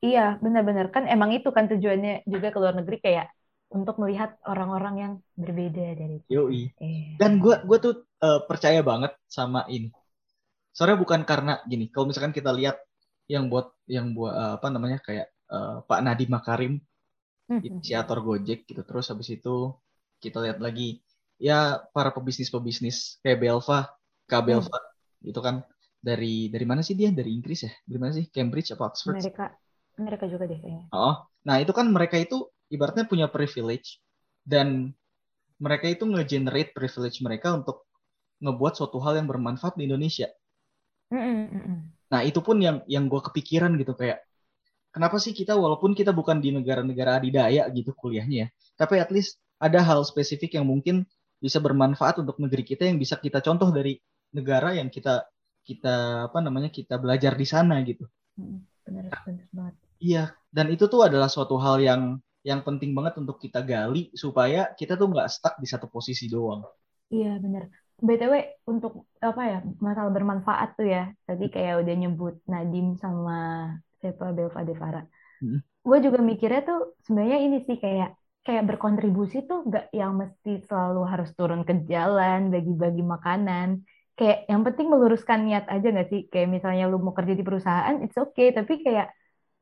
Iya, 0.00 0.40
benar-benar 0.40 0.88
kan 0.92 1.04
emang 1.06 1.30
itu 1.36 1.48
kan 1.52 1.68
tujuannya 1.68 2.24
juga 2.24 2.48
ke 2.52 2.58
luar 2.58 2.74
negeri 2.76 2.98
kayak 3.04 3.26
untuk 3.70 3.96
melihat 4.02 4.34
orang-orang 4.44 4.94
yang 4.98 5.12
berbeda 5.38 5.94
dari 5.94 6.18
kita. 6.26 6.30
Yoi. 6.34 6.62
Eh. 6.82 7.14
Dan 7.16 7.38
gue 7.38 7.54
gue 7.62 7.78
tuh 7.78 7.94
uh, 8.22 8.42
percaya 8.44 8.82
banget 8.82 9.14
sama 9.30 9.66
ini. 9.70 9.94
Soalnya 10.74 10.98
bukan 10.98 11.22
karena 11.22 11.62
gini, 11.66 11.90
kalau 11.90 12.10
misalkan 12.10 12.34
kita 12.34 12.50
lihat 12.50 12.78
yang 13.30 13.46
buat 13.46 13.70
yang 13.86 14.10
buat 14.10 14.34
uh, 14.34 14.52
apa 14.58 14.66
namanya 14.74 14.98
kayak 15.02 15.30
uh, 15.50 15.86
Pak 15.86 16.00
Nadiem 16.02 16.30
Makarim, 16.30 16.74
Mhm. 17.50 17.82
inisiator 17.82 18.22
Gojek 18.22 18.62
gitu. 18.70 18.82
Terus 18.86 19.10
habis 19.10 19.26
itu 19.34 19.74
kita 20.22 20.38
lihat 20.38 20.62
lagi 20.62 21.02
ya 21.34 21.82
para 21.90 22.14
pebisnis-pebisnis 22.14 23.18
kayak 23.26 23.42
Belva, 23.42 23.90
Kak 24.30 24.42
Belva 24.46 24.78
itu 25.26 25.40
kan 25.42 25.66
dari 25.98 26.46
dari 26.48 26.64
mana 26.64 26.80
sih 26.86 26.94
dia? 26.94 27.10
Dari 27.10 27.34
Inggris 27.34 27.66
ya? 27.66 27.72
Dari 27.82 27.98
mana 27.98 28.12
sih? 28.14 28.30
Cambridge 28.30 28.70
apa 28.70 28.94
Oxford? 28.94 29.18
Amerika, 29.18 29.50
Amerika 29.98 30.24
juga 30.30 30.46
deh 30.46 30.58
kayaknya. 30.62 30.86
Oh, 30.94 31.26
nah 31.42 31.58
itu 31.58 31.74
kan 31.74 31.90
mereka 31.90 32.16
itu 32.22 32.46
ibaratnya 32.70 33.04
punya 33.04 33.26
privilege 33.26 33.98
dan 34.46 34.94
mereka 35.60 35.90
itu 35.92 36.08
nge-generate 36.08 36.72
privilege 36.72 37.20
mereka 37.20 37.52
untuk 37.52 37.84
ngebuat 38.40 38.72
suatu 38.80 38.96
hal 39.04 39.20
yang 39.20 39.28
bermanfaat 39.28 39.76
di 39.76 39.84
Indonesia. 39.84 40.32
Mhm. 41.12 42.08
Nah 42.08 42.20
itu 42.24 42.40
pun 42.40 42.56
yang 42.62 42.80
yang 42.88 43.06
gue 43.10 43.20
kepikiran 43.20 43.76
gitu 43.76 43.92
kayak 43.92 44.24
kenapa 44.90 45.20
sih 45.20 45.36
kita 45.36 45.54
walaupun 45.54 45.92
kita 45.92 46.10
bukan 46.16 46.40
di 46.40 46.50
negara-negara 46.54 47.20
adidaya 47.20 47.68
gitu 47.70 47.92
kuliahnya 47.92 48.46
ya, 48.46 48.48
tapi 48.74 48.98
at 48.98 49.12
least 49.12 49.38
ada 49.60 49.84
hal 49.84 50.02
spesifik 50.06 50.56
yang 50.56 50.66
mungkin 50.66 51.04
bisa 51.36 51.60
bermanfaat 51.60 52.22
untuk 52.24 52.40
negeri 52.40 52.64
kita 52.64 52.88
yang 52.88 52.96
bisa 52.96 53.20
kita 53.20 53.44
contoh 53.44 53.68
dari 53.70 54.00
negara 54.32 54.72
yang 54.74 54.88
kita 54.88 55.28
kita 55.66 56.26
apa 56.32 56.38
namanya 56.40 56.72
kita 56.72 56.96
belajar 56.96 57.36
di 57.36 57.46
sana 57.46 57.82
gitu. 57.84 58.08
Mhm. 58.40 58.58
Benar, 58.88 59.04
benar 59.28 59.46
banget. 59.52 59.74
Iya, 60.00 60.24
dan 60.48 60.72
itu 60.72 60.88
tuh 60.88 61.04
adalah 61.04 61.28
suatu 61.28 61.60
hal 61.60 61.76
yang 61.84 62.16
yang 62.40 62.64
penting 62.64 62.96
banget 62.96 63.20
untuk 63.20 63.36
kita 63.36 63.60
gali 63.60 64.08
supaya 64.16 64.72
kita 64.72 64.96
tuh 64.96 65.12
nggak 65.12 65.28
stuck 65.28 65.54
di 65.60 65.68
satu 65.68 65.86
posisi 65.92 66.24
doang. 66.26 66.64
Iya, 67.12 67.36
benar. 67.42 67.68
BTW 68.00 68.64
untuk 68.64 69.04
apa 69.20 69.42
ya 69.44 69.58
masalah 69.76 70.08
bermanfaat 70.08 70.72
tuh 70.80 70.88
ya 70.88 71.12
tadi 71.28 71.52
kayak 71.52 71.84
udah 71.84 71.94
nyebut 72.00 72.34
Nadim 72.48 72.96
sama 72.96 73.68
siapa 74.00 74.32
Belva 74.32 74.64
Devara. 74.64 75.04
Hmm. 75.44 75.60
Gue 75.84 76.00
juga 76.00 76.24
mikirnya 76.24 76.64
tuh 76.64 76.96
sebenarnya 77.04 77.38
ini 77.44 77.60
sih 77.68 77.76
kayak 77.76 78.16
kayak 78.40 78.64
berkontribusi 78.72 79.44
tuh 79.44 79.68
nggak 79.68 79.92
yang 79.92 80.16
mesti 80.16 80.64
selalu 80.64 81.04
harus 81.04 81.28
turun 81.36 81.60
ke 81.68 81.76
jalan 81.84 82.48
bagi-bagi 82.48 83.04
makanan. 83.04 83.84
Kayak 84.16 84.48
yang 84.48 84.64
penting 84.64 84.88
meluruskan 84.88 85.44
niat 85.44 85.68
aja 85.68 85.86
nggak 85.92 86.08
sih? 86.08 86.20
Kayak 86.32 86.48
misalnya 86.56 86.88
lu 86.88 87.00
mau 87.00 87.12
kerja 87.12 87.36
di 87.36 87.44
perusahaan, 87.44 88.00
it's 88.00 88.16
okay. 88.16 88.52
Tapi 88.52 88.80
kayak 88.80 89.12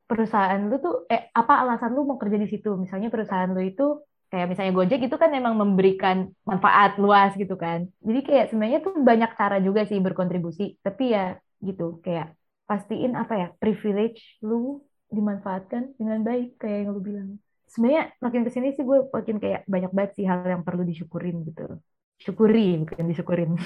perusahaan 0.08 0.60
lu 0.68 0.76
tuh 0.80 0.94
eh 1.12 1.28
apa 1.40 1.52
alasan 1.62 1.92
lu 1.96 2.02
mau 2.08 2.18
kerja 2.22 2.38
di 2.40 2.48
situ? 2.52 2.68
Misalnya 2.82 3.08
perusahaan 3.14 3.50
lu 3.52 3.60
itu 3.60 4.02
kayak 4.32 4.46
misalnya 4.50 4.72
Gojek 4.76 5.00
itu 5.08 5.16
kan 5.22 5.30
emang 5.32 5.54
memberikan 5.56 6.16
manfaat 6.48 6.96
luas 7.02 7.32
gitu 7.36 7.54
kan. 7.60 7.88
Jadi 8.00 8.20
kayak 8.28 8.44
sebenarnya 8.52 8.78
tuh 8.84 8.94
banyak 9.00 9.30
cara 9.36 9.56
juga 9.60 9.84
sih 9.88 9.98
berkontribusi. 10.00 10.80
Tapi 10.80 11.04
ya 11.14 11.36
gitu 11.60 12.00
kayak 12.04 12.32
pastiin 12.68 13.12
apa 13.16 13.34
ya 13.36 13.48
privilege 13.56 14.20
lu 14.44 14.84
dimanfaatkan 15.08 15.96
dengan 15.96 16.20
baik 16.24 16.60
kayak 16.60 16.76
yang 16.84 16.90
lu 16.96 17.00
bilang. 17.00 17.28
Sebenarnya 17.68 18.12
makin 18.24 18.42
ke 18.48 18.50
sini 18.52 18.72
sih 18.76 18.84
gue 18.84 18.98
makin 19.12 19.36
kayak 19.40 19.60
banyak 19.68 19.92
banget 19.92 20.12
sih 20.16 20.24
hal 20.24 20.40
yang 20.44 20.64
perlu 20.64 20.84
disyukurin 20.84 21.44
gitu. 21.48 21.80
Syukuri 22.18 22.80
bukan 22.82 23.04
disyukurin. 23.08 23.50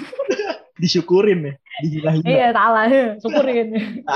Disyukurin 0.82 1.40
ya, 1.46 1.54
dihina-hina. 1.84 2.26
Iya 2.26 2.48
salah, 2.56 2.88
syukurin. 3.22 3.68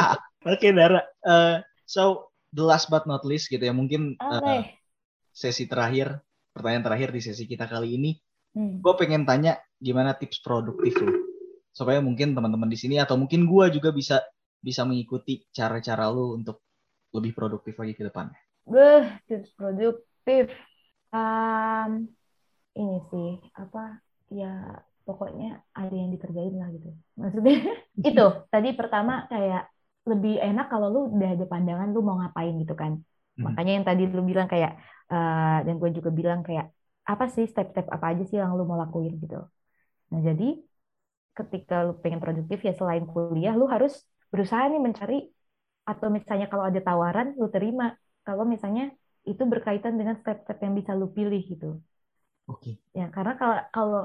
Oke, 0.50 0.68
Dara. 0.72 1.00
Eh, 1.22 1.54
so 1.86 2.34
the 2.50 2.62
last 2.66 2.90
but 2.90 3.06
not 3.06 3.22
least 3.22 3.48
gitu 3.48 3.62
ya, 3.62 3.72
mungkin 3.72 4.18
eh, 4.18 4.36
Oke. 4.36 4.56
sesi 5.32 5.64
terakhir, 5.70 6.20
pertanyaan 6.52 6.84
terakhir 6.84 7.08
di 7.14 7.20
sesi 7.22 7.46
kita 7.46 7.70
kali 7.70 7.96
ini, 7.96 8.12
Hmm. 8.56 8.80
gue 8.80 8.94
pengen 8.96 9.28
tanya 9.28 9.60
gimana 9.76 10.16
tips 10.16 10.40
produktif 10.40 10.96
lu 10.96 11.12
supaya 11.76 12.00
mungkin 12.00 12.32
teman-teman 12.32 12.72
di 12.72 12.80
sini 12.80 12.96
atau 12.96 13.20
mungkin 13.20 13.44
gue 13.44 13.68
juga 13.68 13.92
bisa 13.92 14.24
bisa 14.64 14.88
mengikuti 14.88 15.44
cara-cara 15.52 16.08
lu 16.08 16.40
untuk 16.40 16.64
lebih 17.12 17.36
produktif 17.36 17.76
lagi 17.76 17.92
ke 17.92 18.08
depannya. 18.08 18.40
Beuh, 18.64 19.12
tips 19.28 19.52
produktif. 19.60 20.48
Um, 21.12 22.08
ini 22.80 22.96
sih, 23.12 23.44
apa, 23.60 24.00
ya 24.32 24.80
pokoknya 25.06 25.62
ada 25.70 25.94
yang 25.94 26.10
dikerjain 26.10 26.58
lah 26.58 26.68
gitu 26.74 26.90
maksudnya 27.14 27.62
itu 28.10 28.26
tadi 28.50 28.68
pertama 28.74 29.30
kayak 29.30 29.70
lebih 30.06 30.38
enak 30.38 30.66
kalau 30.70 30.88
lu 30.88 31.00
udah 31.12 31.30
ada 31.34 31.46
pandangan 31.46 31.88
lu 31.90 32.00
mau 32.00 32.16
ngapain 32.22 32.54
gitu 32.62 32.74
kan 32.78 32.92
hmm. 32.98 33.42
makanya 33.42 33.72
yang 33.76 33.86
tadi 33.86 34.02
lu 34.06 34.22
bilang 34.22 34.48
kayak 34.48 34.78
uh, 35.10 35.58
dan 35.66 35.74
gue 35.76 35.90
juga 35.92 36.10
bilang 36.14 36.40
kayak 36.46 36.70
apa 37.06 37.24
sih 37.30 37.46
step-step 37.46 37.86
apa 37.90 38.14
aja 38.14 38.22
sih 38.26 38.38
yang 38.38 38.54
lu 38.54 38.64
mau 38.66 38.78
lakuin 38.78 39.18
gitu 39.18 39.42
nah 40.10 40.20
jadi 40.22 40.62
ketika 41.36 41.84
lu 41.84 41.92
pengen 41.98 42.22
produktif 42.22 42.62
ya 42.62 42.72
selain 42.72 43.04
kuliah 43.04 43.52
lu 43.58 43.66
harus 43.66 44.06
berusaha 44.30 44.66
nih 44.70 44.80
mencari 44.80 45.18
atau 45.86 46.10
misalnya 46.10 46.46
kalau 46.50 46.64
ada 46.66 46.80
tawaran 46.82 47.34
lu 47.38 47.46
terima 47.50 47.94
kalau 48.26 48.42
misalnya 48.46 48.90
itu 49.26 49.42
berkaitan 49.42 49.98
dengan 49.98 50.18
step-step 50.18 50.58
yang 50.62 50.74
bisa 50.74 50.94
lu 50.94 51.10
pilih 51.10 51.42
gitu 51.42 51.82
Oke. 52.46 52.62
Okay. 52.62 52.74
Ya, 52.94 53.10
karena 53.10 53.34
kalau 53.34 53.56
kalau 53.74 54.02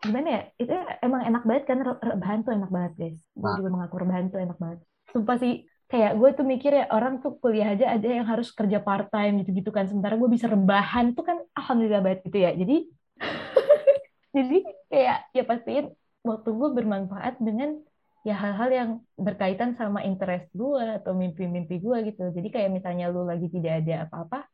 gimana 0.00 0.28
ya, 0.28 0.42
itu 0.56 0.72
emang 1.04 1.22
enak 1.28 1.42
banget 1.44 1.64
kan 1.68 1.78
rebahan 1.84 2.40
tuh 2.44 2.52
enak 2.56 2.70
banget 2.72 2.92
guys. 2.96 3.18
Gue 3.36 3.50
juga 3.60 3.70
mengaku 3.76 3.96
rebahan 4.00 4.26
tuh 4.32 4.40
enak 4.40 4.56
banget. 4.56 4.80
Sumpah 5.10 5.36
sih, 5.40 5.64
kayak 5.88 6.20
gue 6.20 6.30
tuh 6.36 6.46
mikir 6.46 6.72
ya 6.72 6.84
orang 6.92 7.20
tuh 7.24 7.40
kuliah 7.40 7.72
aja 7.72 7.96
ada 7.96 8.08
yang 8.08 8.26
harus 8.28 8.52
kerja 8.52 8.78
part 8.82 9.08
time 9.08 9.40
gitu-gitu 9.44 9.70
kan. 9.72 9.88
Sementara 9.88 10.14
gue 10.20 10.28
bisa 10.28 10.46
rebahan 10.46 11.16
tuh 11.16 11.24
kan 11.24 11.38
alhamdulillah 11.56 12.02
banget 12.04 12.20
gitu 12.28 12.38
ya. 12.38 12.50
Jadi 12.52 12.76
jadi 14.36 14.58
kayak 14.92 15.18
ya 15.32 15.42
pastiin 15.48 15.86
waktu 16.22 16.48
gue 16.52 16.68
bermanfaat 16.76 17.40
dengan 17.40 17.80
ya 18.26 18.34
hal-hal 18.36 18.68
yang 18.68 18.90
berkaitan 19.16 19.72
sama 19.78 20.04
interest 20.04 20.52
gue 20.52 20.84
atau 21.00 21.16
mimpi-mimpi 21.16 21.80
gue 21.80 21.96
gitu. 22.12 22.28
Jadi 22.32 22.48
kayak 22.52 22.68
misalnya 22.68 23.08
lu 23.08 23.24
lagi 23.24 23.48
tidak 23.48 23.80
ada 23.86 24.04
apa-apa, 24.04 24.44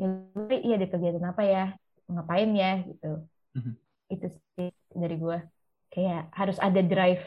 ya 0.00 0.06
lu 0.10 0.50
iya 0.50 0.74
ada 0.76 0.88
kegiatan 0.88 1.24
apa 1.24 1.42
ya 1.46 1.64
ngapain 2.10 2.50
ya 2.52 2.72
gitu 2.84 3.12
mm-hmm. 3.56 3.74
itu 4.12 4.26
sih 4.56 4.68
dari 4.92 5.16
gue 5.16 5.38
kayak 5.92 6.32
harus 6.32 6.58
ada 6.58 6.80
drive 6.82 7.22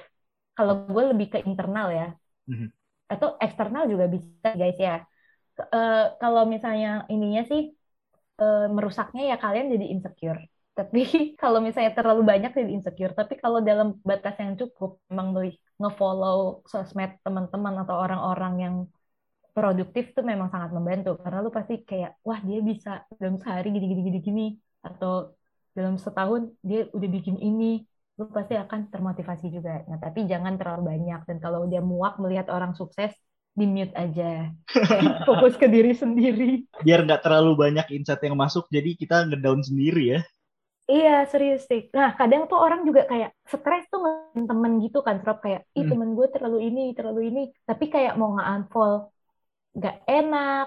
kalau 0.55 0.87
gue 0.87 1.03
lebih 1.15 1.27
ke 1.31 1.39
internal 1.45 1.87
ya 1.91 2.07
mm-hmm. 2.49 2.69
atau 3.11 3.37
eksternal 3.41 3.85
juga 3.91 4.05
bisa 4.09 4.49
guys 4.53 4.77
ya. 4.79 5.03
Uh, 5.55 6.11
kalau 6.19 6.43
misalnya 6.43 7.07
ininya 7.07 7.47
sih 7.47 7.71
uh, 8.43 8.67
merusaknya 8.67 9.23
ya 9.31 9.37
kalian 9.39 9.71
jadi 9.71 9.85
insecure. 9.93 10.41
Tapi 10.75 11.01
kalau 11.41 11.59
misalnya 11.63 11.95
terlalu 11.95 12.21
banyak 12.27 12.51
jadi 12.51 12.71
insecure. 12.75 13.13
Tapi 13.15 13.39
kalau 13.39 13.59
dalam 13.63 13.99
batas 14.03 14.35
yang 14.41 14.59
cukup 14.59 14.99
memang 15.07 15.31
beli 15.35 15.51
ngefollow 15.79 16.63
sosmed 16.67 17.19
teman-teman 17.23 17.83
atau 17.83 17.95
orang-orang 17.95 18.53
yang 18.59 18.75
produktif 19.55 20.11
tuh 20.11 20.23
memang 20.27 20.51
sangat 20.51 20.75
membantu. 20.75 21.15
Karena 21.23 21.39
lu 21.39 21.51
pasti 21.51 21.79
kayak 21.87 22.19
wah 22.27 22.39
dia 22.43 22.59
bisa 22.59 23.07
dalam 23.15 23.39
sehari 23.39 23.71
gini 23.71 23.85
gini 23.91 24.01
gini 24.03 24.19
gini. 24.19 24.45
Atau 24.83 25.39
dalam 25.75 25.95
setahun 25.95 26.51
dia 26.63 26.87
udah 26.91 27.09
bikin 27.09 27.39
ini 27.39 27.83
lu 28.15 28.31
pasti 28.31 28.55
akan 28.55 28.87
termotivasi 28.91 29.51
juga 29.51 29.83
nah 29.91 29.99
tapi 29.99 30.23
jangan 30.23 30.55
terlalu 30.55 30.95
banyak 30.95 31.21
dan 31.27 31.37
kalau 31.43 31.67
udah 31.67 31.81
muak 31.83 32.15
melihat 32.19 32.47
orang 32.47 32.71
sukses 32.71 33.11
di 33.55 33.67
mute 33.67 33.95
aja 33.95 34.51
fokus 35.27 35.55
ke 35.55 35.67
diri 35.67 35.95
sendiri 35.95 36.67
biar 36.83 37.03
nggak 37.07 37.23
terlalu 37.23 37.55
banyak 37.55 37.87
insight 37.95 38.23
yang 38.23 38.35
masuk 38.35 38.67
jadi 38.71 38.95
kita 38.95 39.27
ngedown 39.27 39.63
sendiri 39.63 40.19
ya 40.19 40.21
Iya 40.85 41.25
serius 41.25 41.65
sih. 41.65 41.89
Nah 41.97 42.13
kadang 42.13 42.45
tuh 42.45 42.61
orang 42.61 42.85
juga 42.85 43.09
kayak 43.09 43.33
stres 43.49 43.89
tuh 43.89 44.05
temen 44.37 44.73
gitu 44.85 45.01
kan, 45.01 45.17
Rob 45.25 45.41
kayak, 45.41 45.65
ih 45.73 45.81
hmm. 45.81 45.89
temen 45.91 46.09
gue 46.13 46.27
terlalu 46.29 46.57
ini, 46.69 46.93
terlalu 46.93 47.21
ini. 47.33 47.41
Tapi 47.65 47.89
kayak 47.89 48.13
mau 48.21 48.37
nge-unfollow, 48.37 49.09
nggak 49.77 49.95
enak. 50.05 50.65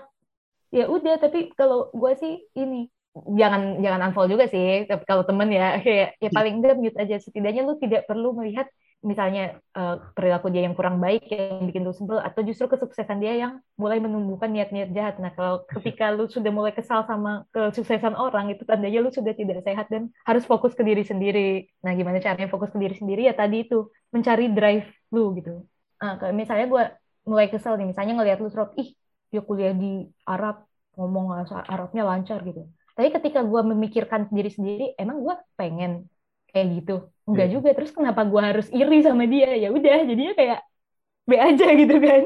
Ya 0.74 0.84
udah, 0.90 1.14
tapi 1.22 1.54
kalau 1.54 1.94
gue 1.94 2.12
sih 2.18 2.34
ini, 2.58 2.90
jangan 3.26 3.82
jangan 3.84 4.00
unfollow 4.10 4.30
juga 4.34 4.44
sih 4.50 4.84
tapi 4.84 5.02
kalau 5.08 5.22
temen 5.24 5.48
ya 5.50 5.76
kayak 5.84 6.08
ya 6.18 6.30
paling 6.30 6.54
enggak 6.60 6.76
mute 6.78 6.98
aja. 6.98 7.16
Setidaknya 7.18 7.62
lu 7.66 7.74
tidak 7.80 8.04
perlu 8.04 8.36
melihat 8.36 8.68
misalnya 8.98 9.62
uh, 9.78 10.10
perilaku 10.10 10.50
dia 10.50 10.66
yang 10.66 10.74
kurang 10.74 10.98
baik 10.98 11.30
yang 11.30 11.70
bikin 11.70 11.86
lu 11.86 11.94
sebel 11.94 12.18
atau 12.18 12.42
justru 12.42 12.66
kesuksesan 12.66 13.22
dia 13.22 13.38
yang 13.38 13.62
mulai 13.78 14.02
menumbuhkan 14.02 14.50
niat-niat 14.50 14.90
jahat. 14.90 15.22
Nah 15.22 15.30
kalau 15.38 15.62
ketika 15.72 16.10
lu 16.10 16.26
sudah 16.26 16.50
mulai 16.50 16.74
kesal 16.74 17.06
sama 17.06 17.46
kesuksesan 17.54 18.18
orang 18.18 18.50
itu 18.50 18.66
tandanya 18.66 18.98
lu 18.98 19.14
sudah 19.14 19.32
tidak 19.38 19.62
sehat 19.62 19.86
dan 19.86 20.10
harus 20.26 20.42
fokus 20.42 20.74
ke 20.74 20.82
diri 20.82 21.06
sendiri. 21.06 21.70
Nah 21.86 21.94
gimana 21.94 22.18
caranya 22.18 22.50
fokus 22.50 22.74
ke 22.74 22.78
diri 22.82 22.98
sendiri? 22.98 23.30
Ya 23.30 23.34
tadi 23.38 23.66
itu 23.66 23.86
mencari 24.10 24.50
drive 24.50 24.88
lu 25.14 25.34
gitu. 25.38 25.62
Nah, 25.98 26.14
misalnya 26.30 26.66
gue 26.70 26.84
mulai 27.28 27.46
kesel 27.52 27.76
nih 27.76 27.92
misalnya 27.92 28.14
ngelihat 28.18 28.38
lu 28.40 28.48
serot 28.48 28.72
ih 28.80 28.96
dia 29.28 29.44
kuliah 29.44 29.76
di 29.76 30.08
Arab 30.24 30.64
ngomong 30.96 31.44
Arabnya 31.68 32.02
lancar 32.08 32.40
gitu 32.42 32.64
tapi 32.98 33.14
ketika 33.14 33.46
gue 33.46 33.62
memikirkan 33.62 34.26
diri 34.34 34.50
sendiri 34.50 34.86
emang 34.98 35.22
gue 35.22 35.38
pengen 35.54 36.10
kayak 36.50 36.82
gitu? 36.82 37.06
Enggak 37.30 37.46
yeah. 37.46 37.54
juga. 37.54 37.68
Terus 37.78 37.94
kenapa 37.94 38.26
gue 38.26 38.42
harus 38.42 38.66
iri 38.74 39.06
sama 39.06 39.22
dia? 39.30 39.54
Ya 39.54 39.70
udah 39.70 40.02
jadinya 40.02 40.34
kayak 40.34 40.66
be 41.22 41.38
aja 41.38 41.66
gitu 41.78 41.94
kan. 42.02 42.22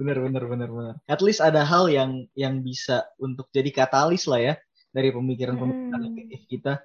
Bener 0.00 0.16
bener 0.24 0.44
bener 0.48 0.68
bener. 0.72 0.94
At 1.04 1.20
least 1.20 1.44
ada 1.44 1.60
hal 1.60 1.92
yang 1.92 2.24
yang 2.32 2.64
bisa 2.64 3.04
untuk 3.20 3.52
jadi 3.52 3.68
katalis 3.68 4.24
lah 4.24 4.40
ya 4.40 4.54
dari 4.96 5.12
pemikiran-pemikiran 5.12 6.00
hmm. 6.00 6.08
negatif 6.08 6.40
kita. 6.48 6.80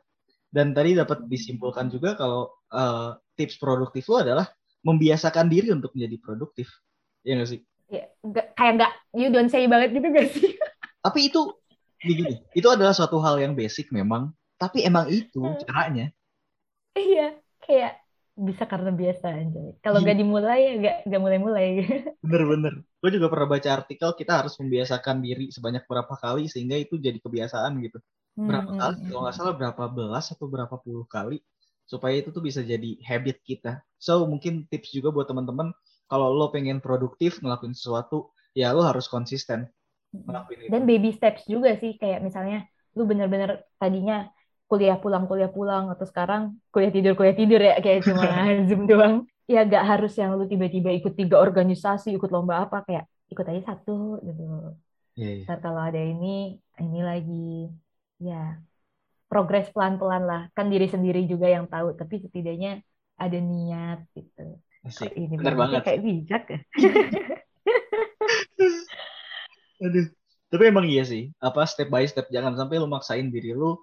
Dan 0.51 0.75
tadi 0.75 0.99
dapat 0.99 1.23
disimpulkan 1.31 1.87
juga 1.87 2.19
kalau 2.19 2.51
uh, 2.75 3.15
tips 3.39 3.55
produktif 3.55 4.03
lo 4.11 4.19
adalah 4.19 4.51
membiasakan 4.83 5.47
diri 5.47 5.71
untuk 5.71 5.95
menjadi 5.95 6.19
produktif. 6.19 6.67
Ya 7.23 7.39
nggak 7.39 7.55
sih? 7.55 7.63
Ya, 7.87 8.03
gak, 8.19 8.51
kayak 8.59 8.73
nggak 8.83 8.93
you 9.15 9.31
don't 9.31 9.47
say 9.47 9.63
banget 9.63 9.95
gitu 9.95 10.11
gak 10.11 10.27
sih? 10.35 10.59
Tapi 10.99 11.31
itu 11.31 11.55
gini, 11.99 12.35
itu 12.55 12.67
adalah 12.71 12.95
suatu 12.95 13.19
hal 13.19 13.39
yang 13.43 13.53
basic 13.53 13.91
memang, 13.91 14.31
tapi 14.55 14.87
emang 14.87 15.11
itu 15.11 15.43
hmm. 15.43 15.59
caranya. 15.67 16.07
Iya, 16.95 17.35
kayak 17.63 17.93
bisa 18.39 18.63
karena 18.63 18.91
biasa 18.95 19.35
aja. 19.35 19.63
Kalau 19.83 19.99
nggak 19.99 20.17
dimulai 20.17 20.59
ya 20.63 20.73
nggak 20.79 20.95
nggak 21.11 21.21
mulai-mulai. 21.21 21.67
Bener-bener. 22.23 22.87
Gue 23.03 23.11
juga 23.11 23.27
pernah 23.27 23.47
baca 23.51 23.69
artikel 23.83 24.09
kita 24.15 24.33
harus 24.39 24.55
membiasakan 24.55 25.19
diri 25.19 25.51
sebanyak 25.51 25.83
berapa 25.83 26.15
kali 26.15 26.47
sehingga 26.47 26.79
itu 26.79 26.95
jadi 26.95 27.19
kebiasaan 27.19 27.75
gitu. 27.83 27.99
Berapa 28.39 28.71
hmm, 28.71 28.79
kali? 28.79 28.95
Hmm, 28.95 29.07
Kalau 29.11 29.21
nggak 29.27 29.35
hmm. 29.35 29.43
salah 29.43 29.55
berapa 29.59 29.83
belas 29.91 30.25
atau 30.31 30.47
berapa 30.47 30.75
puluh 30.79 31.03
kali 31.03 31.43
supaya 31.83 32.15
itu 32.15 32.31
tuh 32.31 32.39
bisa 32.39 32.63
jadi 32.63 32.95
habit 33.03 33.43
kita. 33.43 33.83
So 33.99 34.23
mungkin 34.23 34.71
tips 34.71 34.95
juga 34.95 35.11
buat 35.11 35.27
teman-teman 35.27 35.75
kalau 36.07 36.31
lo 36.31 36.47
pengen 36.49 36.79
produktif 36.79 37.43
ngelakuin 37.43 37.75
sesuatu 37.75 38.31
ya 38.55 38.71
lo 38.71 38.87
harus 38.87 39.11
konsisten 39.11 39.67
dan 40.69 40.81
baby 40.89 41.13
steps 41.13 41.45
juga 41.45 41.77
sih 41.77 41.93
kayak 42.01 42.25
misalnya 42.25 42.65
lu 42.97 43.05
bener-bener 43.05 43.61
tadinya 43.77 44.29
kuliah 44.69 44.97
pulang 44.97 45.25
kuliah 45.25 45.49
pulang 45.49 45.89
atau 45.89 46.05
sekarang 46.05 46.57
kuliah 46.69 46.93
tidur 46.93 47.13
kuliah 47.17 47.37
tidur 47.37 47.61
ya 47.61 47.77
kayak 47.81 48.05
cuma 48.05 48.25
zoom 48.69 48.85
doang. 48.85 49.25
Ya 49.49 49.65
gak 49.65 49.81
harus 49.81 50.13
yang 50.13 50.37
lu 50.37 50.45
tiba-tiba 50.45 50.93
ikut 50.93 51.17
tiga 51.17 51.41
organisasi 51.41 52.13
ikut 52.13 52.29
lomba 52.29 52.69
apa 52.69 52.85
kayak 52.85 53.09
ikut 53.33 53.45
aja 53.49 53.73
satu 53.73 54.21
gitu. 54.21 54.77
Yeah, 55.17 55.41
yeah. 55.41 55.57
kalau 55.57 55.81
ada 55.81 55.97
ini 55.97 56.61
ini 56.77 56.99
lagi. 57.01 57.73
Ya 58.21 58.61
progres 59.25 59.73
pelan-pelan 59.73 60.23
lah. 60.29 60.41
Kan 60.53 60.69
diri 60.69 60.85
sendiri 60.85 61.25
juga 61.25 61.49
yang 61.49 61.65
tahu 61.65 61.97
tapi 61.97 62.21
setidaknya 62.21 62.85
ada 63.17 63.37
niat 63.41 64.05
gitu. 64.13 64.61
Asik. 64.79 65.11
ini 65.11 65.35
benar 65.35 65.59
banget. 65.59 65.81
kayak 65.83 66.01
bijak 66.07 66.43
ya 66.47 66.59
Aduh. 69.83 70.07
Tapi 70.49 70.63
emang 70.65 70.89
iya 70.89 71.05
sih, 71.05 71.29
apa 71.37 71.61
step 71.69 71.93
by 71.93 72.01
step 72.09 72.25
jangan 72.33 72.57
sampai 72.57 72.81
lu 72.81 72.89
maksain 72.89 73.29
diri 73.29 73.53
lu 73.53 73.77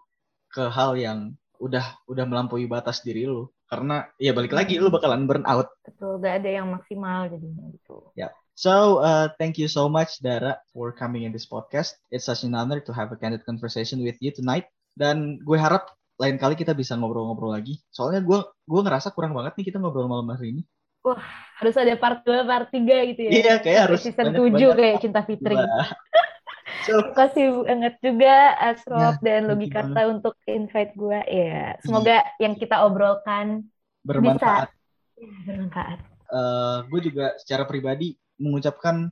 ke 0.50 0.66
hal 0.66 0.98
yang 0.98 1.30
udah 1.62 1.94
udah 2.10 2.24
melampaui 2.26 2.66
batas 2.66 3.06
diri 3.06 3.22
lu. 3.22 3.46
Karena 3.66 4.06
ya 4.18 4.34
balik 4.34 4.54
lagi 4.54 4.78
lu 4.78 4.90
bakalan 4.90 5.26
burn 5.26 5.46
out. 5.46 5.70
Betul, 5.82 6.18
gak 6.22 6.42
ada 6.42 6.50
yang 6.62 6.66
maksimal 6.70 7.30
jadinya 7.30 7.66
gitu. 7.70 8.10
Ya. 8.14 8.30
Yeah. 8.30 8.32
So, 8.56 9.04
uh, 9.04 9.28
thank 9.36 9.60
you 9.60 9.68
so 9.68 9.84
much 9.84 10.16
Dara 10.24 10.56
for 10.72 10.88
coming 10.88 11.28
in 11.28 11.32
this 11.34 11.44
podcast. 11.44 11.92
It's 12.08 12.24
such 12.24 12.40
an 12.40 12.56
honor 12.56 12.80
to 12.80 12.92
have 12.96 13.12
a 13.12 13.18
candid 13.20 13.44
conversation 13.44 14.00
with 14.00 14.16
you 14.24 14.32
tonight. 14.32 14.64
Dan 14.96 15.44
gue 15.44 15.58
harap 15.60 15.92
lain 16.16 16.40
kali 16.40 16.56
kita 16.56 16.72
bisa 16.72 16.96
ngobrol-ngobrol 16.96 17.52
lagi. 17.52 17.76
Soalnya 17.92 18.24
gue 18.24 18.40
gue 18.64 18.80
ngerasa 18.80 19.12
kurang 19.12 19.36
banget 19.36 19.60
nih 19.60 19.66
kita 19.68 19.76
ngobrol 19.76 20.08
malam 20.08 20.32
hari 20.32 20.56
ini. 20.56 20.62
Wah, 21.06 21.22
harus 21.62 21.74
ada 21.78 21.94
part 21.94 22.26
2, 22.26 22.42
part 22.42 22.66
3 22.66 22.82
gitu 23.14 23.20
ya. 23.30 23.30
Iya, 23.30 23.54
kayak 23.62 23.80
harus 23.86 24.02
season 24.02 24.34
banyak, 24.34 24.58
7 24.58 24.74
kayak 24.74 24.96
Cinta 24.98 25.22
Fitri. 25.22 25.54
so, 26.86 26.98
Terima 26.98 27.14
kasih 27.14 27.46
banget 27.62 27.94
juga 28.02 28.34
Asrop 28.58 28.98
nah, 28.98 29.22
dan 29.22 29.40
Logikata 29.46 30.02
untuk 30.10 30.34
invite 30.50 30.98
gue. 30.98 31.20
Ya, 31.30 31.78
semoga 31.86 32.26
iya. 32.26 32.42
yang 32.42 32.58
kita 32.58 32.82
obrolkan 32.82 33.70
bermanfaat. 34.02 34.74
Bisa 35.14 35.46
bermanfaat. 35.46 35.98
Uh, 36.26 36.82
gue 36.90 37.00
juga 37.06 37.38
secara 37.38 37.62
pribadi 37.70 38.18
mengucapkan 38.42 39.06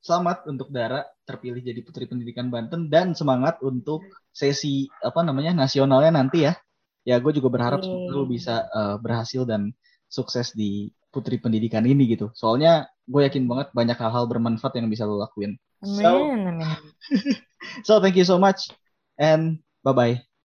selamat 0.00 0.48
untuk 0.48 0.72
Dara 0.72 1.04
terpilih 1.28 1.60
jadi 1.60 1.80
Putri 1.84 2.08
Pendidikan 2.08 2.48
Banten 2.48 2.88
dan 2.88 3.12
semangat 3.12 3.60
untuk 3.60 4.00
sesi 4.32 4.88
apa 5.04 5.20
namanya 5.20 5.52
nasionalnya 5.52 6.24
nanti 6.24 6.48
ya. 6.48 6.56
Ya, 7.04 7.20
gue 7.20 7.36
juga 7.36 7.52
berharap 7.52 7.84
semoga 7.84 8.16
lu 8.16 8.24
bisa 8.24 8.64
uh, 8.72 8.96
berhasil 8.96 9.44
dan 9.44 9.76
sukses 10.14 10.54
di 10.54 10.94
putri 11.10 11.42
pendidikan 11.42 11.82
ini 11.82 12.06
gitu. 12.14 12.30
Soalnya 12.38 12.86
gue 13.06 13.26
yakin 13.26 13.44
banget 13.50 13.68
banyak 13.74 13.98
hal-hal 13.98 14.30
bermanfaat 14.30 14.78
yang 14.78 14.86
bisa 14.86 15.02
lo 15.04 15.18
lakuin. 15.18 15.58
Amin, 15.82 16.00
so, 16.00 16.10
amin. 16.30 16.70
so 17.86 17.92
thank 17.98 18.14
you 18.14 18.26
so 18.26 18.38
much 18.38 18.70
and 19.18 19.60
bye 19.82 19.92
bye. 19.92 20.24